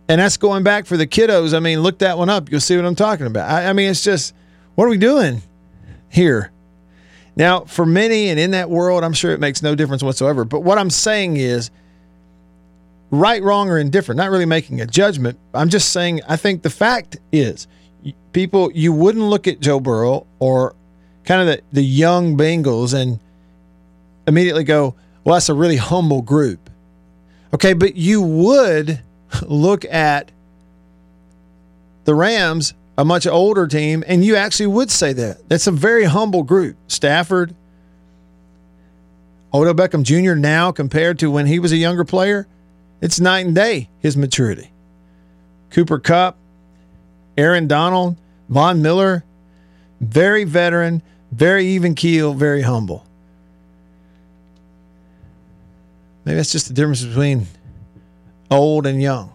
And 0.07 0.19
that's 0.19 0.37
going 0.37 0.63
back 0.63 0.87
for 0.87 0.97
the 0.97 1.05
kiddos. 1.05 1.55
I 1.55 1.59
mean, 1.59 1.81
look 1.81 1.99
that 1.99 2.17
one 2.17 2.29
up. 2.29 2.49
You'll 2.49 2.61
see 2.61 2.75
what 2.75 2.85
I'm 2.85 2.95
talking 2.95 3.27
about. 3.27 3.49
I, 3.49 3.67
I 3.67 3.73
mean, 3.73 3.91
it's 3.91 4.03
just, 4.03 4.33
what 4.73 4.85
are 4.85 4.89
we 4.89 4.97
doing 4.97 5.43
here? 6.09 6.51
Now, 7.35 7.61
for 7.61 7.85
many 7.85 8.29
and 8.29 8.39
in 8.39 8.51
that 8.51 8.71
world, 8.71 9.03
I'm 9.03 9.13
sure 9.13 9.31
it 9.33 9.39
makes 9.39 9.61
no 9.61 9.75
difference 9.75 10.01
whatsoever. 10.01 10.45
But 10.45 10.61
what 10.61 10.79
I'm 10.79 10.89
saying 10.89 11.37
is, 11.37 11.69
right, 13.11 13.41
wrong, 13.43 13.69
or 13.69 13.77
indifferent, 13.77 14.17
not 14.17 14.31
really 14.31 14.45
making 14.45 14.81
a 14.81 14.87
judgment. 14.87 15.37
I'm 15.53 15.69
just 15.69 15.91
saying, 15.93 16.21
I 16.27 16.37
think 16.37 16.63
the 16.63 16.71
fact 16.71 17.17
is, 17.31 17.67
people, 18.33 18.71
you 18.73 18.91
wouldn't 18.91 19.25
look 19.25 19.47
at 19.47 19.59
Joe 19.59 19.79
Burrow 19.79 20.25
or 20.39 20.75
kind 21.23 21.41
of 21.41 21.47
the, 21.47 21.61
the 21.71 21.83
young 21.83 22.35
Bengals 22.35 22.95
and 22.95 23.19
immediately 24.29 24.63
go, 24.63 24.95
well, 25.23 25.35
that's 25.35 25.49
a 25.49 25.53
really 25.53 25.75
humble 25.75 26.21
group. 26.21 26.69
Okay, 27.53 27.73
but 27.73 27.95
you 27.95 28.21
would 28.21 29.01
look 29.45 29.83
at 29.85 30.31
the 32.05 32.15
Rams, 32.15 32.73
a 32.97 33.03
much 33.03 33.27
older 33.27 33.67
team, 33.67 34.03
and 34.07 34.23
you 34.23 34.35
actually 34.35 34.67
would 34.67 34.91
say 34.91 35.13
that. 35.13 35.49
That's 35.49 35.67
a 35.67 35.71
very 35.71 36.05
humble 36.05 36.43
group. 36.43 36.77
Stafford, 36.87 37.53
Odell 39.53 39.73
Beckham 39.73 40.03
Jr. 40.03 40.35
now 40.35 40.71
compared 40.71 41.19
to 41.19 41.31
when 41.31 41.47
he 41.47 41.59
was 41.59 41.71
a 41.71 41.77
younger 41.77 42.05
player, 42.05 42.47
it's 43.01 43.19
night 43.19 43.45
and 43.45 43.55
day, 43.55 43.89
his 43.99 44.15
maturity. 44.15 44.71
Cooper 45.71 45.99
Kupp, 45.99 46.37
Aaron 47.37 47.67
Donald, 47.67 48.17
Von 48.47 48.81
Miller, 48.81 49.23
very 50.01 50.43
veteran, 50.43 51.01
very 51.31 51.65
even 51.67 51.95
keel, 51.95 52.33
very 52.33 52.61
humble. 52.61 53.05
Maybe 56.29 56.37
that's 56.37 56.51
just 56.51 56.67
the 56.67 56.75
difference 56.75 57.03
between 57.03 57.47
old 58.51 58.85
and 58.85 59.01
young. 59.01 59.33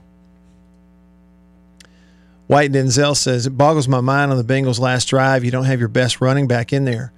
White 2.47 2.71
Denzel 2.71 3.17
says, 3.17 3.49
It 3.49 3.59
boggles 3.59 3.89
my 3.89 4.01
mind 4.01 4.31
on 4.31 4.39
the 4.39 4.45
Bengals' 4.45 4.79
last 4.79 5.07
drive. 5.07 5.45
You 5.45 5.51
don't 5.51 5.65
have 5.65 5.81
your 5.81 5.89
best 5.89 6.21
running 6.21 6.47
back 6.47 6.73
in 6.73 6.85
there. 6.85 7.13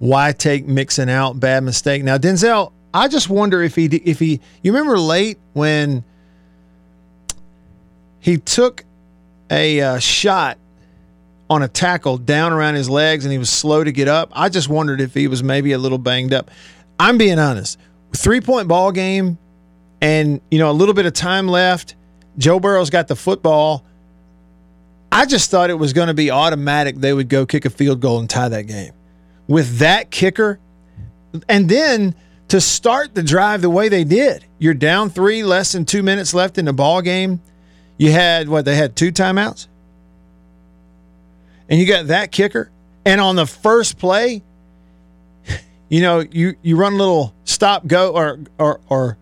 Why 0.00 0.32
take 0.32 0.66
Mixon 0.66 1.08
out? 1.08 1.40
Bad 1.40 1.62
mistake. 1.64 2.04
Now, 2.04 2.18
Denzel, 2.18 2.72
I 2.92 3.08
just 3.08 3.30
wonder 3.30 3.62
if 3.62 3.74
he, 3.74 3.86
if 3.86 4.18
he, 4.18 4.38
you 4.62 4.70
remember 4.70 4.98
late 4.98 5.38
when 5.54 6.04
he 8.20 8.36
took 8.36 8.84
a 9.50 9.80
uh, 9.80 9.98
shot 9.98 10.58
on 11.48 11.62
a 11.62 11.68
tackle 11.68 12.18
down 12.18 12.52
around 12.52 12.74
his 12.74 12.90
legs 12.90 13.24
and 13.24 13.32
he 13.32 13.38
was 13.38 13.48
slow 13.48 13.82
to 13.82 13.92
get 13.92 14.08
up. 14.08 14.28
I 14.34 14.50
just 14.50 14.68
wondered 14.68 15.00
if 15.00 15.14
he 15.14 15.26
was 15.26 15.42
maybe 15.42 15.72
a 15.72 15.78
little 15.78 15.96
banged 15.96 16.34
up. 16.34 16.50
I'm 17.00 17.16
being 17.16 17.38
honest. 17.38 17.78
Three 18.14 18.40
point 18.40 18.68
ball 18.68 18.92
game, 18.92 19.38
and 20.00 20.40
you 20.50 20.58
know 20.58 20.70
a 20.70 20.72
little 20.72 20.94
bit 20.94 21.06
of 21.06 21.12
time 21.12 21.48
left. 21.48 21.94
Joe 22.38 22.60
Burrow's 22.60 22.90
got 22.90 23.08
the 23.08 23.16
football. 23.16 23.84
I 25.10 25.24
just 25.24 25.50
thought 25.50 25.70
it 25.70 25.78
was 25.78 25.92
going 25.92 26.08
to 26.08 26.14
be 26.14 26.30
automatic. 26.30 26.96
They 26.96 27.12
would 27.12 27.28
go 27.28 27.46
kick 27.46 27.64
a 27.64 27.70
field 27.70 28.00
goal 28.00 28.18
and 28.18 28.28
tie 28.28 28.48
that 28.48 28.64
game. 28.64 28.92
With 29.48 29.78
that 29.78 30.10
kicker, 30.10 30.58
and 31.48 31.68
then 31.68 32.14
to 32.48 32.60
start 32.60 33.14
the 33.14 33.22
drive 33.22 33.62
the 33.62 33.70
way 33.70 33.88
they 33.88 34.04
did. 34.04 34.44
You're 34.58 34.74
down 34.74 35.10
three, 35.10 35.42
less 35.42 35.72
than 35.72 35.84
two 35.84 36.02
minutes 36.02 36.32
left 36.32 36.58
in 36.58 36.64
the 36.64 36.72
ball 36.72 37.02
game. 37.02 37.40
You 37.98 38.12
had 38.12 38.48
what 38.48 38.64
they 38.64 38.76
had 38.76 38.94
two 38.94 39.10
timeouts, 39.10 39.68
and 41.68 41.80
you 41.80 41.86
got 41.86 42.08
that 42.08 42.30
kicker. 42.30 42.70
And 43.04 43.20
on 43.20 43.36
the 43.36 43.46
first 43.46 43.98
play, 43.98 44.42
you 45.88 46.00
know 46.00 46.20
you 46.30 46.54
you 46.62 46.76
run 46.76 46.94
a 46.94 46.96
little 46.96 47.34
stop 47.44 47.86
go 47.86 48.12
or 48.12 48.40
or 48.58 48.80
or 48.88 49.18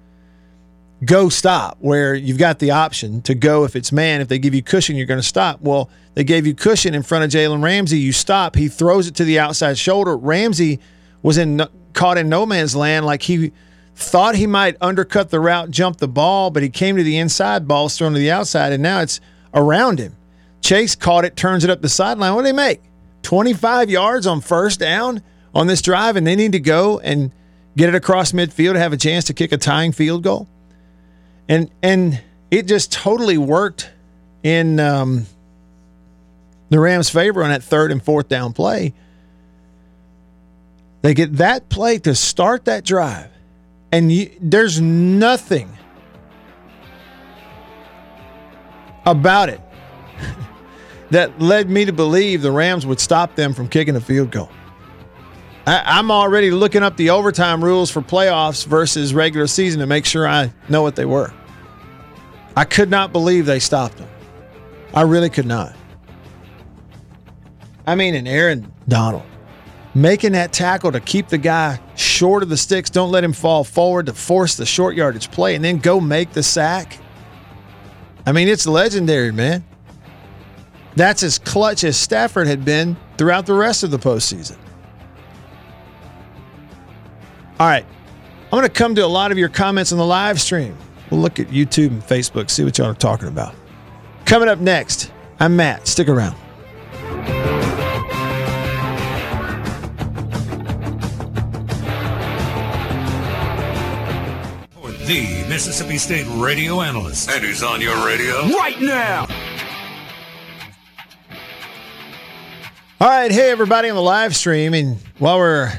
go 1.04 1.28
stop 1.28 1.76
where 1.80 2.14
you've 2.14 2.38
got 2.38 2.58
the 2.58 2.70
option 2.70 3.20
to 3.22 3.34
go 3.34 3.64
if 3.64 3.76
it's 3.76 3.92
man. 3.92 4.20
If 4.20 4.28
they 4.28 4.38
give 4.38 4.54
you 4.54 4.62
cushion, 4.62 4.96
you're 4.96 5.06
going 5.06 5.20
to 5.20 5.26
stop. 5.26 5.60
Well, 5.60 5.90
they 6.14 6.24
gave 6.24 6.46
you 6.46 6.54
cushion 6.54 6.94
in 6.94 7.02
front 7.02 7.24
of 7.24 7.30
Jalen 7.30 7.62
Ramsey. 7.62 7.98
You 7.98 8.12
stop. 8.12 8.56
He 8.56 8.68
throws 8.68 9.06
it 9.06 9.14
to 9.16 9.24
the 9.24 9.38
outside 9.38 9.76
shoulder. 9.76 10.16
Ramsey 10.16 10.80
was 11.22 11.36
in 11.36 11.62
caught 11.92 12.18
in 12.18 12.28
no 12.28 12.44
man's 12.44 12.74
land, 12.74 13.06
like 13.06 13.22
he 13.22 13.52
thought 13.94 14.34
he 14.34 14.46
might 14.46 14.76
undercut 14.80 15.30
the 15.30 15.40
route, 15.40 15.70
jump 15.70 15.98
the 15.98 16.08
ball, 16.08 16.50
but 16.50 16.62
he 16.62 16.68
came 16.68 16.96
to 16.96 17.02
the 17.02 17.18
inside. 17.18 17.68
Ball's 17.68 17.96
thrown 17.96 18.12
to 18.12 18.18
the 18.18 18.30
outside, 18.30 18.72
and 18.72 18.82
now 18.82 19.00
it's 19.00 19.20
around 19.52 19.98
him. 19.98 20.16
Chase 20.60 20.96
caught 20.96 21.24
it, 21.24 21.36
turns 21.36 21.62
it 21.62 21.70
up 21.70 21.82
the 21.82 21.88
sideline. 21.88 22.34
What 22.34 22.42
do 22.42 22.46
they 22.46 22.52
make? 22.52 22.80
25 23.22 23.90
yards 23.90 24.26
on 24.26 24.40
first 24.40 24.80
down 24.80 25.22
on 25.54 25.66
this 25.66 25.80
drive, 25.80 26.16
and 26.16 26.26
they 26.26 26.36
need 26.36 26.52
to 26.52 26.60
go 26.60 26.98
and 27.00 27.30
get 27.76 27.88
it 27.88 27.94
across 27.94 28.32
midfield 28.32 28.74
to 28.74 28.78
have 28.78 28.92
a 28.92 28.96
chance 28.96 29.24
to 29.24 29.34
kick 29.34 29.52
a 29.52 29.58
tying 29.58 29.92
field 29.92 30.22
goal 30.22 30.48
and 31.48 31.70
and 31.82 32.20
it 32.50 32.66
just 32.66 32.92
totally 32.92 33.38
worked 33.38 33.90
in 34.42 34.78
um, 34.78 35.26
the 36.68 36.78
Rams' 36.78 37.10
favor 37.10 37.42
on 37.42 37.50
that 37.50 37.62
third 37.62 37.90
and 37.90 38.02
fourth 38.02 38.28
down 38.28 38.52
play. 38.52 38.94
They 41.02 41.14
get 41.14 41.34
that 41.34 41.68
play 41.68 41.98
to 41.98 42.14
start 42.14 42.66
that 42.66 42.84
drive, 42.84 43.30
and 43.92 44.10
you, 44.10 44.30
there's 44.40 44.80
nothing 44.80 45.70
about 49.04 49.50
it 49.50 49.60
that 51.10 51.38
led 51.40 51.68
me 51.68 51.84
to 51.84 51.92
believe 51.92 52.40
the 52.40 52.52
Rams 52.52 52.86
would 52.86 53.00
stop 53.00 53.34
them 53.34 53.52
from 53.52 53.68
kicking 53.68 53.96
a 53.96 54.00
field 54.00 54.30
goal. 54.30 54.50
I, 55.66 55.98
am 55.98 56.10
already 56.10 56.50
looking 56.50 56.82
up 56.82 56.96
the 56.96 57.10
overtime 57.10 57.64
rules 57.64 57.90
for 57.90 58.02
playoffs 58.02 58.66
versus 58.66 59.14
regular 59.14 59.46
season 59.46 59.80
to 59.80 59.86
make 59.86 60.04
sure 60.04 60.28
I 60.28 60.52
know 60.68 60.82
what 60.82 60.96
they 60.96 61.06
were. 61.06 61.32
I 62.56 62.64
could 62.64 62.90
not 62.90 63.12
believe 63.12 63.46
they 63.46 63.58
stopped 63.58 63.96
them. 63.96 64.08
I 64.92 65.02
really 65.02 65.30
could 65.30 65.46
not. 65.46 65.74
I 67.86 67.94
mean, 67.94 68.14
and 68.14 68.28
Aaron 68.28 68.72
Donald 68.88 69.24
making 69.94 70.32
that 70.32 70.52
tackle 70.52 70.92
to 70.92 71.00
keep 71.00 71.28
the 71.28 71.38
guy 71.38 71.80
short 71.94 72.42
of 72.42 72.48
the 72.48 72.56
sticks, 72.56 72.90
don't 72.90 73.10
let 73.10 73.22
him 73.22 73.32
fall 73.32 73.64
forward 73.64 74.06
to 74.06 74.12
force 74.12 74.56
the 74.56 74.66
short 74.66 74.96
yardage 74.96 75.30
play, 75.30 75.54
and 75.54 75.64
then 75.64 75.78
go 75.78 76.00
make 76.00 76.32
the 76.32 76.42
sack. 76.42 76.98
I 78.26 78.32
mean, 78.32 78.48
it's 78.48 78.66
legendary, 78.66 79.32
man. 79.32 79.64
That's 80.96 81.22
as 81.22 81.38
clutch 81.38 81.84
as 81.84 81.96
Stafford 81.96 82.46
had 82.46 82.64
been 82.64 82.96
throughout 83.18 83.46
the 83.46 83.54
rest 83.54 83.82
of 83.82 83.90
the 83.90 83.98
postseason. 83.98 84.56
All 87.60 87.68
right. 87.68 87.86
I'm 88.44 88.50
going 88.50 88.62
to 88.64 88.68
come 88.68 88.94
to 88.96 89.04
a 89.04 89.06
lot 89.06 89.32
of 89.32 89.38
your 89.38 89.48
comments 89.48 89.92
on 89.92 89.98
the 89.98 90.06
live 90.06 90.40
stream. 90.40 90.76
We'll 91.10 91.20
look 91.20 91.38
at 91.38 91.48
YouTube 91.48 91.88
and 91.88 92.02
Facebook, 92.02 92.50
see 92.50 92.64
what 92.64 92.78
y'all 92.78 92.88
are 92.88 92.94
talking 92.94 93.28
about. 93.28 93.54
Coming 94.24 94.48
up 94.48 94.58
next, 94.58 95.12
I'm 95.38 95.54
Matt. 95.54 95.86
Stick 95.86 96.08
around. 96.08 96.34
For 104.72 104.90
the 105.06 105.44
Mississippi 105.48 105.98
State 105.98 106.26
radio 106.30 106.80
analyst. 106.80 107.30
And 107.30 107.44
he's 107.44 107.62
on 107.62 107.80
your 107.80 108.04
radio 108.04 108.48
right 108.48 108.80
now. 108.80 109.26
All 113.00 113.08
right. 113.08 113.30
Hey, 113.30 113.50
everybody 113.50 113.90
on 113.90 113.96
the 113.96 114.02
live 114.02 114.34
stream. 114.34 114.74
And 114.74 114.96
while 115.18 115.38
we're 115.38 115.72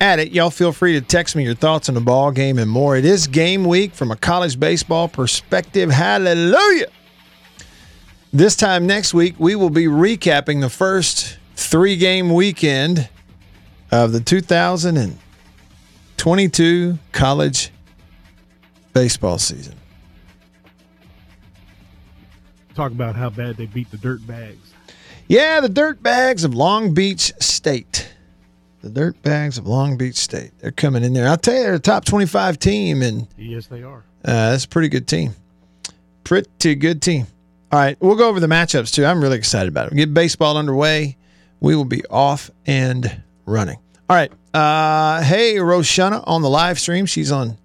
at 0.00 0.18
it, 0.18 0.32
y'all 0.32 0.50
feel 0.50 0.72
free 0.72 0.94
to 0.94 1.00
text 1.00 1.36
me 1.36 1.44
your 1.44 1.54
thoughts 1.54 1.88
on 1.88 1.94
the 1.94 2.00
ball 2.00 2.30
game 2.30 2.58
and 2.58 2.70
more. 2.70 2.96
It 2.96 3.04
is 3.04 3.26
game 3.26 3.64
week 3.64 3.94
from 3.94 4.10
a 4.10 4.16
college 4.16 4.58
baseball 4.58 5.08
perspective. 5.08 5.90
Hallelujah. 5.90 6.86
This 8.32 8.56
time 8.56 8.86
next 8.86 9.14
week, 9.14 9.34
we 9.38 9.54
will 9.54 9.70
be 9.70 9.86
recapping 9.86 10.60
the 10.60 10.68
first 10.68 11.38
three 11.56 11.96
game 11.96 12.32
weekend 12.32 13.08
of 13.90 14.12
the 14.12 14.20
2022 14.20 16.98
college 17.12 17.70
baseball 18.92 19.38
season. 19.38 19.74
Talk 22.74 22.92
about 22.92 23.16
how 23.16 23.30
bad 23.30 23.56
they 23.56 23.66
beat 23.66 23.90
the 23.90 23.96
dirt 23.96 24.24
bags. 24.26 24.74
Yeah, 25.26 25.60
the 25.60 25.68
dirt 25.68 26.02
bags 26.02 26.44
of 26.44 26.54
Long 26.54 26.94
Beach 26.94 27.32
State 27.40 28.08
the 28.88 29.00
Dirt 29.00 29.22
Bags 29.22 29.58
of 29.58 29.66
Long 29.66 29.96
Beach 29.96 30.16
State. 30.16 30.52
They're 30.58 30.72
coming 30.72 31.04
in 31.04 31.12
there. 31.12 31.28
I'll 31.28 31.36
tell 31.36 31.54
you, 31.54 31.62
they're 31.62 31.74
a 31.74 31.78
top 31.78 32.04
25 32.04 32.58
team, 32.58 33.02
and 33.02 33.26
yes, 33.36 33.66
they 33.66 33.82
are. 33.82 34.04
Uh, 34.24 34.50
that's 34.50 34.64
a 34.64 34.68
pretty 34.68 34.88
good 34.88 35.06
team. 35.06 35.34
Pretty 36.24 36.74
good 36.74 37.02
team. 37.02 37.26
All 37.70 37.78
right, 37.78 37.96
we'll 38.00 38.16
go 38.16 38.28
over 38.28 38.40
the 38.40 38.46
matchups 38.46 38.94
too. 38.94 39.04
I'm 39.04 39.22
really 39.22 39.36
excited 39.36 39.68
about 39.68 39.86
it. 39.86 39.92
We 39.92 39.98
get 39.98 40.14
baseball 40.14 40.56
underway. 40.56 41.16
We 41.60 41.76
will 41.76 41.84
be 41.84 42.04
off 42.06 42.50
and 42.66 43.22
running. 43.44 43.78
All 44.08 44.16
right. 44.16 44.32
Uh, 44.54 45.22
hey, 45.22 45.56
Roshana 45.56 46.24
on 46.26 46.40
the 46.42 46.48
live 46.48 46.78
stream. 46.78 47.04
She's 47.04 47.30
on 47.30 47.58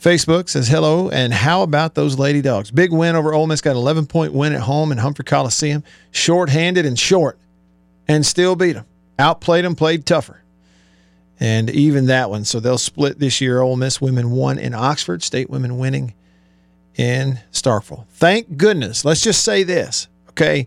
Facebook. 0.00 0.48
Says 0.48 0.68
hello. 0.68 1.10
And 1.10 1.32
how 1.32 1.62
about 1.62 1.94
those 1.94 2.18
Lady 2.18 2.40
Dogs? 2.40 2.70
Big 2.70 2.92
win 2.92 3.16
over 3.16 3.34
Ole 3.34 3.46
Miss. 3.46 3.60
Got 3.60 3.72
an 3.72 3.78
11 3.78 4.06
point 4.06 4.32
win 4.32 4.54
at 4.54 4.62
home 4.62 4.92
in 4.92 4.98
Humphrey 4.98 5.24
Coliseum. 5.24 5.84
Short 6.10 6.48
handed 6.48 6.86
and 6.86 6.98
short 6.98 7.38
and 8.08 8.24
still 8.24 8.56
beat 8.56 8.72
them. 8.72 8.86
Outplayed 9.18 9.64
them, 9.64 9.74
played 9.74 10.06
tougher. 10.06 10.42
And 11.40 11.68
even 11.70 12.06
that 12.06 12.30
one. 12.30 12.44
So 12.44 12.60
they'll 12.60 12.78
split 12.78 13.18
this 13.18 13.40
year. 13.40 13.60
Ole 13.60 13.76
Miss 13.76 14.00
women 14.00 14.30
won 14.30 14.58
in 14.58 14.74
Oxford, 14.74 15.22
state 15.22 15.50
women 15.50 15.78
winning 15.78 16.14
in 16.96 17.40
Starkville. 17.52 18.06
Thank 18.10 18.56
goodness. 18.56 19.04
Let's 19.04 19.20
just 19.20 19.42
say 19.44 19.62
this, 19.62 20.08
okay? 20.30 20.66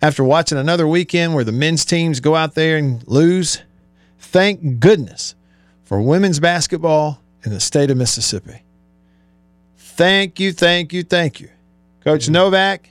After 0.00 0.24
watching 0.24 0.58
another 0.58 0.88
weekend 0.88 1.34
where 1.34 1.44
the 1.44 1.52
men's 1.52 1.84
teams 1.84 2.18
go 2.20 2.34
out 2.34 2.54
there 2.54 2.76
and 2.76 3.06
lose, 3.06 3.62
thank 4.18 4.80
goodness 4.80 5.36
for 5.84 6.02
women's 6.02 6.40
basketball 6.40 7.20
in 7.44 7.52
the 7.52 7.60
state 7.60 7.90
of 7.90 7.96
Mississippi. 7.96 8.62
Thank 9.76 10.40
you, 10.40 10.52
thank 10.52 10.92
you, 10.92 11.04
thank 11.04 11.40
you. 11.40 11.50
Coach 12.02 12.28
Novak, 12.28 12.90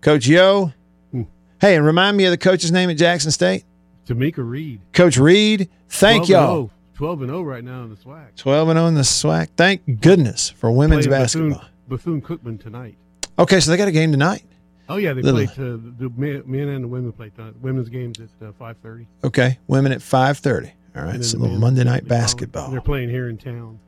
Coach 0.00 0.26
Yo, 0.26 0.72
hmm. 1.12 1.22
Hey, 1.60 1.76
and 1.76 1.86
remind 1.86 2.16
me 2.16 2.24
of 2.24 2.32
the 2.32 2.38
coach's 2.38 2.72
name 2.72 2.90
at 2.90 2.96
Jackson 2.96 3.30
State. 3.30 3.64
Tomekia 4.06 4.48
Reed. 4.48 4.80
Coach 4.92 5.16
Reed, 5.16 5.68
thank 5.88 6.26
12 6.26 6.28
y'all. 6.28 6.60
And 6.60 6.70
12 6.94 7.22
and 7.22 7.30
0 7.30 7.42
right 7.42 7.64
now 7.64 7.82
in 7.82 7.90
the 7.90 7.96
SWAC. 7.96 8.36
12 8.36 8.68
and 8.70 8.76
0 8.78 8.86
in 8.88 8.94
the 8.94 9.00
SWAC. 9.02 9.48
Thank 9.56 10.00
goodness 10.00 10.50
for 10.50 10.70
women's 10.70 11.06
Playing 11.06 11.22
basketball. 11.22 11.64
Bethune 11.88 12.22
Cookman 12.22 12.60
tonight. 12.60 12.96
Okay, 13.38 13.60
so 13.60 13.70
they 13.70 13.76
got 13.76 13.88
a 13.88 13.92
game 13.92 14.12
tonight. 14.12 14.44
Oh 14.88 14.96
yeah, 14.96 15.12
they 15.12 15.20
Little- 15.22 15.44
play 15.46 15.54
to 15.56 15.76
the 15.98 16.08
men 16.16 16.42
men 16.46 16.68
and 16.68 16.84
the 16.84 16.88
women 16.88 17.12
play 17.12 17.30
tonight. 17.30 17.54
Women's 17.60 17.88
games 17.88 18.18
at 18.20 18.46
uh, 18.46 18.52
five 18.58 18.76
thirty. 18.78 19.06
Okay, 19.24 19.58
women 19.66 19.92
at 19.92 19.98
5:30. 19.98 20.70
All 20.96 21.02
right, 21.02 21.22
so 21.22 21.36
a 21.36 21.40
little 21.40 21.58
Monday 21.58 21.84
night 21.84 22.06
basketball. 22.08 22.70
They're 22.70 22.80
playing 22.80 23.10
here 23.10 23.28
in 23.28 23.36
town. 23.36 23.78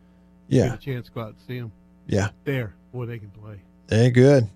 Yeah, 0.49 0.71
Get 0.71 0.75
a 0.75 0.79
chance 0.79 1.07
to 1.07 1.13
go 1.13 1.21
out 1.23 1.29
and 1.29 1.37
see 1.47 1.59
them. 1.61 1.73
yeah, 2.07 2.29
There, 2.45 2.75
boy, 2.93 3.07
they 3.07 3.19
can 3.19 3.31
play. 3.31 3.61
they're 3.87 4.11
good. 4.11 4.49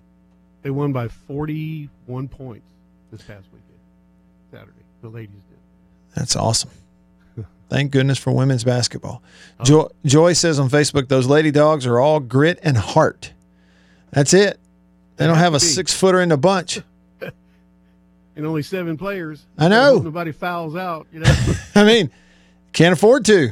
They 0.61 0.69
won 0.69 0.91
by 0.93 1.07
forty 1.07 1.89
one 2.05 2.27
points 2.27 2.65
this 3.11 3.21
past 3.21 3.45
weekend, 3.51 3.79
Saturday. 4.51 4.71
The 5.01 5.09
ladies 5.09 5.41
did. 5.49 5.52
That's 6.15 6.35
awesome. 6.35 6.69
Thank 7.69 7.91
goodness 7.91 8.19
for 8.19 8.31
women's 8.31 8.63
basketball. 8.63 9.23
Joy, 9.63 9.87
Joy 10.05 10.33
says 10.33 10.59
on 10.59 10.69
Facebook, 10.69 11.07
those 11.07 11.25
lady 11.25 11.49
dogs 11.49 11.87
are 11.87 11.99
all 11.99 12.19
grit 12.19 12.59
and 12.61 12.77
heart. 12.77 13.33
That's 14.11 14.33
it. 14.33 14.59
They 15.17 15.25
don't 15.25 15.37
have 15.37 15.55
a 15.55 15.59
six 15.59 15.93
footer 15.93 16.21
in 16.21 16.29
the 16.29 16.37
bunch. 16.37 16.81
And 18.35 18.47
only 18.47 18.63
seven 18.63 18.97
players. 18.97 19.45
I 19.59 19.67
know. 19.67 19.99
Nobody 19.99 20.31
fouls 20.31 20.75
out. 20.75 21.05
You 21.13 21.19
know. 21.19 21.35
I 21.75 21.83
mean, 21.83 22.09
can't 22.71 22.93
afford 22.93 23.25
to. 23.25 23.51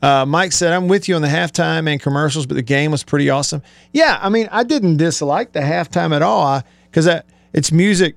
Uh, 0.00 0.24
Mike 0.24 0.52
said, 0.52 0.72
I'm 0.72 0.88
with 0.88 1.10
you 1.10 1.14
on 1.16 1.22
the 1.22 1.28
halftime 1.28 1.86
and 1.86 2.00
commercials, 2.00 2.46
but 2.46 2.54
the 2.54 2.62
game 2.62 2.90
was 2.90 3.04
pretty 3.04 3.28
awesome. 3.28 3.62
Yeah, 3.92 4.18
I 4.20 4.30
mean, 4.30 4.48
I 4.50 4.64
didn't 4.64 4.96
dislike 4.96 5.52
the 5.52 5.60
halftime 5.60 6.14
at 6.16 6.22
all 6.22 6.62
because 6.90 7.06
it's 7.52 7.70
music, 7.70 8.16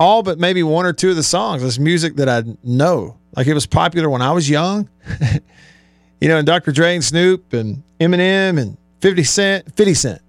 all 0.00 0.22
but 0.22 0.38
maybe 0.38 0.62
one 0.62 0.86
or 0.86 0.92
two 0.92 1.10
of 1.10 1.16
the 1.16 1.22
songs. 1.22 1.62
It's 1.62 1.78
music 1.78 2.16
that 2.16 2.28
I 2.28 2.42
know. 2.62 3.16
Like 3.36 3.46
it 3.46 3.54
was 3.54 3.66
popular 3.66 4.08
when 4.10 4.22
I 4.22 4.32
was 4.32 4.48
young. 4.48 4.88
you 6.20 6.28
know, 6.28 6.38
and 6.38 6.46
Dr. 6.46 6.72
Dre 6.72 6.94
and 6.94 7.04
Snoop 7.04 7.52
and 7.52 7.82
Eminem 8.00 8.60
and 8.60 8.76
50 9.00 9.24
Cent. 9.24 9.76
50 9.76 9.94
Cent. 9.94 10.22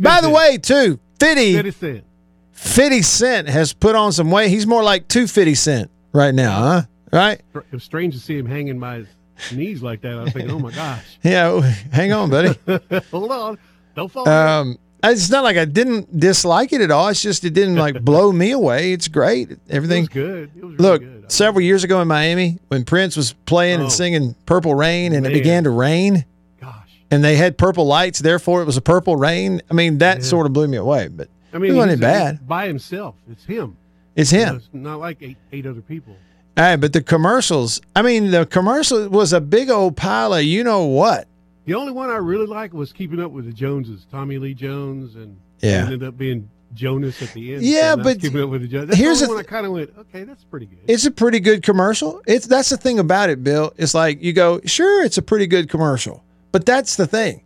By 0.00 0.16
the 0.20 0.22
Cent. 0.22 0.34
way, 0.34 0.58
too, 0.58 0.98
50, 1.20 1.54
Fifty 1.54 1.70
cent. 1.70 2.04
50 2.52 3.02
Cent 3.02 3.48
has 3.48 3.72
put 3.72 3.94
on 3.94 4.12
some 4.12 4.30
weight. 4.30 4.48
He's 4.48 4.66
more 4.66 4.82
like 4.82 5.06
250 5.08 5.54
Cent 5.54 5.90
right 6.12 6.34
now, 6.34 6.60
huh? 6.60 6.82
right? 7.12 7.40
It 7.54 7.64
was 7.72 7.84
strange 7.84 8.14
to 8.14 8.20
see 8.20 8.36
him 8.36 8.46
hanging 8.46 8.78
by 8.80 8.96
his 8.98 9.06
knees 9.52 9.82
like 9.82 10.00
that. 10.02 10.12
I 10.12 10.22
was 10.24 10.32
thinking, 10.32 10.50
oh 10.50 10.58
my 10.58 10.72
gosh, 10.72 11.04
Yeah, 11.22 11.60
hang 11.92 12.12
on, 12.12 12.30
buddy. 12.30 12.58
hold 13.10 13.30
on, 13.30 13.58
don't 13.94 14.10
fall. 14.10 14.28
Um, 14.28 14.78
it's 15.12 15.30
not 15.30 15.44
like 15.44 15.56
I 15.56 15.64
didn't 15.64 16.18
dislike 16.18 16.72
it 16.72 16.80
at 16.80 16.90
all. 16.90 17.08
It's 17.08 17.22
just 17.22 17.44
it 17.44 17.50
didn't 17.54 17.76
like 17.76 18.02
blow 18.04 18.32
me 18.32 18.52
away. 18.52 18.92
It's 18.92 19.08
great. 19.08 19.50
Everything. 19.68 20.06
good. 20.06 20.50
It 20.56 20.64
was 20.64 20.78
Look, 20.80 21.02
really 21.02 21.12
good. 21.20 21.32
several 21.32 21.62
years 21.62 21.84
ago 21.84 22.00
in 22.00 22.08
Miami, 22.08 22.58
when 22.68 22.84
Prince 22.84 23.16
was 23.16 23.32
playing 23.46 23.80
Oh. 23.80 23.84
and 23.84 23.92
singing 23.92 24.34
"Purple 24.46 24.74
Rain" 24.74 25.12
and 25.14 25.26
it 25.26 25.32
began 25.32 25.64
to 25.64 25.70
rain, 25.70 26.24
gosh, 26.60 27.00
and 27.10 27.22
they 27.24 27.36
had 27.36 27.58
purple 27.58 27.86
lights, 27.86 28.18
therefore 28.20 28.62
it 28.62 28.64
was 28.66 28.76
a 28.76 28.82
purple 28.82 29.16
rain. 29.16 29.60
I 29.70 29.74
mean, 29.74 29.98
that 29.98 30.18
Yeah. 30.18 30.24
sort 30.24 30.46
of 30.46 30.52
blew 30.52 30.68
me 30.68 30.76
away. 30.76 31.08
But 31.08 31.28
I 31.52 31.58
mean, 31.58 31.72
it 31.72 31.74
wasn't 31.76 32.00
bad. 32.00 32.46
by 32.48 32.66
himself. 32.66 33.14
It's 33.30 33.44
him. 33.44 33.76
it's 34.16 34.30
him. 34.30 34.56
It's 34.56 34.68
not 34.72 35.00
like 35.00 35.18
eight 35.22 35.36
eight 35.52 35.66
other 35.66 35.80
people. 35.80 36.16
All 36.56 36.62
right, 36.64 36.76
but 36.76 36.92
the 36.92 37.02
commercials. 37.02 37.80
I 37.96 38.02
mean, 38.02 38.30
the 38.30 38.46
commercial 38.46 39.08
was 39.08 39.32
a 39.32 39.40
big 39.40 39.70
old 39.70 39.96
pile 39.96 40.32
of 40.34 40.44
you 40.44 40.62
know 40.62 40.84
what. 40.84 41.26
The 41.66 41.74
only 41.74 41.92
one 41.92 42.10
I 42.10 42.16
really 42.16 42.46
liked 42.46 42.74
was 42.74 42.92
Keeping 42.92 43.20
Up 43.20 43.30
with 43.30 43.46
the 43.46 43.52
Joneses, 43.52 44.06
Tommy 44.10 44.38
Lee 44.38 44.54
Jones, 44.54 45.14
and 45.16 45.36
Yeah. 45.60 45.84
ended 45.84 46.02
up 46.02 46.18
being 46.18 46.48
Jonas 46.74 47.22
at 47.22 47.32
the 47.32 47.54
end. 47.54 47.62
Yeah, 47.62 47.94
So 47.94 48.02
but 48.02 48.20
Keeping 48.20 48.42
Up 48.42 48.50
with 48.50 48.62
the 48.62 48.68
Joneses. 48.68 48.88
That's 48.90 49.00
here's 49.00 49.20
the 49.20 49.28
one 49.28 49.38
I 49.38 49.42
kind 49.44 49.64
of 49.64 49.72
went, 49.72 49.90
okay, 49.98 50.24
that's 50.24 50.44
pretty 50.44 50.66
good. 50.66 50.80
It's 50.88 51.06
a 51.06 51.10
pretty 51.10 51.40
good 51.40 51.62
commercial. 51.62 52.20
It's 52.26 52.46
that's 52.46 52.68
the 52.68 52.76
thing 52.76 52.98
about 52.98 53.30
it, 53.30 53.42
Bill. 53.42 53.72
It's 53.78 53.94
like 53.94 54.22
you 54.22 54.32
go, 54.32 54.60
sure, 54.66 55.04
it's 55.04 55.16
a 55.18 55.22
pretty 55.22 55.46
good 55.46 55.68
commercial, 55.70 56.22
but 56.52 56.66
that's 56.66 56.96
the 56.96 57.06
thing. 57.06 57.42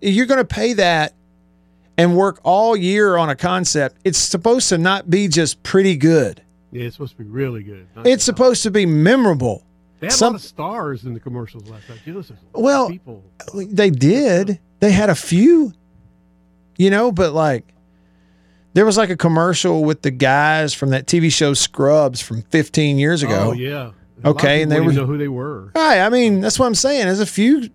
You're 0.00 0.26
going 0.26 0.38
to 0.38 0.44
pay 0.44 0.74
that 0.74 1.14
and 1.96 2.16
work 2.16 2.38
all 2.44 2.76
year 2.76 3.16
on 3.16 3.28
a 3.28 3.34
concept. 3.34 3.96
It's 4.04 4.18
supposed 4.18 4.68
to 4.68 4.78
not 4.78 5.10
be 5.10 5.26
just 5.26 5.60
pretty 5.64 5.96
good. 5.96 6.42
yeah, 6.70 6.84
it's 6.84 6.94
supposed 6.94 7.16
to 7.16 7.24
be 7.24 7.28
really 7.28 7.64
good. 7.64 7.88
It's 8.04 8.22
supposed 8.22 8.62
to 8.62 8.70
be 8.70 8.86
memorable. 8.86 9.64
They 10.00 10.06
had 10.06 10.12
some- 10.12 10.28
a 10.28 10.30
lot 10.32 10.36
of 10.36 10.42
stars 10.42 11.04
in 11.04 11.14
the 11.14 11.20
commercials 11.20 11.68
last 11.68 11.88
night. 11.88 11.98
Listen, 12.06 12.36
Well, 12.52 12.88
people. 12.88 13.22
They 13.54 13.90
did. 13.90 14.58
They 14.80 14.92
had 14.92 15.10
a 15.10 15.14
few, 15.14 15.72
you 16.76 16.90
know, 16.90 17.10
but 17.10 17.32
like 17.32 17.64
there 18.74 18.84
was 18.86 18.96
like 18.96 19.10
a 19.10 19.16
commercial 19.16 19.82
with 19.84 20.02
the 20.02 20.10
guys 20.12 20.72
from 20.72 20.90
that 20.90 21.06
TV 21.06 21.30
show 21.32 21.52
Scrubs 21.54 22.20
from 22.20 22.42
15 22.42 22.98
years 22.98 23.22
ago. 23.24 23.48
Oh 23.48 23.52
yeah. 23.52 23.90
A 24.24 24.28
Okay, 24.30 24.62
and 24.62 24.70
they 24.70 24.80
were- 24.80 24.92
know 24.92 25.06
who 25.06 25.16
they 25.18 25.28
were. 25.28 25.70
Right. 25.74 26.00
I 26.00 26.08
mean, 26.10 26.40
that's 26.40 26.58
what 26.58 26.66
I'm 26.66 26.74
saying. 26.74 27.06
There's 27.06 27.20
a 27.20 27.26
few. 27.26 27.70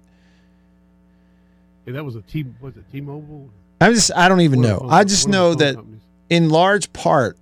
Yeah, 1.86 1.94
that 1.94 2.06
was 2.06 2.16
a 2.16 2.22
T. 2.22 2.46
Was 2.62 2.76
it 2.78 2.84
T-Mobile? 2.92 3.50
I'm 3.82 3.94
just. 3.94 4.12
I 4.16 4.30
don't 4.30 4.42
even 4.42 4.62
know. 4.62 4.80
phone- 4.80 4.90
I 4.92 5.04
just 5.04 5.28
one 5.28 5.36
of 5.36 5.40
the 5.40 5.50
know 5.50 5.56
that 5.56 5.76
companies. 5.76 6.02
in 6.30 6.50
large 6.50 6.94
part, 6.94 7.38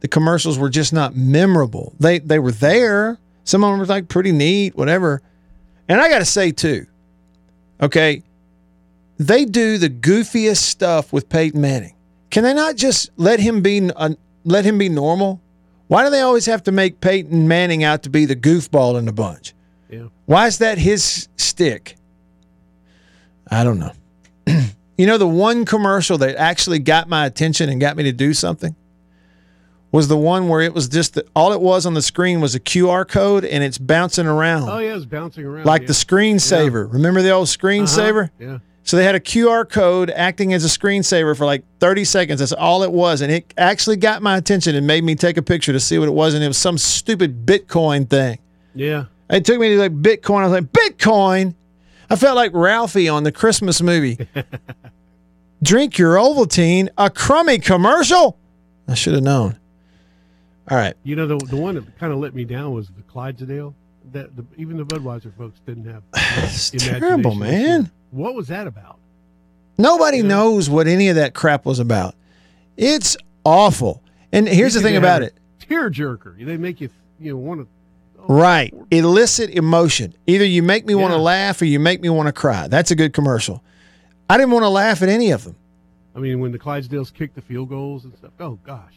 the 0.00 0.08
commercials 0.08 0.58
were 0.58 0.70
just 0.70 0.92
not 0.92 1.14
memorable. 1.14 1.94
They 2.00 2.18
they 2.20 2.38
were 2.38 2.52
there. 2.52 3.18
Some 3.44 3.62
of 3.62 3.70
them 3.70 3.78
were 3.78 3.86
like 3.86 4.08
pretty 4.08 4.32
neat, 4.32 4.74
whatever. 4.74 5.22
And 5.88 6.00
I 6.00 6.08
got 6.08 6.18
to 6.18 6.24
say 6.24 6.50
too, 6.50 6.86
okay, 7.80 8.22
they 9.18 9.44
do 9.44 9.78
the 9.78 9.90
goofiest 9.90 10.56
stuff 10.56 11.12
with 11.12 11.28
Peyton 11.28 11.60
Manning. 11.60 11.94
Can 12.30 12.42
they 12.42 12.54
not 12.54 12.76
just 12.76 13.10
let 13.16 13.38
him 13.38 13.60
be 13.62 13.90
uh, 13.94 14.14
let 14.44 14.64
him 14.64 14.78
be 14.78 14.88
normal? 14.88 15.40
Why 15.86 16.02
do 16.02 16.10
they 16.10 16.22
always 16.22 16.46
have 16.46 16.62
to 16.64 16.72
make 16.72 17.00
Peyton 17.00 17.46
Manning 17.46 17.84
out 17.84 18.02
to 18.04 18.10
be 18.10 18.24
the 18.24 18.34
goofball 18.34 18.98
in 18.98 19.04
the 19.04 19.12
bunch? 19.12 19.54
Yeah. 19.90 20.08
Why 20.24 20.46
is 20.46 20.58
that 20.58 20.78
his 20.78 21.28
stick? 21.36 21.96
I 23.50 23.62
don't 23.62 23.78
know. 23.78 23.92
you 24.98 25.06
know, 25.06 25.18
the 25.18 25.28
one 25.28 25.64
commercial 25.66 26.18
that 26.18 26.36
actually 26.36 26.78
got 26.78 27.08
my 27.08 27.26
attention 27.26 27.68
and 27.68 27.80
got 27.80 27.96
me 27.96 28.04
to 28.04 28.12
do 28.12 28.32
something 28.32 28.74
was 29.94 30.08
the 30.08 30.16
one 30.16 30.48
where 30.48 30.60
it 30.60 30.74
was 30.74 30.88
just 30.88 31.14
the, 31.14 31.24
all 31.36 31.52
it 31.52 31.60
was 31.60 31.86
on 31.86 31.94
the 31.94 32.02
screen 32.02 32.40
was 32.40 32.56
a 32.56 32.60
QR 32.60 33.06
code 33.06 33.44
and 33.44 33.62
it's 33.62 33.78
bouncing 33.78 34.26
around 34.26 34.68
Oh 34.68 34.78
yeah, 34.78 34.90
it 34.90 34.94
was 34.94 35.06
bouncing 35.06 35.44
around 35.44 35.66
like 35.66 35.82
yeah. 35.82 35.86
the 35.86 35.92
screensaver. 35.92 36.92
Remember 36.92 37.22
the 37.22 37.30
old 37.30 37.46
screensaver? 37.46 38.24
Uh-huh. 38.24 38.44
Yeah. 38.44 38.58
So 38.82 38.96
they 38.96 39.04
had 39.04 39.14
a 39.14 39.20
QR 39.20 39.70
code 39.70 40.10
acting 40.10 40.52
as 40.52 40.64
a 40.64 40.68
screensaver 40.68 41.36
for 41.36 41.46
like 41.46 41.62
30 41.78 42.04
seconds. 42.04 42.40
That's 42.40 42.52
all 42.52 42.82
it 42.82 42.90
was. 42.90 43.20
And 43.20 43.30
it 43.30 43.54
actually 43.56 43.94
got 43.94 44.20
my 44.20 44.36
attention 44.36 44.74
and 44.74 44.84
made 44.84 45.04
me 45.04 45.14
take 45.14 45.36
a 45.36 45.42
picture 45.42 45.72
to 45.72 45.78
see 45.78 45.96
what 45.98 46.08
it 46.08 46.12
was. 46.12 46.34
And 46.34 46.42
it 46.42 46.48
was 46.48 46.58
some 46.58 46.76
stupid 46.76 47.46
Bitcoin 47.46 48.10
thing. 48.10 48.40
Yeah. 48.74 49.04
It 49.30 49.44
took 49.44 49.60
me 49.60 49.68
to 49.70 49.78
like 49.78 50.02
Bitcoin. 50.02 50.40
I 50.40 50.48
was 50.48 50.52
like, 50.52 50.72
Bitcoin? 50.72 51.54
I 52.10 52.16
felt 52.16 52.34
like 52.34 52.50
Ralphie 52.52 53.08
on 53.08 53.22
the 53.22 53.32
Christmas 53.32 53.80
movie. 53.80 54.18
Drink 55.62 55.98
your 55.98 56.16
Ovaltine, 56.16 56.88
a 56.98 57.10
crummy 57.10 57.60
commercial? 57.60 58.36
I 58.88 58.94
should 58.94 59.14
have 59.14 59.22
known. 59.22 59.56
All 60.70 60.76
right. 60.78 60.94
You 61.04 61.16
know, 61.16 61.26
the 61.26 61.36
the 61.46 61.56
one 61.56 61.74
that 61.74 61.98
kind 61.98 62.12
of 62.12 62.18
let 62.18 62.34
me 62.34 62.44
down 62.44 62.72
was 62.72 62.88
the 62.88 63.02
Clydesdale. 63.02 63.74
That 64.12 64.36
the, 64.36 64.44
even 64.56 64.76
the 64.76 64.84
Budweiser 64.84 65.34
folks 65.36 65.60
didn't 65.66 65.86
have. 65.86 66.02
It's 66.44 66.70
terrible, 66.70 67.34
man. 67.34 67.90
What 68.10 68.34
was 68.34 68.48
that 68.48 68.66
about? 68.66 68.98
Nobody 69.78 70.18
Yeah. 70.18 70.24
knows 70.24 70.70
what 70.70 70.86
any 70.86 71.08
of 71.08 71.16
that 71.16 71.34
crap 71.34 71.64
was 71.64 71.78
about. 71.78 72.14
It's 72.76 73.16
awful. 73.44 74.02
And 74.32 74.46
here's 74.48 74.74
the 74.74 74.80
thing 74.80 74.96
about 74.96 75.22
it. 75.22 75.34
a 75.62 75.66
Tear 75.66 75.90
jerker. 75.90 76.44
They 76.44 76.56
make 76.56 76.80
you, 76.80 76.90
you 77.18 77.32
know, 77.32 77.38
want 77.38 77.60
to. 77.62 77.68
Oh, 78.20 78.34
right. 78.34 78.72
elicit 78.90 79.50
emotion. 79.50 80.14
Either 80.26 80.44
you 80.44 80.62
make 80.62 80.86
me 80.86 80.94
want 80.94 81.12
to 81.12 81.18
laugh 81.18 81.60
or 81.60 81.66
you 81.66 81.78
make 81.80 82.00
me 82.00 82.08
want 82.08 82.26
to 82.26 82.32
cry. 82.32 82.68
That's 82.68 82.90
a 82.90 82.94
good 82.96 83.12
commercial. 83.12 83.62
I 84.30 84.36
didn't 84.38 84.52
want 84.52 84.62
to 84.64 84.68
laugh 84.70 85.02
at 85.02 85.08
any 85.08 85.30
of 85.30 85.44
them. 85.44 85.56
I 86.16 86.20
mean, 86.20 86.40
when 86.40 86.52
the 86.52 86.58
Clydesdales 86.58 87.12
kicked 87.12 87.34
the 87.34 87.42
field 87.42 87.68
goals 87.68 88.04
and 88.04 88.16
stuff. 88.16 88.30
Oh 88.40 88.58
gosh. 88.64 88.94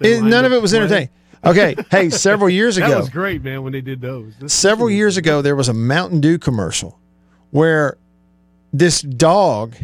It- 0.00 0.22
none 0.22 0.44
of 0.44 0.52
it 0.52 0.60
was 0.62 0.72
entertaining. 0.74 1.10
Okay. 1.44 1.76
Hey, 1.90 2.10
several 2.28 2.50
years 2.50 2.76
ago. 2.76 2.88
That 2.88 2.98
was 2.98 3.08
great, 3.10 3.42
man. 3.44 3.62
When 3.62 3.72
they 3.72 3.80
did 3.80 4.00
those. 4.00 4.32
This- 4.40 4.52
several 4.54 4.90
years 4.90 5.16
ago, 5.16 5.40
there 5.42 5.56
was 5.56 5.68
a 5.68 5.74
Mountain 5.74 6.20
Dew 6.20 6.38
commercial 6.38 6.98
where 7.50 7.96
this 8.72 9.00
dog 9.02 9.74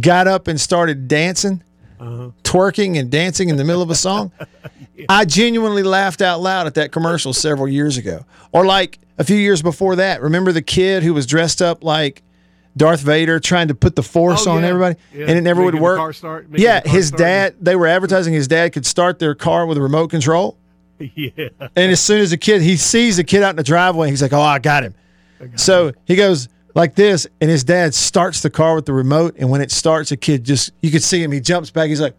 got 0.00 0.26
up 0.26 0.48
and 0.48 0.60
started 0.60 1.08
dancing, 1.08 1.62
Uh-huh. 2.00 2.30
twerking 2.44 2.98
and 2.98 3.10
dancing 3.10 3.48
in 3.48 3.56
the 3.56 3.64
middle 3.64 3.82
of 3.82 3.90
a 3.90 3.94
song. 3.94 4.32
I 5.08 5.24
genuinely 5.24 5.82
laughed 5.82 6.20
out 6.22 6.40
loud 6.40 6.66
at 6.66 6.74
that 6.74 6.92
commercial 6.92 7.32
several 7.32 7.68
years 7.68 7.96
ago. 7.96 8.24
Or 8.52 8.66
like 8.66 8.98
a 9.18 9.24
few 9.24 9.36
years 9.36 9.62
before 9.62 9.96
that, 9.96 10.20
remember 10.22 10.52
the 10.52 10.62
kid 10.62 11.02
who 11.02 11.14
was 11.14 11.24
dressed 11.26 11.62
up 11.62 11.84
like 11.84 12.22
Darth 12.76 13.00
Vader 13.00 13.40
trying 13.40 13.68
to 13.68 13.74
put 13.74 13.96
the 13.96 14.02
force 14.02 14.46
Oh, 14.46 14.52
on 14.52 14.62
yeah. 14.62 14.68
everybody 14.68 14.96
Yeah. 15.14 15.26
and 15.28 15.38
it 15.38 15.40
never 15.42 15.62
would 15.62 15.74
Making 15.74 15.80
the 15.88 16.00
work? 16.00 16.14
start- 16.14 16.46
yeah, 16.52 16.80
his 16.86 17.08
start. 17.08 17.18
dad, 17.18 17.54
they 17.60 17.74
were 17.76 17.86
advertising 17.88 18.32
his 18.34 18.46
dad 18.48 18.72
could 18.72 18.86
start 18.86 19.18
their 19.18 19.34
car 19.34 19.66
with 19.66 19.78
a 19.78 19.80
remote 19.82 20.08
control. 20.10 20.56
yeah. 20.98 21.48
And 21.76 21.90
as 21.92 22.00
soon 22.00 22.20
as 22.20 22.30
the 22.30 22.36
kid, 22.36 22.62
he 22.62 22.76
sees 22.76 23.16
the 23.16 23.24
kid 23.24 23.42
out 23.42 23.50
in 23.50 23.56
the 23.56 23.62
driveway, 23.64 24.10
he's 24.10 24.22
like, 24.22 24.32
"Oh, 24.32 24.40
I 24.40 24.58
got 24.58 24.82
him." 24.84 24.94
so 25.56 25.92
he 26.04 26.16
goes 26.16 26.48
like 26.74 26.94
this, 26.96 27.26
and 27.40 27.48
his 27.50 27.62
dad 27.64 27.94
starts 27.94 28.42
the 28.42 28.50
car 28.50 28.74
with 28.74 28.86
the 28.86 28.92
remote. 28.92 29.36
And 29.38 29.48
when 29.50 29.60
it 29.60 29.70
starts, 29.70 30.10
the 30.10 30.16
kid 30.16 30.44
just 30.44 30.70
you 30.82 30.90
could 30.90 31.02
see 31.02 31.22
him. 31.22 31.30
He 31.32 31.40
jumps 31.40 31.70
back. 31.70 31.88
He's 31.88 32.00
like, 32.00 32.16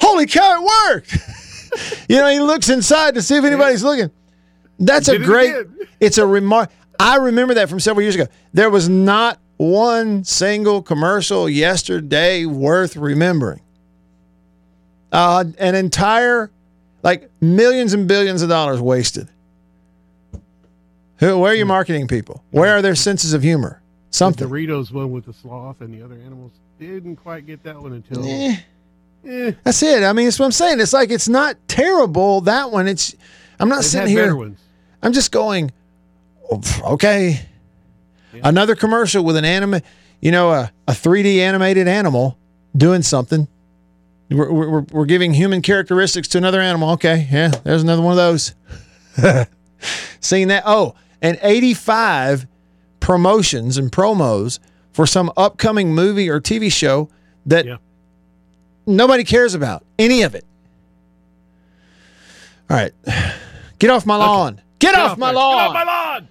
"Holy 0.00 0.26
cow, 0.26 0.62
it 0.62 0.94
worked!" 0.94 1.18
you 2.08 2.16
know, 2.16 2.28
he 2.28 2.40
looks 2.40 2.68
inside 2.70 3.14
to 3.14 3.22
see 3.22 3.36
if 3.36 3.44
anybody's 3.44 3.82
looking. 3.84 4.10
That's 4.78 5.08
a 5.08 5.12
did 5.12 5.22
it 5.22 5.24
great—it's 5.26 6.16
a 6.18 6.26
remark. 6.26 6.70
I 6.98 7.16
remember 7.16 7.54
that 7.54 7.68
from 7.68 7.78
several 7.80 8.02
years 8.02 8.14
ago. 8.14 8.26
There 8.54 8.70
was 8.70 8.88
not 8.88 9.38
one 9.58 10.24
single 10.24 10.82
commercial 10.82 11.48
yesterday 11.48 12.46
worth 12.46 12.96
remembering. 12.96 13.60
Uh, 15.12 15.44
an 15.58 15.74
entire, 15.74 16.50
like 17.02 17.30
millions 17.40 17.92
and 17.92 18.08
billions 18.08 18.42
of 18.42 18.48
dollars 18.48 18.80
wasted. 18.80 19.28
Who, 21.18 21.38
where 21.38 21.52
are 21.52 21.56
your 21.56 21.66
marketing 21.66 22.08
people? 22.08 22.42
Where 22.50 22.76
are 22.76 22.82
their 22.82 22.94
senses 22.94 23.34
of 23.34 23.42
humor? 23.42 23.82
Something. 24.10 24.48
The 24.48 24.54
Doritos 24.54 24.92
one 24.92 25.10
with 25.10 25.26
the 25.26 25.32
sloth 25.32 25.80
and 25.80 25.92
the 25.92 26.02
other 26.02 26.14
animals 26.14 26.52
didn't 26.78 27.16
quite 27.16 27.46
get 27.46 27.62
that 27.64 27.80
one 27.80 27.92
until. 27.92 28.24
Eh, 28.26 28.56
Eh, 29.26 29.52
that's 29.64 29.82
it. 29.82 30.04
I 30.04 30.12
mean, 30.12 30.26
that's 30.26 30.38
what 30.38 30.46
I'm 30.46 30.52
saying. 30.52 30.80
It's 30.80 30.92
like 30.92 31.10
it's 31.10 31.28
not 31.28 31.56
terrible. 31.66 32.40
That 32.42 32.70
one. 32.70 32.86
It's. 32.86 33.14
I'm 33.58 33.68
not 33.68 33.78
they've 33.78 33.84
sitting 33.86 34.08
here. 34.08 34.52
I'm 35.02 35.12
just 35.12 35.32
going, 35.32 35.72
"Oh, 36.50 36.60
Another 38.32 38.74
commercial 38.74 39.24
with 39.24 39.36
an 39.36 39.44
anime, 39.44 39.80
you 40.20 40.30
know, 40.30 40.50
a, 40.50 40.70
a 40.86 40.92
3D 40.92 41.38
animated 41.38 41.88
animal 41.88 42.36
doing 42.76 43.02
something. 43.02 43.48
We're, 44.30 44.52
we're, 44.52 44.80
we're 44.80 45.06
giving 45.06 45.32
human 45.34 45.62
characteristics 45.62 46.28
to 46.28 46.38
another 46.38 46.60
animal. 46.60 46.90
Okay. 46.90 47.26
Yeah. 47.30 47.48
There's 47.48 47.82
another 47.82 48.02
one 48.02 48.12
of 48.12 48.16
those. 48.18 48.54
Seeing 50.20 50.48
that. 50.48 50.64
Oh, 50.66 50.94
and 51.22 51.38
85 51.42 52.46
promotions 53.00 53.78
and 53.78 53.90
promos 53.90 54.58
for 54.92 55.06
some 55.06 55.32
upcoming 55.36 55.94
movie 55.94 56.28
or 56.28 56.40
TV 56.40 56.70
show 56.70 57.08
that 57.46 57.64
Yeah. 57.64 57.76
nobody 58.86 59.24
cares 59.24 59.54
about. 59.54 59.84
Any 59.98 60.22
of 60.22 60.34
it. 60.34 60.44
All 62.70 62.76
right. 62.76 62.92
Get 63.78 63.90
off 63.90 64.04
my 64.04 64.16
lawn. 64.16 64.60
Get, 64.78 64.94
off, 64.94 65.16
my 65.16 65.28
there. 65.28 65.36
lawn. 65.36 65.56
Get 65.56 65.66
off 65.66 65.74
my 65.74 65.84
lawn. 65.84 66.28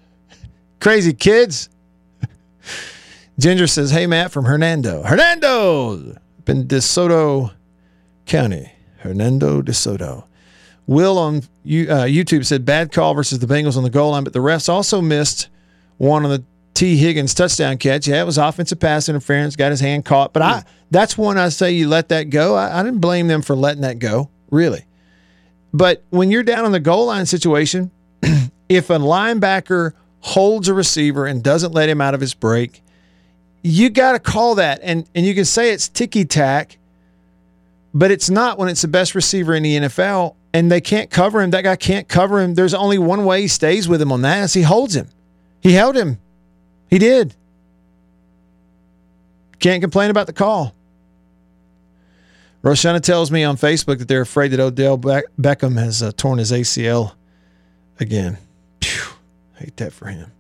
Crazy 0.79 1.13
kids. 1.13 1.69
Ginger 3.39 3.67
says, 3.67 3.91
Hey, 3.91 4.07
Matt 4.07 4.31
from 4.31 4.45
Hernando. 4.45 5.03
Hernando! 5.03 6.11
Up 6.39 6.49
in 6.49 6.67
DeSoto 6.67 7.53
County. 8.25 8.71
Hernando 8.97 9.61
DeSoto. 9.61 10.25
Will 10.87 11.17
on 11.17 11.43
you, 11.63 11.89
uh, 11.89 12.05
YouTube 12.05 12.45
said 12.45 12.65
bad 12.65 12.91
call 12.91 13.13
versus 13.13 13.39
the 13.39 13.47
Bengals 13.47 13.77
on 13.77 13.83
the 13.83 13.89
goal 13.89 14.11
line, 14.11 14.23
but 14.23 14.33
the 14.33 14.39
refs 14.39 14.69
also 14.69 15.01
missed 15.01 15.49
one 15.97 16.23
on 16.23 16.31
the 16.31 16.43
T. 16.73 16.95
Higgins 16.95 17.33
touchdown 17.33 17.77
catch. 17.77 18.07
Yeah, 18.07 18.21
it 18.21 18.25
was 18.25 18.37
offensive 18.37 18.79
pass 18.79 19.09
interference, 19.09 19.55
got 19.55 19.71
his 19.71 19.81
hand 19.81 20.05
caught. 20.05 20.31
But 20.31 20.43
I 20.43 20.63
that's 20.89 21.17
one 21.17 21.37
I 21.37 21.49
say 21.49 21.71
you 21.71 21.89
let 21.89 22.09
that 22.09 22.29
go. 22.29 22.55
I, 22.55 22.79
I 22.79 22.83
didn't 22.83 22.99
blame 22.99 23.27
them 23.27 23.41
for 23.41 23.55
letting 23.55 23.81
that 23.81 23.99
go, 23.99 24.29
really. 24.49 24.85
But 25.73 26.03
when 26.09 26.31
you're 26.31 26.43
down 26.43 26.65
on 26.65 26.71
the 26.71 26.79
goal 26.79 27.07
line 27.07 27.25
situation, 27.25 27.91
if 28.69 28.89
a 28.89 28.97
linebacker 28.97 29.93
holds 30.21 30.67
a 30.69 30.73
receiver 30.73 31.25
and 31.25 31.43
doesn't 31.43 31.73
let 31.73 31.89
him 31.89 31.99
out 31.99 32.13
of 32.13 32.21
his 32.21 32.33
break, 32.33 32.81
you 33.63 33.89
got 33.89 34.13
to 34.13 34.19
call 34.19 34.55
that. 34.55 34.79
And 34.83 35.07
and 35.15 35.25
you 35.25 35.35
can 35.35 35.45
say 35.45 35.71
it's 35.71 35.89
ticky 35.89 36.25
tack, 36.25 36.77
but 37.93 38.11
it's 38.11 38.29
not 38.29 38.57
when 38.57 38.69
it's 38.69 38.81
the 38.81 38.87
best 38.87 39.15
receiver 39.15 39.53
in 39.53 39.63
the 39.63 39.77
NFL 39.77 40.35
and 40.53 40.71
they 40.71 40.81
can't 40.81 41.09
cover 41.09 41.41
him. 41.41 41.51
That 41.51 41.63
guy 41.63 41.75
can't 41.75 42.07
cover 42.07 42.41
him. 42.41 42.55
There's 42.55 42.73
only 42.73 42.97
one 42.97 43.25
way 43.25 43.41
he 43.41 43.47
stays 43.47 43.87
with 43.87 44.01
him 44.01 44.11
on 44.11 44.21
that 44.23 44.43
is 44.43 44.53
he 44.53 44.63
holds 44.63 44.95
him. 44.95 45.07
He 45.61 45.73
held 45.73 45.95
him. 45.95 46.19
He 46.89 46.97
did. 46.97 47.35
Can't 49.59 49.81
complain 49.81 50.09
about 50.09 50.27
the 50.27 50.33
call. 50.33 50.73
Roshana 52.63 53.01
tells 53.01 53.31
me 53.31 53.43
on 53.43 53.55
Facebook 53.55 53.99
that 53.99 54.07
they're 54.07 54.21
afraid 54.21 54.49
that 54.49 54.59
Odell 54.59 54.97
Beckham 54.97 55.77
has 55.77 56.01
uh, 56.01 56.11
torn 56.15 56.39
his 56.39 56.51
ACL 56.51 57.13
again. 57.99 58.37
Phew, 58.81 59.13
hate 59.55 59.77
that 59.77 59.93
for 59.93 60.07
him. 60.07 60.31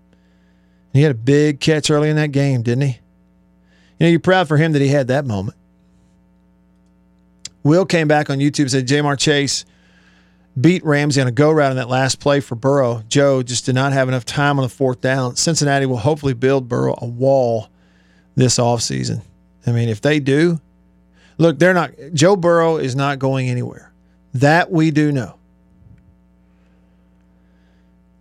He 0.93 1.03
had 1.03 1.11
a 1.11 1.15
big 1.15 1.59
catch 1.59 1.91
early 1.91 2.09
in 2.09 2.15
that 2.15 2.31
game, 2.31 2.63
didn't 2.63 2.83
he? 2.83 2.99
You 3.99 4.05
know, 4.05 4.11
you're 4.11 4.19
proud 4.19 4.47
for 4.47 4.57
him 4.57 4.73
that 4.73 4.81
he 4.81 4.89
had 4.89 5.07
that 5.07 5.25
moment. 5.25 5.57
Will 7.63 7.85
came 7.85 8.07
back 8.07 8.29
on 8.29 8.37
YouTube 8.37 8.61
and 8.61 8.71
said 8.71 8.87
Ja'Marr 8.87 9.17
Chase 9.17 9.65
beat 10.59 10.83
Ramsey 10.83 11.21
on 11.21 11.27
a 11.27 11.31
go 11.31 11.51
route 11.51 11.71
in 11.71 11.77
that 11.77 11.89
last 11.89 12.19
play 12.19 12.39
for 12.39 12.55
Burrow. 12.55 13.03
Joe 13.07 13.43
just 13.43 13.65
did 13.65 13.75
not 13.75 13.93
have 13.93 14.07
enough 14.07 14.25
time 14.25 14.57
on 14.57 14.63
the 14.63 14.69
fourth 14.69 15.01
down. 15.01 15.35
Cincinnati 15.35 15.85
will 15.85 15.97
hopefully 15.97 16.33
build 16.33 16.67
Burrow 16.67 16.95
a 16.99 17.05
wall 17.05 17.69
this 18.35 18.57
offseason. 18.57 19.21
I 19.65 19.71
mean, 19.71 19.89
if 19.89 20.01
they 20.01 20.19
do, 20.19 20.59
look, 21.37 21.59
they're 21.59 21.73
not, 21.73 21.91
Joe 22.13 22.35
Burrow 22.35 22.77
is 22.77 22.95
not 22.95 23.19
going 23.19 23.49
anywhere. 23.49 23.91
That 24.33 24.71
we 24.71 24.91
do 24.91 25.11
know. 25.11 25.35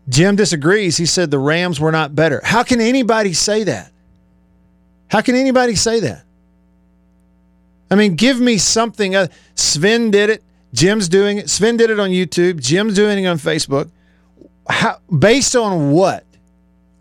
Jim 0.08 0.36
disagrees. 0.36 0.96
He 0.96 1.06
said 1.06 1.30
the 1.30 1.38
Rams 1.38 1.80
were 1.80 1.92
not 1.92 2.14
better. 2.14 2.40
How 2.44 2.62
can 2.62 2.80
anybody 2.80 3.32
say 3.32 3.64
that? 3.64 3.92
How 5.08 5.20
can 5.20 5.34
anybody 5.34 5.74
say 5.74 6.00
that? 6.00 6.24
I 7.90 7.94
mean, 7.94 8.16
give 8.16 8.40
me 8.40 8.58
something. 8.58 9.14
Uh, 9.14 9.28
Sven 9.54 10.10
did 10.10 10.30
it. 10.30 10.42
Jim's 10.72 11.08
doing 11.08 11.38
it. 11.38 11.48
Sven 11.48 11.76
did 11.76 11.90
it 11.90 12.00
on 12.00 12.10
YouTube. 12.10 12.60
Jim's 12.60 12.94
doing 12.94 13.24
it 13.24 13.26
on 13.26 13.38
Facebook. 13.38 13.90
How, 14.68 14.98
based 15.16 15.54
on 15.54 15.92
what 15.92 16.24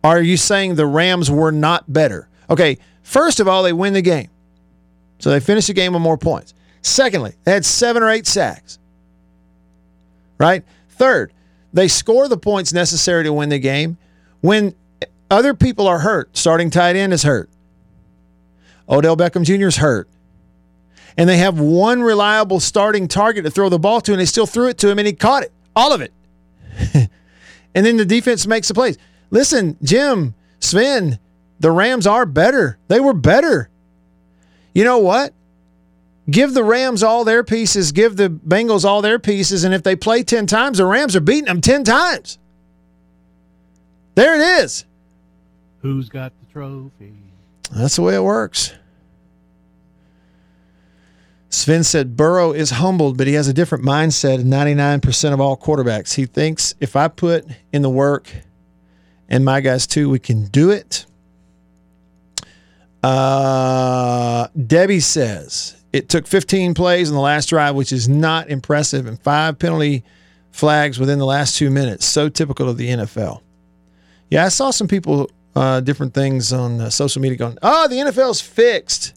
are 0.04 0.22
you 0.22 0.38
saying 0.38 0.76
the 0.76 0.86
Rams 0.86 1.32
were 1.32 1.52
not 1.52 1.92
better? 1.92 2.30
Okay, 2.50 2.78
first 3.02 3.40
of 3.40 3.48
all, 3.48 3.64
they 3.64 3.74
win 3.74 3.94
the 3.94 4.02
game. 4.02 4.30
So 5.20 5.32
they 5.32 5.40
finish 5.40 5.68
the 5.68 5.74
game 5.74 5.94
with 5.94 6.02
more 6.02 6.18
points. 6.18 6.54
Secondly, 6.82 7.34
they 7.44 7.52
had 7.52 7.66
seven 7.66 8.04
or 8.04 8.10
eight 8.12 8.28
sacks. 8.28 8.78
Right? 10.38 10.64
Third, 10.90 11.34
they 11.74 11.88
score 11.88 12.28
the 12.28 12.38
points 12.38 12.72
necessary 12.72 13.24
to 13.24 13.34
win 13.34 13.50
the 13.50 13.60
game 13.60 13.98
when 14.42 14.76
other 15.32 15.56
people 15.56 15.88
are 15.88 16.00
hurt. 16.00 16.38
Starting 16.38 16.70
tight 16.70 16.96
end 16.96 17.12
is 17.12 17.24
hurt. 17.24 17.50
Odell 18.88 19.18
Beckham 19.18 19.44
Jr. 19.44 19.68
is 19.68 19.78
hurt 19.78 20.08
and 21.18 21.30
they 21.30 21.38
have 21.38 21.60
one 21.60 22.02
reliable 22.02 22.60
starting 22.60 23.08
target 23.08 23.46
to 23.46 23.52
throw 23.52 23.70
the 23.70 23.80
ball 23.80 24.02
to, 24.02 24.12
and 24.12 24.20
they 24.20 24.26
still 24.26 24.46
threw 24.46 24.68
it 24.68 24.78
to 24.80 24.90
him, 24.90 25.00
and 25.00 25.08
he 25.08 25.14
caught 25.14 25.44
it, 25.44 25.52
all 25.76 25.94
of 25.94 26.02
it. 26.02 26.14
and 26.94 27.86
then 27.86 27.98
the 27.98 28.06
defense 28.06 28.46
makes 28.46 28.68
the 28.68 28.74
plays. 28.74 28.98
Listen, 29.32 29.78
Jim, 29.82 30.34
Sven, 30.60 31.20
the 31.60 31.72
Rams 31.72 32.06
are 32.06 32.26
better. 32.26 32.78
They 32.90 33.00
were 33.00 33.14
better. 33.14 33.70
You 34.74 34.84
know 34.84 34.98
what? 34.98 35.34
Give 36.30 36.54
the 36.54 36.64
Rams 36.64 37.02
all 37.02 37.24
their 37.24 37.44
pieces, 37.44 37.92
give 37.92 38.18
the 38.18 38.30
Bengals 38.30 38.84
all 38.84 39.02
their 39.02 39.20
pieces, 39.20 39.64
and 39.64 39.74
if 39.74 39.84
they 39.84 39.96
play 39.96 40.24
10 40.24 40.48
times, 40.48 40.80
the 40.80 40.86
Rams 40.86 41.16
are 41.16 41.22
beating 41.22 41.46
them 41.46 41.62
10 41.62 41.84
times. 41.84 42.40
There 44.16 44.36
it 44.36 44.64
is. 44.64 44.86
Who's 45.82 46.10
got 46.10 46.34
the 46.40 46.52
trophy? 46.52 47.25
That's 47.72 47.96
the 47.96 48.02
way 48.02 48.16
it 48.16 48.24
works. 48.24 48.74
Sven 51.50 51.84
said 51.84 52.18
Burrow 52.18 52.52
is 52.52 52.72
humbled, 52.72 53.18
but 53.18 53.28
he 53.28 53.34
has 53.34 53.48
a 53.48 53.54
different 53.54 53.84
mindset 53.84 54.38
than 54.38 54.50
99% 54.50 55.34
of 55.34 55.40
all 55.40 55.56
quarterbacks. 55.56 56.14
He 56.14 56.26
thinks 56.26 56.76
if 56.80 56.96
I 56.96 57.08
put 57.08 57.46
in 57.72 57.82
the 57.82 57.90
work 57.90 58.30
and 59.30 59.46
my 59.46 59.62
guys 59.62 59.88
too, 59.88 60.10
we 60.10 60.20
can 60.20 60.48
do 60.48 60.70
it. 60.70 61.06
Uh, 63.02 64.48
Debbie 64.68 65.00
says 65.00 65.76
it 65.94 66.10
took 66.10 66.28
15 66.28 66.74
plays 66.74 67.08
in 67.08 67.16
the 67.16 67.22
last 67.22 67.48
drive, 67.48 67.76
which 67.76 67.94
is 67.94 68.10
not 68.10 68.50
impressive, 68.50 69.06
and 69.06 69.22
five 69.22 69.58
penalty 69.58 70.04
flags 70.52 71.00
within 71.00 71.20
the 71.20 71.26
last 71.26 71.56
two 71.56 71.70
minutes. 71.70 72.06
So 72.06 72.30
typical 72.30 72.68
of 72.68 72.78
the 72.78 72.90
NFL. 72.90 73.42
Yeah, 74.30 74.44
I 74.44 74.50
saw 74.50 74.72
some 74.72 74.88
people, 74.88 75.30
uh, 75.56 75.80
different 75.80 76.14
things 76.14 76.52
on 76.52 76.82
uh, 76.82 76.90
social 76.90 77.22
media 77.22 77.38
going, 77.38 77.58
oh, 77.62 77.88
the 77.88 77.96
NFL's 77.96 78.42
fixed. 78.42 79.14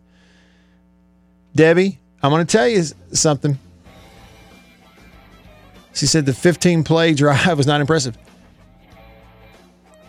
Debbie, 1.54 1.98
I'm 2.22 2.30
going 2.30 2.46
to 2.46 2.50
tell 2.50 2.68
you 2.68 2.82
something. 3.12 3.58
She 5.92 6.06
said 6.06 6.26
the 6.26 6.32
15 6.34 6.84
play 6.84 7.14
drive 7.14 7.56
was 7.56 7.66
not 7.66 7.80
impressive. 7.80 8.16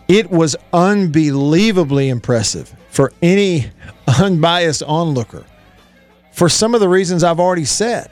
It 0.06 0.30
was 0.30 0.56
unbelievably 0.72 2.08
impressive 2.08 2.74
for 2.88 3.12
any 3.22 3.70
unbiased 4.20 4.82
onlooker 4.82 5.44
for 6.32 6.48
some 6.48 6.74
of 6.74 6.80
the 6.80 6.88
reasons 6.88 7.22
I've 7.22 7.40
already 7.40 7.64
said. 7.64 8.10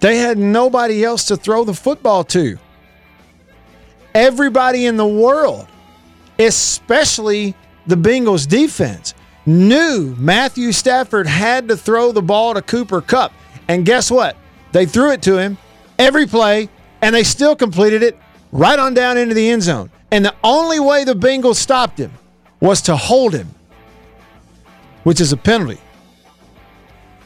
They 0.00 0.16
had 0.16 0.38
nobody 0.38 1.04
else 1.04 1.26
to 1.26 1.36
throw 1.36 1.64
the 1.64 1.74
football 1.74 2.24
to. 2.24 2.58
Everybody 4.14 4.86
in 4.86 4.96
the 4.96 5.06
world, 5.06 5.66
especially 6.40 7.54
the 7.86 7.96
Bengals 7.96 8.48
defense, 8.48 9.14
knew 9.46 10.14
Matthew 10.18 10.72
Stafford 10.72 11.26
had 11.26 11.68
to 11.68 11.76
throw 11.76 12.12
the 12.12 12.22
ball 12.22 12.54
to 12.54 12.62
Cooper 12.62 13.00
Kupp. 13.00 13.32
And 13.68 13.84
guess 13.84 14.10
what? 14.10 14.36
They 14.72 14.86
threw 14.86 15.12
it 15.12 15.22
to 15.22 15.36
him 15.38 15.58
every 15.98 16.26
play, 16.26 16.68
and 17.02 17.14
they 17.14 17.22
still 17.22 17.54
completed 17.54 18.02
it 18.02 18.18
right 18.52 18.78
on 18.78 18.94
down 18.94 19.18
into 19.18 19.34
the 19.34 19.50
end 19.50 19.62
zone. 19.62 19.90
And 20.10 20.24
the 20.24 20.34
only 20.42 20.80
way 20.80 21.04
the 21.04 21.14
Bengals 21.14 21.56
stopped 21.56 21.98
him 21.98 22.12
was 22.58 22.82
to 22.82 22.96
hold 22.96 23.34
him, 23.34 23.48
which 25.04 25.20
is 25.20 25.32
a 25.32 25.36
penalty. 25.36 25.80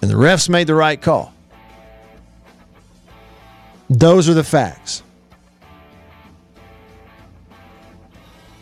And 0.03 0.11
the 0.11 0.17
refs 0.17 0.49
made 0.49 0.67
the 0.67 0.75
right 0.75 1.01
call. 1.01 1.33
Those 3.89 4.29
are 4.29 4.35
the 4.35 4.45
facts. 4.45 5.03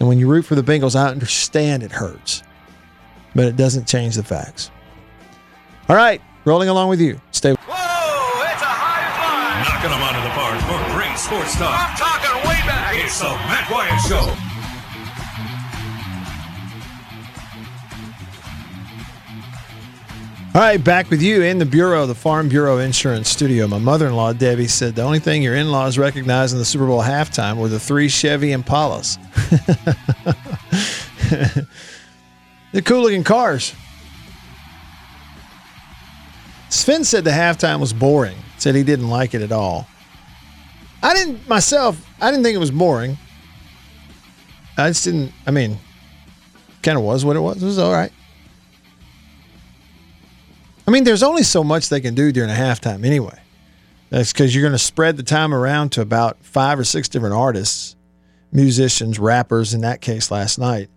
And 0.02 0.08
when 0.08 0.18
you 0.18 0.28
root 0.28 0.42
for 0.42 0.56
the 0.56 0.62
Bengals, 0.62 0.94
I 0.94 1.08
understand 1.08 1.82
it 1.82 1.92
hurts 1.92 2.42
but 3.34 3.46
it 3.46 3.56
doesn't 3.56 3.86
change 3.86 4.16
the 4.16 4.22
facts. 4.22 4.70
All 5.88 5.96
right, 5.96 6.20
rolling 6.44 6.68
along 6.68 6.88
with 6.88 7.00
you. 7.00 7.20
Stay. 7.30 7.52
Whoa, 7.52 8.52
it's 8.52 8.62
a 8.62 8.66
high 8.66 9.08
fly. 9.16 9.62
Knocking 9.64 9.90
them 9.90 10.02
out 10.02 10.16
of 10.16 10.22
the 10.22 10.34
park 10.36 10.58
for 10.68 10.78
great 10.94 11.18
sports 11.18 11.56
talk. 11.56 11.72
I'm 11.72 11.96
talking 11.96 12.48
way 12.48 12.60
back. 12.66 12.94
It's 12.96 13.18
the 13.18 13.28
Matt 13.28 13.70
Wyatt 13.70 14.00
Show. 14.08 14.48
All 20.54 20.60
right, 20.60 20.84
back 20.84 21.08
with 21.08 21.22
you 21.22 21.40
in 21.40 21.56
the 21.56 21.64
Bureau, 21.64 22.04
the 22.04 22.14
Farm 22.14 22.50
Bureau 22.50 22.76
Insurance 22.76 23.30
Studio. 23.30 23.66
My 23.66 23.79
mother 23.79 24.06
in 24.06 24.14
law, 24.14 24.35
Debbie, 24.35 24.68
said 24.68 24.94
the 24.94 25.00
only 25.02 25.18
thing 25.18 25.42
your 25.42 25.54
in 25.56 25.70
laws 25.70 25.96
recognized 25.96 26.52
in 26.52 26.58
the 26.58 26.66
Super 26.66 26.87
Bowl 26.87 27.00
halftime 27.00 27.56
were 27.56 27.68
the 27.68 27.81
three 27.81 28.10
Chevy 28.10 28.50
Impalas. 28.50 29.16
They're 32.73 32.83
cool 32.83 33.03
looking 33.03 33.25
cars. 33.25 33.75
Sven 36.71 37.05
said 37.05 37.25
the 37.25 37.31
halftime 37.31 37.81
was 37.81 37.92
boring. 37.92 38.37
Said 38.59 38.75
he 38.75 38.83
didn't 38.83 39.09
like 39.09 39.35
it 39.35 39.42
at 39.42 39.53
all. 39.53 39.87
I 41.03 41.15
didn't 41.15 41.48
myself. 41.48 42.03
I 42.21 42.31
didn't 42.31 42.44
think 42.44 42.55
it 42.55 42.59
was 42.59 42.71
boring. 42.71 43.19
I 44.79 44.88
just 44.88 45.05
didn't. 45.05 45.33
I 45.46 45.50
mean, 45.50 45.79
kind 46.83 46.96
of 46.96 47.05
was 47.05 47.25
what 47.25 47.37
it 47.37 47.40
was. 47.40 47.63
It 47.63 47.67
was 47.67 47.79
all 47.79 47.92
right. 47.92 48.13
I 50.87 50.90
mean, 50.90 51.05
there's 51.05 51.23
only 51.23 51.42
so 51.42 51.63
much 51.63 51.88
they 51.88 52.00
can 52.00 52.15
do 52.15 52.33
during 52.33 52.50
a 52.50 52.55
halftime 52.55 53.05
anyway. 53.05 53.38
That's 54.11 54.33
because 54.33 54.55
you're 54.55 54.63
going 54.63 54.73
to 54.73 54.79
spread 54.79 55.17
the 55.17 55.23
time 55.23 55.55
around 55.55 55.92
to 55.92 56.00
about 56.00 56.44
five 56.44 56.79
or 56.79 56.85
six 56.85 57.09
different 57.09 57.35
artists, 57.35 57.96
musicians, 58.53 59.19
rappers. 59.19 59.75
In 59.75 59.81
that 59.81 60.00
case, 60.00 60.31
last 60.31 60.59
night. 60.59 60.88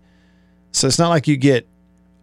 So 0.72 0.86
it's 0.86 0.98
not 0.98 1.08
like 1.08 1.26
you 1.26 1.36
get 1.36 1.66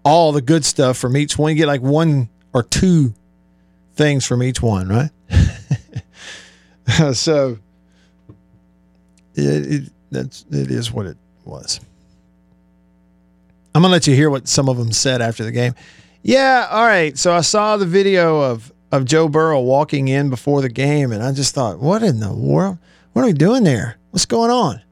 all 0.05 0.31
the 0.31 0.41
good 0.41 0.63
stuff 0.63 0.97
from 0.97 1.17
each 1.17 1.37
one. 1.37 1.51
You 1.51 1.57
get 1.57 1.67
like 1.67 1.81
one 1.81 2.29
or 2.53 2.63
two 2.63 3.13
things 3.95 4.25
from 4.25 4.43
each 4.43 4.61
one, 4.61 4.87
right? 4.87 5.09
so 7.15 7.57
it, 9.35 9.71
it 9.71 9.91
that's 10.11 10.45
it 10.51 10.69
is 10.69 10.91
what 10.91 11.07
it 11.07 11.17
was. 11.45 11.79
I'm 13.75 13.81
gonna 13.81 13.91
let 13.91 14.05
you 14.05 14.15
hear 14.15 14.29
what 14.29 14.47
some 14.47 14.69
of 14.69 14.77
them 14.77 14.91
said 14.91 15.21
after 15.21 15.43
the 15.43 15.51
game. 15.51 15.73
Yeah, 16.21 16.67
all 16.69 16.85
right. 16.85 17.17
So 17.17 17.33
I 17.33 17.41
saw 17.41 17.77
the 17.77 17.87
video 17.87 18.39
of 18.39 18.71
of 18.91 19.05
Joe 19.05 19.27
Burrow 19.27 19.59
walking 19.59 20.07
in 20.07 20.29
before 20.29 20.61
the 20.61 20.69
game, 20.69 21.11
and 21.11 21.23
I 21.23 21.31
just 21.31 21.55
thought, 21.55 21.79
what 21.79 22.03
in 22.03 22.19
the 22.19 22.31
world? 22.31 22.77
What 23.13 23.23
are 23.23 23.25
we 23.25 23.33
doing 23.33 23.63
there? 23.63 23.97
What's 24.11 24.27
going 24.27 24.51
on? 24.51 24.82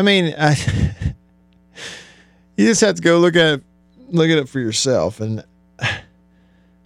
I 0.00 0.02
mean, 0.02 0.34
I, 0.38 0.54
you 2.56 2.66
just 2.66 2.80
have 2.80 2.94
to 2.94 3.02
go 3.02 3.18
look 3.18 3.36
at 3.36 3.58
it, 3.58 3.62
look 4.08 4.30
at 4.30 4.38
it 4.38 4.48
for 4.48 4.58
yourself, 4.58 5.20
and 5.20 5.44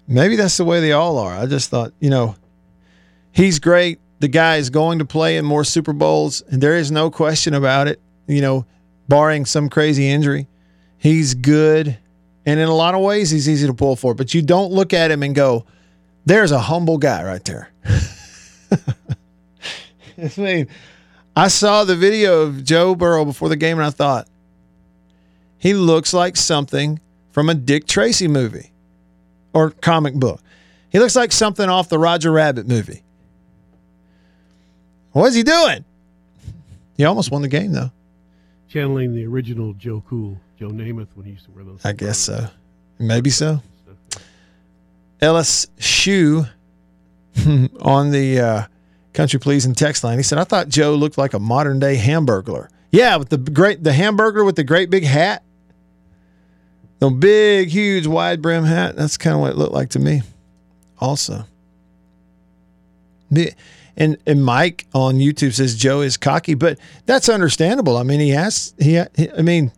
maybe 0.09 0.35
that's 0.35 0.57
the 0.57 0.65
way 0.65 0.81
they 0.81 0.91
all 0.91 1.19
are. 1.19 1.33
I 1.33 1.47
just 1.47 1.71
thought, 1.71 1.93
you 2.01 2.11
know, 2.11 2.35
he's 3.31 3.61
great. 3.61 4.01
The 4.19 4.27
guy 4.27 4.57
is 4.57 4.69
going 4.69 4.99
to 4.99 5.05
play 5.05 5.37
in 5.37 5.45
more 5.45 5.63
Super 5.63 5.93
Bowls, 5.93 6.43
and 6.49 6.61
there 6.61 6.75
is 6.75 6.91
no 6.91 7.09
question 7.09 7.55
about 7.55 7.87
it. 7.87 8.01
You 8.27 8.41
know, 8.41 8.67
barring 9.07 9.47
some 9.47 9.69
crazy 9.69 10.11
injury, 10.11 10.49
he's 10.99 11.35
good, 11.35 11.97
and 12.45 12.59
in 12.59 12.67
a 12.67 12.75
lot 12.75 12.97
of 12.97 13.01
ways, 13.01 13.31
he's 13.31 13.49
easy 13.49 13.69
to 13.69 13.75
pull 13.75 13.95
for. 13.95 14.13
But 14.13 14.35
you 14.35 14.43
don't 14.43 14.73
look 14.73 14.93
at 14.93 15.13
him 15.13 15.23
and 15.23 15.37
go, 15.37 15.67
"There's 16.27 16.51
a 16.51 16.59
humble 16.59 16.99
guy 16.99 17.23
right 17.23 17.45
there." 17.45 17.71
I 20.19 20.33
mean, 20.37 20.67
I 21.37 21.49
saw 21.49 21.85
the 21.85 21.97
video 21.97 22.43
of 22.43 22.65
Joe 22.65 22.95
Burrow 22.95 23.25
before 23.25 23.49
the 23.49 23.57
game, 23.57 23.79
and 23.79 23.87
I 23.87 23.91
thought 23.91 24.29
he 25.59 25.75
looks 25.75 26.13
like 26.15 26.37
something 26.37 27.01
from 27.33 27.49
a 27.49 27.55
Dick 27.55 27.87
Tracy 27.87 28.29
movie 28.29 28.71
or 29.53 29.71
comic 29.71 30.15
book. 30.15 30.41
He 30.91 30.99
looks 31.01 31.17
like 31.17 31.33
something 31.33 31.69
off 31.69 31.89
the 31.89 31.99
Roger 31.99 32.31
Rabbit 32.31 32.69
movie. 32.69 33.03
What's 35.13 35.35
he 35.35 35.43
doing? 35.43 35.85
He 36.97 37.05
almost 37.05 37.31
won 37.31 37.43
the 37.43 37.49
game, 37.49 37.73
though. 37.73 37.91
Channeling 38.69 39.15
the 39.15 39.27
original 39.27 39.73
Joe 39.75 40.03
Cool, 40.09 40.39
Joe 40.59 40.69
Namath, 40.69 41.09
when 41.15 41.27
he 41.27 41.33
used 41.33 41.47
to 41.47 41.51
wear 41.51 41.65
those. 41.65 41.85
I 41.85 41.93
guess 41.93 42.19
so. 42.19 42.47
Maybe 42.99 43.31
so. 43.31 43.61
Ellis 45.21 45.67
Shoe 45.79 46.45
on 47.81 48.11
the 48.11 48.41
uh, 48.41 48.67
country 49.15 49.41
pleasin' 49.41 49.75
text 49.75 50.05
line. 50.05 50.19
He 50.19 50.23
said, 50.23 50.39
"I 50.39 50.45
thought 50.45 50.69
Joe 50.69 50.95
looked 50.95 51.17
like 51.17 51.33
a 51.33 51.39
modern 51.39 51.79
day 51.79 51.97
hamburglar. 51.97 52.69
Yeah, 52.91 53.17
with 53.17 53.31
the 53.31 53.39
great 53.39 53.83
the 53.83 53.93
hamburger 53.93 54.45
with 54.45 54.57
the 54.57 54.65
great 54.65 54.91
big 54.91 55.05
hat, 55.05 55.43
the 56.99 57.11
big, 57.11 57.69
huge, 57.69 58.07
wide 58.07 58.43
brim 58.43 58.65
hat. 58.65 58.97
That's 58.97 59.17
kind 59.17 59.35
of 59.35 59.41
what 59.41 59.53
it 59.53 59.57
looked 59.57 59.73
like 59.73 59.91
to 59.91 59.99
me. 59.99 60.23
Also, 61.01 61.45
and 63.97 64.17
and 64.27 64.45
Mike 64.45 64.87
on 64.95 65.17
YouTube 65.17 65.53
says 65.55 65.77
Joe 65.77 66.01
is 66.01 66.17
cocky, 66.17 66.55
but 66.55 66.79
that's 67.07 67.29
understandable. 67.29 67.97
I 67.97 68.03
mean, 68.03 68.21
he 68.21 68.31
has 68.31 68.75
he. 68.79 69.01
I 69.01 69.43
mean, 69.43 69.73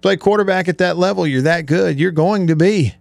play 0.00 0.16
quarterback 0.16 0.68
at 0.68 0.78
that 0.78 0.96
level, 0.96 1.26
you're 1.26 1.42
that 1.42 1.66
good. 1.66 1.98
You're 1.98 2.10
going 2.10 2.48
to 2.48 2.56
be 2.56 2.94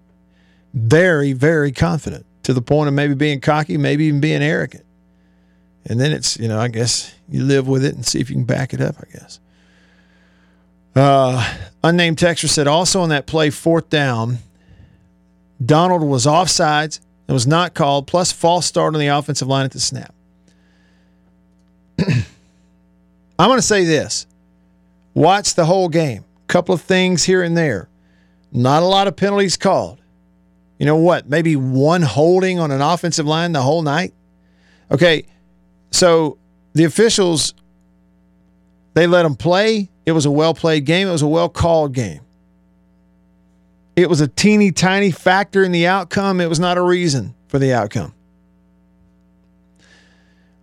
very, 0.74 1.34
very 1.34 1.72
confident 1.72 2.26
to 2.44 2.54
the 2.54 2.62
point 2.62 2.88
of 2.88 2.94
maybe 2.94 3.14
being 3.14 3.42
cocky, 3.42 3.78
maybe 3.78 4.06
even 4.06 4.22
being 4.22 4.42
arrogant. 4.42 4.86
And 5.90 6.00
then 6.00 6.12
it's, 6.12 6.38
you 6.38 6.48
know, 6.48 6.60
I 6.60 6.68
guess 6.68 7.14
you 7.28 7.44
live 7.44 7.68
with 7.68 7.84
it 7.84 7.96
and 7.96 8.06
see 8.06 8.20
if 8.20 8.30
you 8.30 8.36
can 8.36 8.46
back 8.46 8.74
it 8.74 8.80
up, 8.80 8.96
I 9.00 9.12
guess. 9.12 9.40
Uh, 10.96 11.58
unnamed 11.84 12.18
texter 12.18 12.48
said 12.48 12.68
also 12.68 13.02
on 13.02 13.10
that 13.10 13.26
play, 13.26 13.50
fourth 13.50 13.90
down, 13.90 14.38
Donald 15.64 16.04
was 16.04 16.26
offsides 16.26 17.00
and 17.28 17.34
was 17.34 17.48
not 17.48 17.74
called, 17.74 18.06
plus 18.06 18.32
false 18.32 18.66
start 18.66 18.94
on 18.94 19.00
the 19.00 19.08
offensive 19.08 19.48
line 19.48 19.66
at 19.66 19.72
the 19.72 19.80
snap. 19.80 20.14
I'm 22.00 23.48
going 23.48 23.58
to 23.58 23.62
say 23.62 23.84
this 23.84 24.28
watch 25.14 25.56
the 25.56 25.66
whole 25.66 25.90
game. 25.90 26.24
Couple 26.48 26.74
of 26.74 26.82
things 26.82 27.24
here 27.24 27.44
and 27.44 27.56
there. 27.56 27.90
Not 28.52 28.82
a 28.82 28.86
lot 28.86 29.08
of 29.08 29.16
penalties 29.16 29.58
called. 29.58 30.02
You 30.80 30.86
know 30.86 30.96
what? 30.96 31.30
Maybe 31.30 31.56
one 31.56 32.02
holding 32.02 32.60
on 32.60 32.72
an 32.72 32.82
offensive 32.82 33.28
line 33.28 33.52
the 33.52 33.62
whole 33.62 33.82
night. 33.82 34.14
Okay, 34.92 35.26
so 35.92 36.38
the 36.74 36.84
officials 36.84 37.54
they 38.94 39.08
let 39.08 39.24
them 39.24 39.36
play. 39.36 39.90
It 40.06 40.12
was 40.12 40.26
a 40.26 40.32
well 40.32 40.54
played 40.54 40.86
game. 40.86 41.08
It 41.08 41.12
was 41.12 41.22
a 41.22 41.28
well 41.28 41.50
called 41.50 41.94
game. 41.94 42.22
It 43.96 44.10
was 44.10 44.22
a 44.22 44.28
teeny 44.28 44.72
tiny 44.72 45.12
factor 45.12 45.64
in 45.64 45.72
the 45.72 45.88
outcome. 45.88 46.42
It 46.42 46.50
was 46.50 46.60
not 46.60 46.78
a 46.78 46.82
reason 46.82 47.36
for 47.48 47.60
the 47.60 47.74
outcome. 47.74 48.14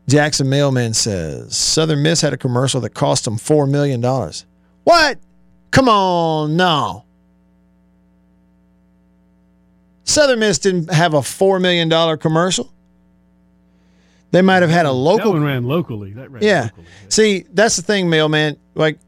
Jackson 0.08 0.48
Mailman 0.48 0.94
says 0.94 1.56
Southern 1.56 2.02
Miss 2.02 2.20
had 2.20 2.32
a 2.32 2.36
commercial 2.36 2.80
that 2.82 2.90
cost 2.90 3.24
them 3.24 3.36
$4 3.36 3.68
million. 3.68 4.00
What? 4.84 5.18
Come 5.70 5.88
on, 5.88 6.56
no. 6.56 7.04
Southern 10.04 10.38
Miss 10.38 10.58
didn't 10.58 10.92
have 10.92 11.12
a 11.14 11.18
$4 11.18 11.60
million 11.60 12.18
commercial. 12.18 12.72
They 14.36 14.42
might 14.42 14.60
have 14.60 14.70
had 14.70 14.84
a 14.84 14.92
local 14.92 15.32
That 15.32 15.38
one 15.38 15.44
ran 15.44 15.64
locally. 15.64 16.12
That 16.12 16.30
ran 16.30 16.42
yeah. 16.42 16.64
locally. 16.64 16.84
See, 17.08 17.46
that's 17.54 17.76
the 17.76 17.80
thing, 17.80 18.10
mailman. 18.10 18.58
Like, 18.74 18.98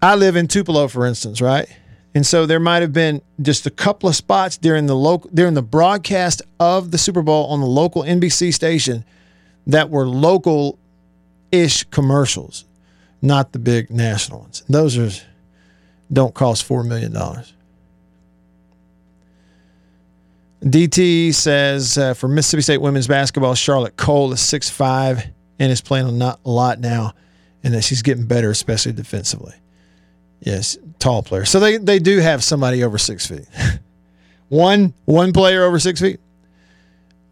I 0.00 0.14
live 0.14 0.36
in 0.36 0.48
Tupelo, 0.48 0.88
for 0.88 1.04
instance, 1.04 1.42
right? 1.42 1.68
And 2.14 2.26
so 2.26 2.46
there 2.46 2.58
might 2.58 2.80
have 2.80 2.94
been 2.94 3.20
just 3.42 3.66
a 3.66 3.70
couple 3.70 4.08
of 4.08 4.16
spots 4.16 4.56
during 4.56 4.86
the 4.86 4.96
local 4.96 5.28
during 5.34 5.52
the 5.52 5.62
broadcast 5.62 6.40
of 6.58 6.90
the 6.90 6.96
Super 6.96 7.20
Bowl 7.20 7.48
on 7.48 7.60
the 7.60 7.66
local 7.66 8.02
NBC 8.02 8.54
station 8.54 9.04
that 9.66 9.90
were 9.90 10.08
local 10.08 10.78
ish 11.52 11.84
commercials, 11.84 12.64
not 13.20 13.52
the 13.52 13.58
big 13.58 13.90
national 13.90 14.40
ones. 14.40 14.62
Those 14.70 14.96
are 14.96 15.10
don't 16.10 16.32
cost 16.32 16.64
four 16.64 16.82
million 16.82 17.12
dollars. 17.12 17.52
DT 20.64 21.34
says 21.34 21.98
uh, 21.98 22.14
for 22.14 22.26
Mississippi 22.26 22.62
State 22.62 22.78
women's 22.78 23.06
basketball, 23.06 23.54
Charlotte 23.54 23.96
Kohl 23.96 24.32
is 24.32 24.40
six 24.40 24.70
five 24.70 25.26
and 25.58 25.70
is 25.70 25.80
playing 25.80 26.08
a 26.08 26.12
not 26.12 26.40
a 26.44 26.50
lot 26.50 26.80
now, 26.80 27.12
and 27.62 27.74
that 27.74 27.82
she's 27.82 28.02
getting 28.02 28.26
better, 28.26 28.50
especially 28.50 28.92
defensively. 28.92 29.54
Yes, 30.40 30.78
tall 30.98 31.22
player. 31.22 31.44
So 31.44 31.60
they 31.60 31.76
they 31.76 31.98
do 31.98 32.18
have 32.18 32.42
somebody 32.42 32.82
over 32.82 32.96
six 32.96 33.26
feet. 33.26 33.46
one 34.48 34.94
one 35.04 35.32
player 35.32 35.64
over 35.64 35.78
six 35.78 36.00
feet. 36.00 36.20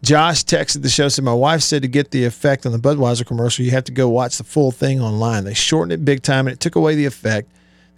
Josh 0.03 0.43
texted 0.43 0.81
the 0.81 0.89
show 0.89 1.07
said 1.07 1.23
my 1.23 1.33
wife 1.33 1.61
said 1.61 1.81
to 1.83 1.87
get 1.87 2.11
the 2.11 2.25
effect 2.25 2.65
on 2.65 2.73
the 2.73 2.77
Budweiser 2.77 3.25
commercial, 3.25 3.63
you 3.63 3.71
have 3.71 3.85
to 3.85 3.93
go 3.93 4.09
watch 4.09 4.37
the 4.37 4.43
full 4.43 4.71
thing 4.71 4.99
online. 4.99 5.45
They 5.45 5.53
shortened 5.53 5.93
it 5.93 6.03
big 6.03 6.21
time 6.21 6.45
and 6.47 6.53
it 6.53 6.59
took 6.59 6.75
away 6.75 6.95
the 6.95 7.05
effect. 7.05 7.49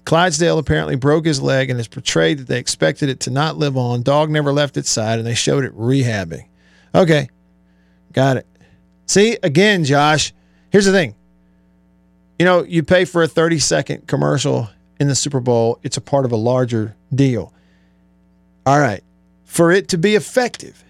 Clydesdale 0.05 0.59
apparently 0.59 0.95
broke 0.95 1.25
his 1.25 1.41
leg 1.41 1.69
and 1.69 1.79
is 1.79 1.87
portrayed 1.87 2.37
that 2.37 2.47
they 2.47 2.59
expected 2.59 3.09
it 3.09 3.19
to 3.21 3.31
not 3.31 3.57
live 3.57 3.75
on. 3.75 4.03
Dog 4.03 4.29
never 4.29 4.53
left 4.53 4.77
its 4.77 4.89
side 4.89 5.17
and 5.17 5.27
they 5.27 5.33
showed 5.33 5.63
it 5.63 5.75
rehabbing. 5.75 6.45
Okay. 6.93 7.27
Got 8.13 8.37
it. 8.37 8.47
See, 9.07 9.37
again, 9.43 9.83
Josh, 9.83 10.33
here's 10.69 10.85
the 10.85 10.91
thing. 10.91 11.15
You 12.39 12.45
know, 12.45 12.63
you 12.63 12.83
pay 12.83 13.05
for 13.05 13.23
a 13.23 13.27
30 13.27 13.59
second 13.59 14.07
commercial 14.07 14.69
in 14.99 15.07
the 15.07 15.15
Super 15.15 15.39
Bowl, 15.39 15.79
it's 15.83 15.97
a 15.97 16.01
part 16.01 16.25
of 16.25 16.31
a 16.31 16.37
larger 16.37 16.95
deal. 17.13 17.53
All 18.65 18.79
right. 18.79 19.03
For 19.43 19.71
it 19.71 19.89
to 19.89 19.97
be 19.97 20.15
effective, 20.15 20.83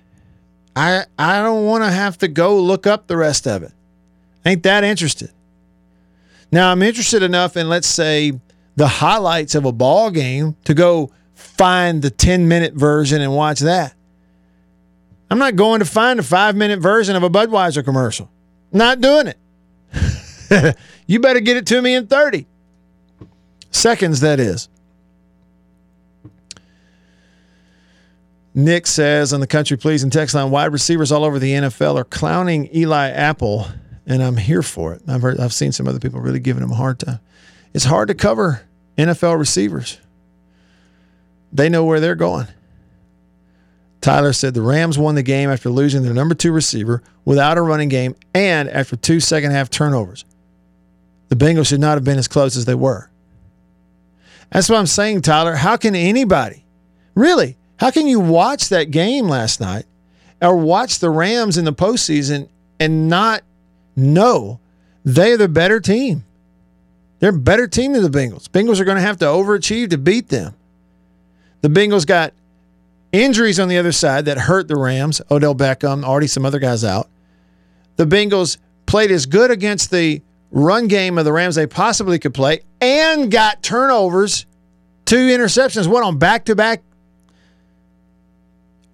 I 0.76 1.06
I 1.18 1.42
don't 1.42 1.66
want 1.66 1.84
to 1.84 1.92
have 1.92 2.18
to 2.20 2.28
go 2.28 2.60
look 2.60 2.86
up 2.86 3.08
the 3.08 3.18
rest 3.18 3.48
of 3.48 3.64
it. 3.64 3.72
Ain't 4.46 4.64
that 4.64 4.84
interested. 4.84 5.32
Now 6.52 6.72
I'm 6.72 6.82
interested 6.82 7.24
enough 7.24 7.58
in 7.58 7.70
let's 7.70 7.88
say 7.88 8.40
the 8.76 8.88
highlights 8.88 9.56
of 9.56 9.66
a 9.66 9.72
ball 9.72 10.12
game 10.12 10.56
to 10.66 10.74
go 10.74 11.12
find 11.34 12.02
the 12.02 12.10
10 12.10 12.48
minute 12.48 12.74
version 12.74 13.22
and 13.22 13.36
watch 13.36 13.60
that. 13.60 13.96
I'm 15.30 15.40
not 15.40 15.56
going 15.56 15.80
to 15.80 15.86
find 15.86 16.20
a 16.20 16.24
five 16.24 16.56
minute 16.56 16.80
version 16.80 17.16
of 17.16 17.24
a 17.24 17.30
Budweiser 17.30 17.84
commercial. 17.84 18.30
Not 18.72 19.02
doing 19.02 19.28
it. 19.28 20.78
you 21.08 21.20
better 21.20 21.40
get 21.40 21.58
it 21.58 21.66
to 21.68 21.82
me 21.82 21.96
in 21.96 22.08
30 22.08 22.46
seconds, 23.72 24.22
that 24.22 24.40
is. 24.40 24.70
Nick 28.54 28.88
says 28.88 29.34
on 29.34 29.42
the 29.42 29.48
country 29.48 29.76
pleasin' 29.76 30.10
text 30.10 30.34
line, 30.34 30.50
wide 30.50 30.72
receivers 30.72 31.12
all 31.12 31.26
over 31.26 31.40
the 31.40 31.52
NFL 31.52 31.98
are 31.98 32.06
clowning 32.06 32.74
Eli 32.74 33.10
Apple, 33.10 33.68
and 34.06 34.24
I'm 34.24 34.38
here 34.38 34.64
for 34.64 34.94
it. 34.94 35.02
I've 35.10 35.22
heard, 35.22 35.40
I've 35.42 35.54
seen 35.54 35.74
some 35.74 35.88
other 35.90 36.00
people 36.00 36.22
really 36.22 36.40
giving 36.40 36.64
him 36.64 36.72
a 36.72 36.76
hard 36.76 37.00
time. 37.00 37.20
It's 37.76 37.84
hard 37.84 38.08
to 38.08 38.14
cover 38.14 38.62
NFL 38.98 39.38
receivers. 39.38 40.00
They 41.52 41.68
know 41.68 41.84
where 41.84 42.00
they're 42.00 42.16
going. 42.16 42.48
Tyler 44.00 44.32
said 44.32 44.54
the 44.54 44.62
Rams 44.62 44.98
won 44.98 45.16
the 45.16 45.24
game 45.24 45.50
after 45.50 45.70
losing 45.70 46.02
their 46.02 46.14
number 46.14 46.36
two 46.36 46.54
receiver 46.54 47.04
without 47.26 47.58
a 47.58 47.62
running 47.62 47.90
game 47.90 48.16
and 48.34 48.70
after 48.70 48.96
two 48.96 49.20
second 49.20 49.52
half 49.52 49.70
turnovers. 49.70 50.24
The 51.28 51.36
Bengals 51.36 51.68
should 51.68 51.82
not 51.82 51.96
have 51.96 52.06
been 52.06 52.18
as 52.18 52.30
close 52.30 52.56
as 52.56 52.64
they 52.64 52.76
were. 52.76 53.10
That's 54.52 54.70
what 54.70 54.78
I'm 54.78 54.88
saying, 54.88 55.24
Tyler. 55.24 55.56
How 55.56 55.76
can 55.76 55.96
anybody, 55.96 56.64
really, 57.14 57.58
how 57.76 57.92
can 57.92 58.08
you 58.08 58.22
watch 58.22 58.70
that 58.70 58.90
game 58.90 59.28
last 59.28 59.60
night 59.60 59.86
or 60.42 60.56
watch 60.56 61.00
the 61.00 61.10
Rams 61.10 61.58
in 61.58 61.66
the 61.66 61.74
postseason 61.74 62.48
and 62.80 63.10
not 63.10 63.44
know 63.98 64.62
They're 65.04 65.36
the 65.36 65.50
better 65.50 65.82
team. 65.82 66.24
They're 67.26 67.34
a 67.34 67.40
better 67.40 67.68
team 67.68 67.94
than 67.94 68.04
the 68.04 68.16
Bengals. 68.16 68.48
Bengals 68.50 68.80
are 68.80 68.86
going 68.86 68.98
to 68.98 69.02
have 69.02 69.18
to 69.18 69.26
overachieve 69.26 69.90
to 69.90 69.98
beat 69.98 70.30
them. 70.30 70.54
The 71.62 71.70
Bengals 71.70 72.06
got 72.06 72.36
injuries 73.12 73.60
on 73.60 73.68
the 73.68 73.80
other 73.80 73.94
side 73.94 74.26
that 74.26 74.38
hurt 74.38 74.68
the 74.68 74.76
Rams. 74.76 75.24
Odell 75.32 75.56
Beckham, 75.56 76.04
already 76.04 76.28
some 76.28 76.46
other 76.46 76.60
guys 76.60 76.84
out. 76.84 77.10
The 77.96 78.06
Bengals 78.06 78.58
played 78.86 79.10
as 79.10 79.26
good 79.26 79.50
against 79.50 79.90
the 79.90 80.22
run 80.52 80.88
game 80.88 81.18
of 81.18 81.26
the 81.26 81.34
Rams 81.34 81.56
they 81.56 81.66
possibly 81.66 82.20
could 82.20 82.36
play 82.36 82.62
and 82.80 83.32
got 83.32 83.64
turnovers, 83.64 84.46
two 85.06 85.30
interceptions, 85.30 85.88
one 85.88 86.04
on 86.04 86.20
back 86.20 86.46
to 86.46 86.56
back. 86.56 86.84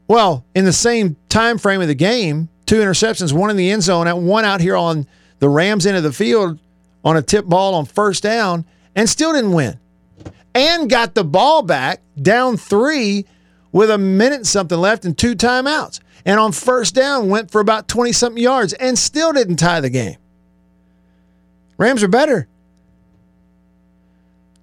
Well, 0.07 0.45
in 0.55 0.63
the 0.63 0.71
same 0.71 1.17
time 1.27 1.57
frame 1.57 1.81
of 1.81 1.89
the 1.89 1.95
game, 1.95 2.47
two 2.65 2.77
interceptions, 2.77 3.33
one 3.33 3.49
in 3.49 3.57
the 3.57 3.71
end 3.71 3.83
zone, 3.83 4.07
and 4.07 4.25
one 4.25 4.45
out 4.45 4.61
here 4.61 4.77
on 4.77 5.05
the 5.39 5.49
Rams 5.49 5.85
end 5.85 5.97
of 5.97 6.03
the 6.03 6.13
field 6.13 6.59
on 7.03 7.17
a 7.17 7.21
tip 7.21 7.45
ball 7.45 7.75
on 7.75 7.85
first 7.85 8.23
down, 8.23 8.65
and 8.95 9.09
still 9.09 9.33
didn't 9.33 9.53
win. 9.53 9.79
And 10.53 10.89
got 10.89 11.15
the 11.15 11.23
ball 11.23 11.61
back 11.63 12.01
down 12.21 12.57
three 12.57 13.25
with 13.71 13.89
a 13.89 13.97
minute 13.97 14.45
something 14.45 14.77
left 14.77 15.05
and 15.05 15.17
two 15.17 15.35
timeouts. 15.35 15.99
And 16.25 16.39
on 16.39 16.51
first 16.51 16.93
down, 16.93 17.29
went 17.29 17.51
for 17.51 17.61
about 17.61 17.87
20 17.87 18.11
something 18.11 18.41
yards 18.41 18.73
and 18.73 18.97
still 18.99 19.33
didn't 19.33 19.55
tie 19.55 19.79
the 19.79 19.89
game. 19.89 20.17
Rams 21.77 22.03
are 22.03 22.07
better. 22.07 22.47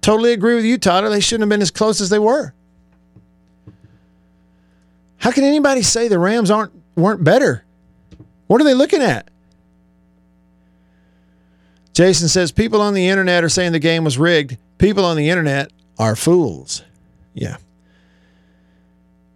Totally 0.01 0.31
agree 0.31 0.55
with 0.55 0.63
you, 0.63 0.77
Todd. 0.77 1.03
They 1.11 1.19
shouldn't 1.19 1.43
have 1.43 1.49
been 1.49 1.61
as 1.61 1.71
close 1.71 1.99
as 1.99 2.09
they 2.09 2.19
were. 2.19 2.53
How 5.17 5.31
can 5.31 5.43
anybody 5.43 5.81
say 5.81 6.07
the 6.07 6.17
Rams 6.17 6.49
aren't 6.49 6.71
weren't 6.95 7.23
better? 7.23 7.65
What 8.47 8.61
are 8.61 8.63
they 8.63 8.73
looking 8.73 9.01
at? 9.01 9.29
Jason 11.99 12.29
says 12.29 12.53
people 12.53 12.79
on 12.79 12.93
the 12.93 13.09
internet 13.09 13.43
are 13.43 13.49
saying 13.49 13.73
the 13.73 13.77
game 13.77 14.05
was 14.05 14.17
rigged. 14.17 14.57
People 14.77 15.03
on 15.03 15.17
the 15.17 15.29
internet 15.29 15.69
are 15.97 16.15
fools. 16.15 16.81
Yeah. 17.33 17.57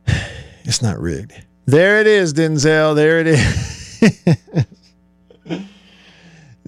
It's 0.64 0.82
not 0.82 0.98
rigged. 0.98 1.34
There 1.66 2.00
it 2.00 2.08
is, 2.08 2.34
Denzel. 2.34 2.96
There 2.96 3.20
it 3.20 3.28
is. 3.28 4.66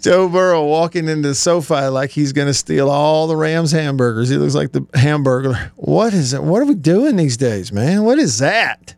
Joe 0.01 0.27
Burrow 0.27 0.65
walking 0.65 1.07
into 1.07 1.33
SoFi 1.33 1.87
like 1.87 2.09
he's 2.09 2.33
going 2.33 2.49
to 2.49 2.53
steal 2.53 2.89
all 2.89 3.27
the 3.27 3.37
Rams 3.37 3.71
hamburgers. 3.71 4.27
He 4.27 4.35
looks 4.35 4.53
like 4.53 4.73
the 4.73 4.85
hamburger. 4.95 5.71
What 5.77 6.13
is 6.13 6.33
it? 6.33 6.43
What 6.43 6.61
are 6.61 6.65
we 6.65 6.75
doing 6.75 7.15
these 7.15 7.37
days, 7.37 7.71
man? 7.71 8.03
What 8.03 8.19
is 8.19 8.39
that? 8.39 8.95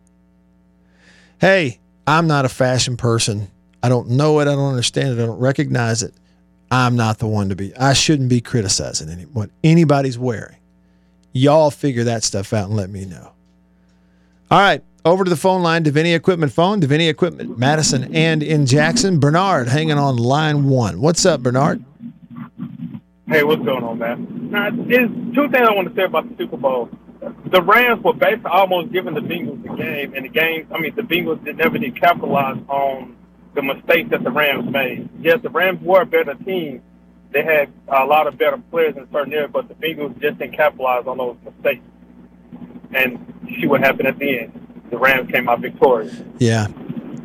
Hey, 1.39 1.78
I'm 2.08 2.26
not 2.26 2.45
a 2.45 2.50
fashion 2.50 2.98
person. 2.98 3.52
I 3.84 3.89
don't 3.89 4.10
know 4.10 4.39
it. 4.39 4.48
I 4.48 4.56
don't 4.56 4.70
understand 4.70 5.10
it. 5.10 5.22
I 5.22 5.28
don't 5.28 5.38
recognize 5.38 6.02
it. 6.02 6.16
I'm 6.70 6.95
not 6.95 7.20
the 7.20 7.28
one 7.28 7.49
to 7.49 7.55
be. 7.55 7.76
I 7.78 7.93
shouldn't 7.93 8.30
be 8.30 8.41
criticizing 8.41 9.09
any, 9.09 9.24
what 9.24 9.49
anybody's 9.63 10.18
wearing. 10.18 10.57
Y'all 11.32 11.72
figure 11.72 12.03
that 12.05 12.24
stuff 12.24 12.51
out 12.53 12.68
and 12.68 12.76
let 12.76 12.89
me 12.89 13.05
know. 13.05 13.32
All 14.49 14.59
right, 14.59 14.82
over 15.05 15.24
to 15.24 15.30
the 15.30 15.36
phone 15.36 15.61
line, 15.61 15.84
Davini 15.84 16.15
Equipment 16.15 16.51
phone, 16.51 16.82
Davini 16.82 17.09
Equipment, 17.09 17.57
Madison 17.57 18.13
and 18.15 18.41
in 18.41 18.65
Jackson. 18.65 19.20
Bernard 19.20 19.68
hanging 19.68 19.97
on 19.97 20.18
line 20.18 20.65
one. 20.65 20.99
What's 21.01 21.26
up, 21.26 21.41
Bernard? 21.43 21.84
Hey, 23.28 23.43
what's 23.43 23.63
going 23.63 23.84
on, 23.84 23.97
man? 23.97 24.49
Now, 24.51 24.70
there's 24.72 25.09
two 25.36 25.49
things 25.49 25.68
I 25.68 25.74
want 25.74 25.89
to 25.89 25.95
say 25.95 26.05
about 26.05 26.30
the 26.30 26.38
Super 26.38 26.55
Bowl. 26.55 26.89
The 27.47 27.61
Rams 27.61 28.01
were 28.01 28.13
basically 28.13 28.51
almost 28.51 28.93
giving 28.93 29.13
the 29.15 29.20
Bengals 29.20 29.61
the 29.63 29.76
game, 29.76 30.13
and 30.13 30.24
the 30.24 30.30
game, 30.30 30.68
I 30.74 30.80
mean, 30.80 30.95
the 30.95 31.01
Bengals 31.01 31.43
did 31.43 31.57
never 31.57 31.78
did 31.78 31.99
capitalize 31.99 32.57
on 32.70 33.16
the 33.58 33.64
mistakes 33.64 34.10
that 34.12 34.24
the 34.24 34.32
Rams 34.32 34.72
made. 34.72 35.10
Yes, 35.20 35.39
the 35.41 35.49
Rams 35.49 35.82
were 35.82 36.01
a 36.01 36.05
better 36.05 36.36
team. 36.36 36.82
They 37.32 37.43
had 37.43 37.70
a 37.89 38.05
lot 38.05 38.28
of 38.28 38.38
better 38.38 38.58
players 38.72 38.95
in 38.95 39.12
certain 39.12 39.34
areas, 39.34 39.49
but 39.51 39.68
the 39.68 39.74
Bengals 39.74 40.14
just 40.22 40.38
didn't 40.38 40.55
capitalize 40.55 41.05
on 41.08 41.18
those 41.18 41.36
mistakes. 41.43 41.84
And 42.93 43.34
see 43.60 43.68
what 43.68 43.82
happened 43.82 44.08
at 44.08 44.18
the 44.18 44.39
end. 44.39 44.68
The 44.89 44.97
Rams 44.97 45.30
came 45.32 45.49
out 45.49 45.60
victorious. 45.60 46.16
Yeah. 46.39 46.68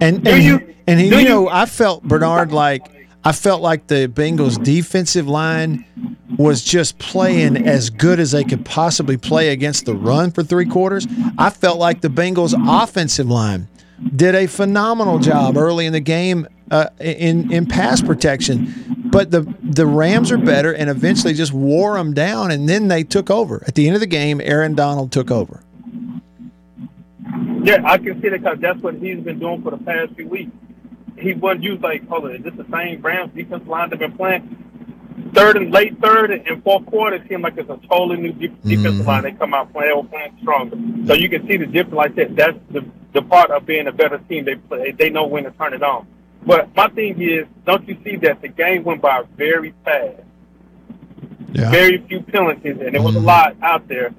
And 0.01 0.25
Do 0.25 0.31
and, 0.33 0.43
you- 0.43 0.75
and 0.89 1.01
you 1.01 1.17
you- 1.19 1.25
know, 1.29 1.49
I 1.49 1.67
felt 1.67 2.03
Bernard 2.03 2.51
like 2.53 2.89
I 3.25 3.31
felt 3.31 3.63
like 3.63 3.87
the 3.87 4.09
Bengals 4.09 4.61
defensive 4.63 5.29
line 5.29 5.85
was 6.37 6.65
just 6.65 6.99
playing 6.99 7.69
as 7.69 7.89
good 7.89 8.19
as 8.19 8.33
they 8.33 8.43
could 8.43 8.65
possibly 8.65 9.17
play 9.17 9.51
against 9.51 9.85
the 9.87 9.95
run 9.95 10.33
for 10.33 10.43
three 10.43 10.67
quarters. 10.67 11.07
I 11.39 11.51
felt 11.51 11.79
like 11.79 12.01
the 12.01 12.09
Bengals 12.09 12.53
offensive 12.83 13.29
line 13.31 13.69
did 14.15 14.35
a 14.35 14.47
phenomenal 14.47 15.19
job 15.19 15.57
early 15.57 15.87
in 15.87 15.93
the 15.93 16.01
game 16.01 16.47
uh, 16.71 16.89
in 17.01 17.53
in 17.53 17.67
pass 17.67 18.01
protection. 18.01 19.09
But 19.11 19.31
the 19.31 19.43
the 19.63 19.87
Rams 19.87 20.33
are 20.33 20.39
better 20.39 20.73
and 20.73 20.89
eventually 20.89 21.35
just 21.35 21.53
wore 21.53 21.97
them 21.97 22.15
down 22.15 22.51
and 22.51 22.69
then 22.69 22.89
they 22.89 23.05
took 23.05 23.31
over. 23.31 23.63
At 23.67 23.75
the 23.75 23.87
end 23.87 23.95
of 23.95 24.01
the 24.01 24.07
game, 24.07 24.41
Aaron 24.41 24.75
Donald 24.75 25.13
took 25.13 25.31
over. 25.31 25.63
Yeah, 27.63 27.83
I 27.85 27.99
can 27.99 28.21
see 28.21 28.29
that 28.29 28.43
because 28.43 28.59
that's 28.59 28.81
what 28.81 28.95
he's 28.95 29.21
been 29.21 29.39
doing 29.39 29.63
for 29.63 29.71
the 29.71 29.79
past 29.79 30.15
few 30.15 30.27
weeks. 30.27 30.51
He 31.17 31.35
wasn't 31.35 31.63
used 31.63 31.83
like, 31.83 32.09
hold 32.09 32.25
on, 32.25 32.35
is 32.35 32.43
this 32.43 32.55
the 32.55 32.67
same 32.73 33.01
Rams 33.03 33.33
defensive 33.35 33.69
line 33.69 33.91
they've 33.91 33.99
been 33.99 34.17
playing? 34.17 34.72
Third 35.35 35.57
and 35.57 35.73
late 35.73 35.99
third 36.01 36.31
and 36.31 36.63
fourth 36.63 36.87
quarter, 36.87 37.17
it 37.17 37.29
seemed 37.29 37.43
like 37.43 37.57
it's 37.57 37.69
a 37.71 37.79
totally 37.89 38.17
new 38.17 38.33
de- 38.33 38.49
mm-hmm. 38.49 38.69
defensive 38.69 39.07
line. 39.07 39.23
They 39.23 39.33
come 39.33 39.55
out 39.55 39.73
playing, 39.73 40.07
playing 40.09 40.39
stronger. 40.41 40.77
So 41.07 41.15
you 41.15 41.29
can 41.29 41.47
see 41.47 41.57
the 41.57 41.67
difference 41.67 41.95
like 41.95 42.15
that. 42.17 42.37
That's 42.37 42.59
the 42.71 42.85
the 43.13 43.23
part 43.23 43.51
of 43.51 43.67
being 43.67 43.87
a 43.87 43.93
better 43.93 44.19
team. 44.19 44.45
They 44.45 44.55
play, 44.57 44.93
they 44.93 45.11
know 45.11 45.27
when 45.27 45.45
to 45.45 45.51
turn 45.53 45.75
it 45.75 45.83
on. 45.83 46.07
But 46.45 46.75
my 46.75 46.89
thing 46.89 47.21
is, 47.21 47.47
don't 47.65 47.87
you 47.87 47.97
see 48.05 48.17
that 48.17 48.41
the 48.43 48.49
game 48.49 48.85
went 48.85 49.01
by 49.01 49.23
very 49.37 49.75
fast? 49.85 50.23
Yeah. 51.53 51.71
very 51.71 51.99
few 52.09 52.23
penalties, 52.23 52.79
and 52.81 52.95
there 52.95 53.03
was 53.03 53.15
a 53.15 53.19
mm-hmm. 53.19 53.27
lot 53.27 53.57
out 53.63 53.87
there. 53.87 54.15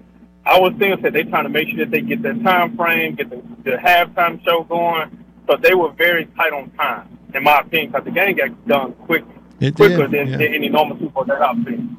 I 0.46 0.60
was 0.60 0.74
thinking 0.78 1.02
that 1.02 1.14
they're 1.14 1.24
trying 1.24 1.46
to 1.46 1.50
make 1.50 1.70
sure 1.70 1.80
that 1.80 1.90
they 1.90 2.02
get 2.02 2.22
their 2.22 2.36
time 2.36 2.78
frame, 2.78 3.16
get 3.16 3.30
the, 3.30 3.42
the 3.64 3.72
halftime 3.72 4.44
show 4.44 4.64
going. 4.64 5.26
So 5.50 5.58
they 5.58 5.74
were 5.74 5.92
very 5.92 6.26
tight 6.26 6.54
on 6.54 6.70
time, 6.72 7.18
in 7.34 7.44
my 7.44 7.60
opinion, 7.60 7.92
because 7.92 8.06
the 8.06 8.12
game 8.12 8.36
got 8.38 8.68
done 8.68 8.94
quickly, 8.94 9.34
It 9.64 9.76
quicker 9.76 10.08
did, 10.08 10.12
than, 10.12 10.28
yeah. 10.28 10.38
than 10.38 10.54
any 10.54 10.68
normal 10.68 10.98
Super 10.98 11.12
Bowl 11.12 11.26
that 11.26 11.42
I've 11.42 11.56
seen. 11.64 11.98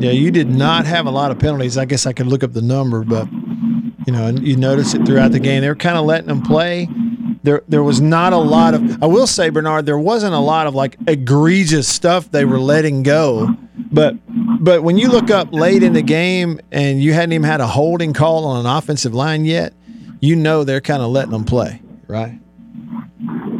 Yeah, 0.00 0.12
you 0.12 0.30
did 0.30 0.48
not 0.48 0.86
have 0.86 1.06
a 1.06 1.10
lot 1.10 1.30
of 1.30 1.38
penalties. 1.38 1.76
I 1.76 1.84
guess 1.84 2.06
I 2.06 2.12
could 2.12 2.26
look 2.26 2.44
up 2.44 2.52
the 2.52 2.62
number, 2.62 3.02
but 3.02 3.28
you 4.06 4.12
know, 4.12 4.26
and 4.26 4.46
you 4.46 4.56
notice 4.56 4.94
it 4.94 5.04
throughout 5.04 5.32
the 5.32 5.40
game. 5.40 5.62
They 5.62 5.68
were 5.68 5.74
kind 5.74 5.96
of 5.96 6.04
letting 6.04 6.28
them 6.28 6.42
play. 6.42 6.88
There, 7.42 7.62
there 7.68 7.82
was 7.82 8.00
not 8.00 8.32
a 8.32 8.38
lot 8.38 8.74
of. 8.74 9.02
I 9.02 9.06
will 9.06 9.26
say, 9.26 9.50
Bernard, 9.50 9.86
there 9.86 9.98
wasn't 9.98 10.34
a 10.34 10.38
lot 10.38 10.66
of 10.66 10.74
like 10.74 10.96
egregious 11.06 11.88
stuff 11.88 12.30
they 12.30 12.44
were 12.44 12.60
letting 12.60 13.02
go. 13.02 13.54
But, 13.92 14.16
but 14.62 14.82
when 14.82 14.96
you 14.98 15.08
look 15.08 15.30
up 15.30 15.52
late 15.52 15.82
in 15.82 15.92
the 15.92 16.02
game 16.02 16.60
and 16.72 17.02
you 17.02 17.12
hadn't 17.12 17.32
even 17.32 17.44
had 17.44 17.60
a 17.60 17.66
holding 17.66 18.12
call 18.12 18.44
on 18.44 18.64
an 18.64 18.66
offensive 18.66 19.14
line 19.14 19.44
yet, 19.44 19.74
you 20.20 20.36
know 20.36 20.64
they're 20.64 20.80
kind 20.80 21.02
of 21.02 21.10
letting 21.10 21.32
them 21.32 21.44
play, 21.44 21.82
right? 22.06 22.38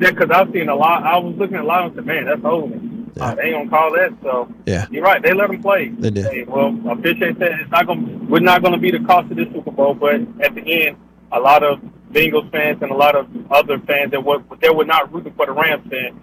Yeah, 0.00 0.10
because 0.10 0.30
I've 0.30 0.52
seen 0.52 0.68
a 0.68 0.74
lot. 0.74 1.02
I 1.04 1.16
was 1.18 1.36
looking 1.36 1.56
at 1.56 1.62
a 1.64 1.66
lot 1.66 1.86
and 1.86 1.94
said, 1.94 2.06
man, 2.06 2.24
that's 2.26 2.42
holding. 2.42 3.12
Uh, 3.20 3.34
they 3.36 3.42
ain't 3.54 3.70
gonna 3.70 3.70
call 3.70 3.92
that. 3.92 4.12
So 4.22 4.48
Yeah. 4.66 4.86
you're 4.90 5.02
right. 5.04 5.22
They 5.22 5.32
let 5.32 5.48
them 5.50 5.62
play. 5.62 5.88
They 5.88 6.10
did. 6.10 6.26
Hey, 6.26 6.42
well, 6.44 6.76
I 6.88 6.92
appreciate 6.92 7.38
that. 7.38 7.52
It's 7.60 7.70
not 7.70 7.86
gonna. 7.86 8.18
We're 8.28 8.40
not 8.40 8.62
gonna 8.62 8.78
be 8.78 8.90
the 8.90 8.98
cost 9.00 9.30
of 9.30 9.36
this 9.36 9.48
Super 9.52 9.70
Bowl, 9.70 9.94
but 9.94 10.20
at 10.40 10.54
the 10.54 10.62
end, 10.86 10.96
a 11.30 11.38
lot 11.38 11.62
of 11.62 11.80
Bengals 12.12 12.50
fans 12.50 12.82
and 12.82 12.90
a 12.90 12.94
lot 12.96 13.14
of 13.14 13.28
other 13.52 13.78
fans 13.80 14.10
that 14.10 14.24
were 14.24 14.42
they 14.60 14.70
were 14.70 14.84
not 14.84 15.12
rooting 15.12 15.32
for 15.34 15.46
the 15.46 15.52
Rams 15.52 15.88
fan. 15.88 16.20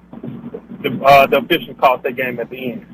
The 0.82 1.04
uh, 1.04 1.28
the 1.28 1.38
official 1.38 1.74
cost 1.76 2.04
that 2.04 2.16
game 2.18 2.40
at 2.40 2.50
the 2.50 2.72
end. 2.74 2.86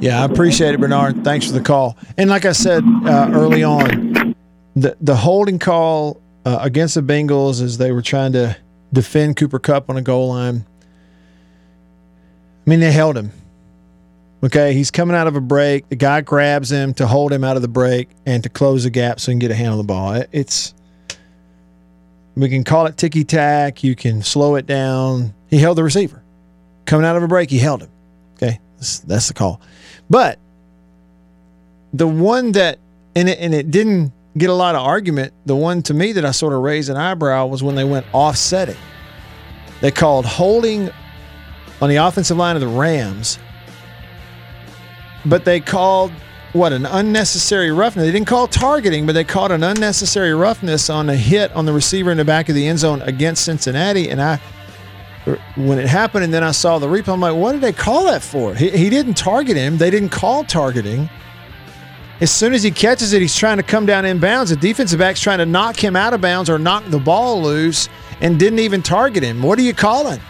Yeah, 0.00 0.22
I 0.22 0.24
appreciate 0.24 0.74
it, 0.74 0.80
Bernard. 0.80 1.22
Thanks 1.24 1.46
for 1.46 1.52
the 1.52 1.60
call. 1.60 1.96
And 2.16 2.30
like 2.30 2.44
I 2.44 2.52
said 2.52 2.82
uh, 3.04 3.30
early 3.32 3.62
on, 3.62 4.34
the 4.74 4.96
the 5.02 5.16
holding 5.16 5.58
call 5.58 6.22
uh, 6.46 6.58
against 6.62 6.94
the 6.94 7.02
Bengals 7.02 7.60
as 7.62 7.76
they 7.78 7.92
were 7.92 8.02
trying 8.02 8.32
to 8.32 8.56
defend 8.94 9.36
Cooper 9.36 9.58
Kupp 9.58 9.90
on 9.90 9.96
a 9.96 10.02
goal 10.02 10.28
line. 10.28 10.64
I 12.66 12.70
mean, 12.70 12.80
they 12.80 12.92
held 12.92 13.16
him. 13.16 13.32
Okay, 14.42 14.74
he's 14.74 14.90
coming 14.90 15.16
out 15.16 15.26
of 15.26 15.36
a 15.36 15.40
break. 15.40 15.88
The 15.88 15.96
guy 15.96 16.20
grabs 16.20 16.70
him 16.70 16.92
to 16.94 17.06
hold 17.06 17.32
him 17.32 17.44
out 17.44 17.56
of 17.56 17.62
the 17.62 17.68
break 17.68 18.10
and 18.26 18.42
to 18.42 18.48
close 18.48 18.84
the 18.84 18.90
gap 18.90 19.18
so 19.18 19.30
he 19.30 19.34
can 19.34 19.38
get 19.38 19.50
a 19.50 19.54
hand 19.54 19.70
on 19.70 19.78
the 19.78 19.84
ball. 19.84 20.22
It's 20.32 20.74
we 22.36 22.48
can 22.48 22.62
call 22.62 22.86
it 22.86 22.96
ticky 22.96 23.24
tack. 23.24 23.82
You 23.82 23.94
can 23.94 24.22
slow 24.22 24.56
it 24.56 24.66
down. 24.66 25.32
He 25.48 25.58
held 25.58 25.78
the 25.78 25.84
receiver 25.84 26.22
coming 26.84 27.06
out 27.06 27.16
of 27.16 27.22
a 27.22 27.28
break. 27.28 27.48
He 27.48 27.58
held 27.58 27.82
him. 27.82 27.90
Okay, 28.34 28.60
that's, 28.76 28.98
that's 29.00 29.28
the 29.28 29.34
call. 29.34 29.62
But 30.10 30.38
the 31.94 32.06
one 32.08 32.52
that 32.52 32.78
and 33.16 33.28
it, 33.30 33.38
and 33.38 33.54
it 33.54 33.70
didn't 33.70 34.12
get 34.36 34.50
a 34.50 34.54
lot 34.54 34.74
of 34.74 34.82
argument. 34.82 35.32
The 35.46 35.56
one 35.56 35.82
to 35.82 35.94
me 35.94 36.12
that 36.12 36.24
I 36.24 36.30
sort 36.30 36.52
of 36.52 36.60
raised 36.60 36.90
an 36.90 36.96
eyebrow 36.96 37.46
was 37.46 37.62
when 37.62 37.74
they 37.74 37.84
went 37.84 38.06
offsetting. 38.12 38.76
They 39.80 39.90
called 39.90 40.24
holding 40.24 40.90
on 41.80 41.88
the 41.88 41.96
offensive 41.96 42.36
line 42.36 42.56
of 42.56 42.60
the 42.60 42.68
Rams, 42.68 43.38
but 45.24 45.44
they 45.44 45.60
called 45.60 46.12
what 46.52 46.72
an 46.72 46.86
unnecessary 46.86 47.72
roughness. 47.72 48.06
They 48.06 48.12
didn't 48.12 48.28
call 48.28 48.46
targeting, 48.46 49.06
but 49.06 49.12
they 49.12 49.24
called 49.24 49.50
an 49.50 49.64
unnecessary 49.64 50.34
roughness 50.34 50.88
on 50.88 51.08
a 51.08 51.16
hit 51.16 51.50
on 51.52 51.66
the 51.66 51.72
receiver 51.72 52.10
in 52.12 52.16
the 52.16 52.24
back 52.24 52.48
of 52.48 52.54
the 52.54 52.66
end 52.66 52.78
zone 52.78 53.02
against 53.02 53.44
Cincinnati. 53.44 54.08
And 54.08 54.22
I 54.22 54.40
when 55.56 55.78
it 55.78 55.86
happened, 55.86 56.24
and 56.24 56.34
then 56.34 56.44
I 56.44 56.50
saw 56.50 56.78
the 56.78 56.86
replay. 56.86 57.14
I'm 57.14 57.20
like, 57.20 57.34
what 57.34 57.52
did 57.52 57.60
they 57.62 57.72
call 57.72 58.04
that 58.04 58.22
for? 58.22 58.54
He, 58.54 58.70
he 58.70 58.90
didn't 58.90 59.14
target 59.14 59.56
him. 59.56 59.78
They 59.78 59.90
didn't 59.90 60.10
call 60.10 60.44
targeting. 60.44 61.08
As 62.20 62.30
soon 62.30 62.54
as 62.54 62.62
he 62.62 62.70
catches 62.70 63.12
it, 63.12 63.20
he's 63.20 63.36
trying 63.36 63.56
to 63.56 63.62
come 63.62 63.86
down 63.86 64.04
in 64.04 64.20
bounds. 64.20 64.50
The 64.50 64.56
defensive 64.56 64.98
back's 64.98 65.20
trying 65.20 65.38
to 65.38 65.46
knock 65.46 65.82
him 65.82 65.96
out 65.96 66.14
of 66.14 66.20
bounds 66.20 66.48
or 66.48 66.58
knock 66.58 66.84
the 66.86 66.98
ball 66.98 67.42
loose 67.42 67.88
and 68.20 68.38
didn't 68.38 68.60
even 68.60 68.82
target 68.82 69.22
him. 69.22 69.42
What 69.42 69.58
are 69.58 69.62
you 69.62 69.74
calling? 69.74 70.20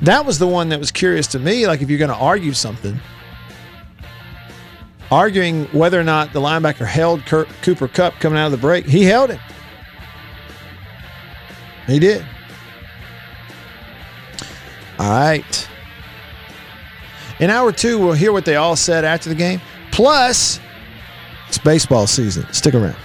That 0.00 0.24
was 0.24 0.38
the 0.38 0.46
one 0.46 0.70
that 0.70 0.78
was 0.78 0.90
curious 0.90 1.26
to 1.28 1.38
me. 1.38 1.66
Like, 1.66 1.82
if 1.82 1.90
you're 1.90 1.98
going 1.98 2.10
to 2.10 2.16
argue 2.16 2.52
something, 2.52 2.98
arguing 5.10 5.66
whether 5.66 6.00
or 6.00 6.04
not 6.04 6.32
the 6.32 6.40
linebacker 6.40 6.86
held 6.86 7.24
Cooper 7.26 7.88
Kupp 7.88 8.14
coming 8.14 8.38
out 8.38 8.46
of 8.46 8.52
the 8.52 8.58
break, 8.58 8.86
he 8.86 9.04
held 9.04 9.30
him. 9.30 9.40
He 11.86 11.98
did. 11.98 12.26
All 14.98 15.10
right. 15.10 15.68
In 17.38 17.50
hour 17.50 17.70
two, 17.70 17.98
we'll 17.98 18.14
hear 18.14 18.32
what 18.32 18.46
they 18.46 18.56
all 18.56 18.76
said 18.76 19.04
after 19.04 19.28
the 19.28 19.34
game. 19.34 19.60
Plus, 19.92 20.58
it's 21.48 21.58
baseball 21.58 22.06
season. 22.06 22.50
Stick 22.52 22.74
around. 22.74 22.96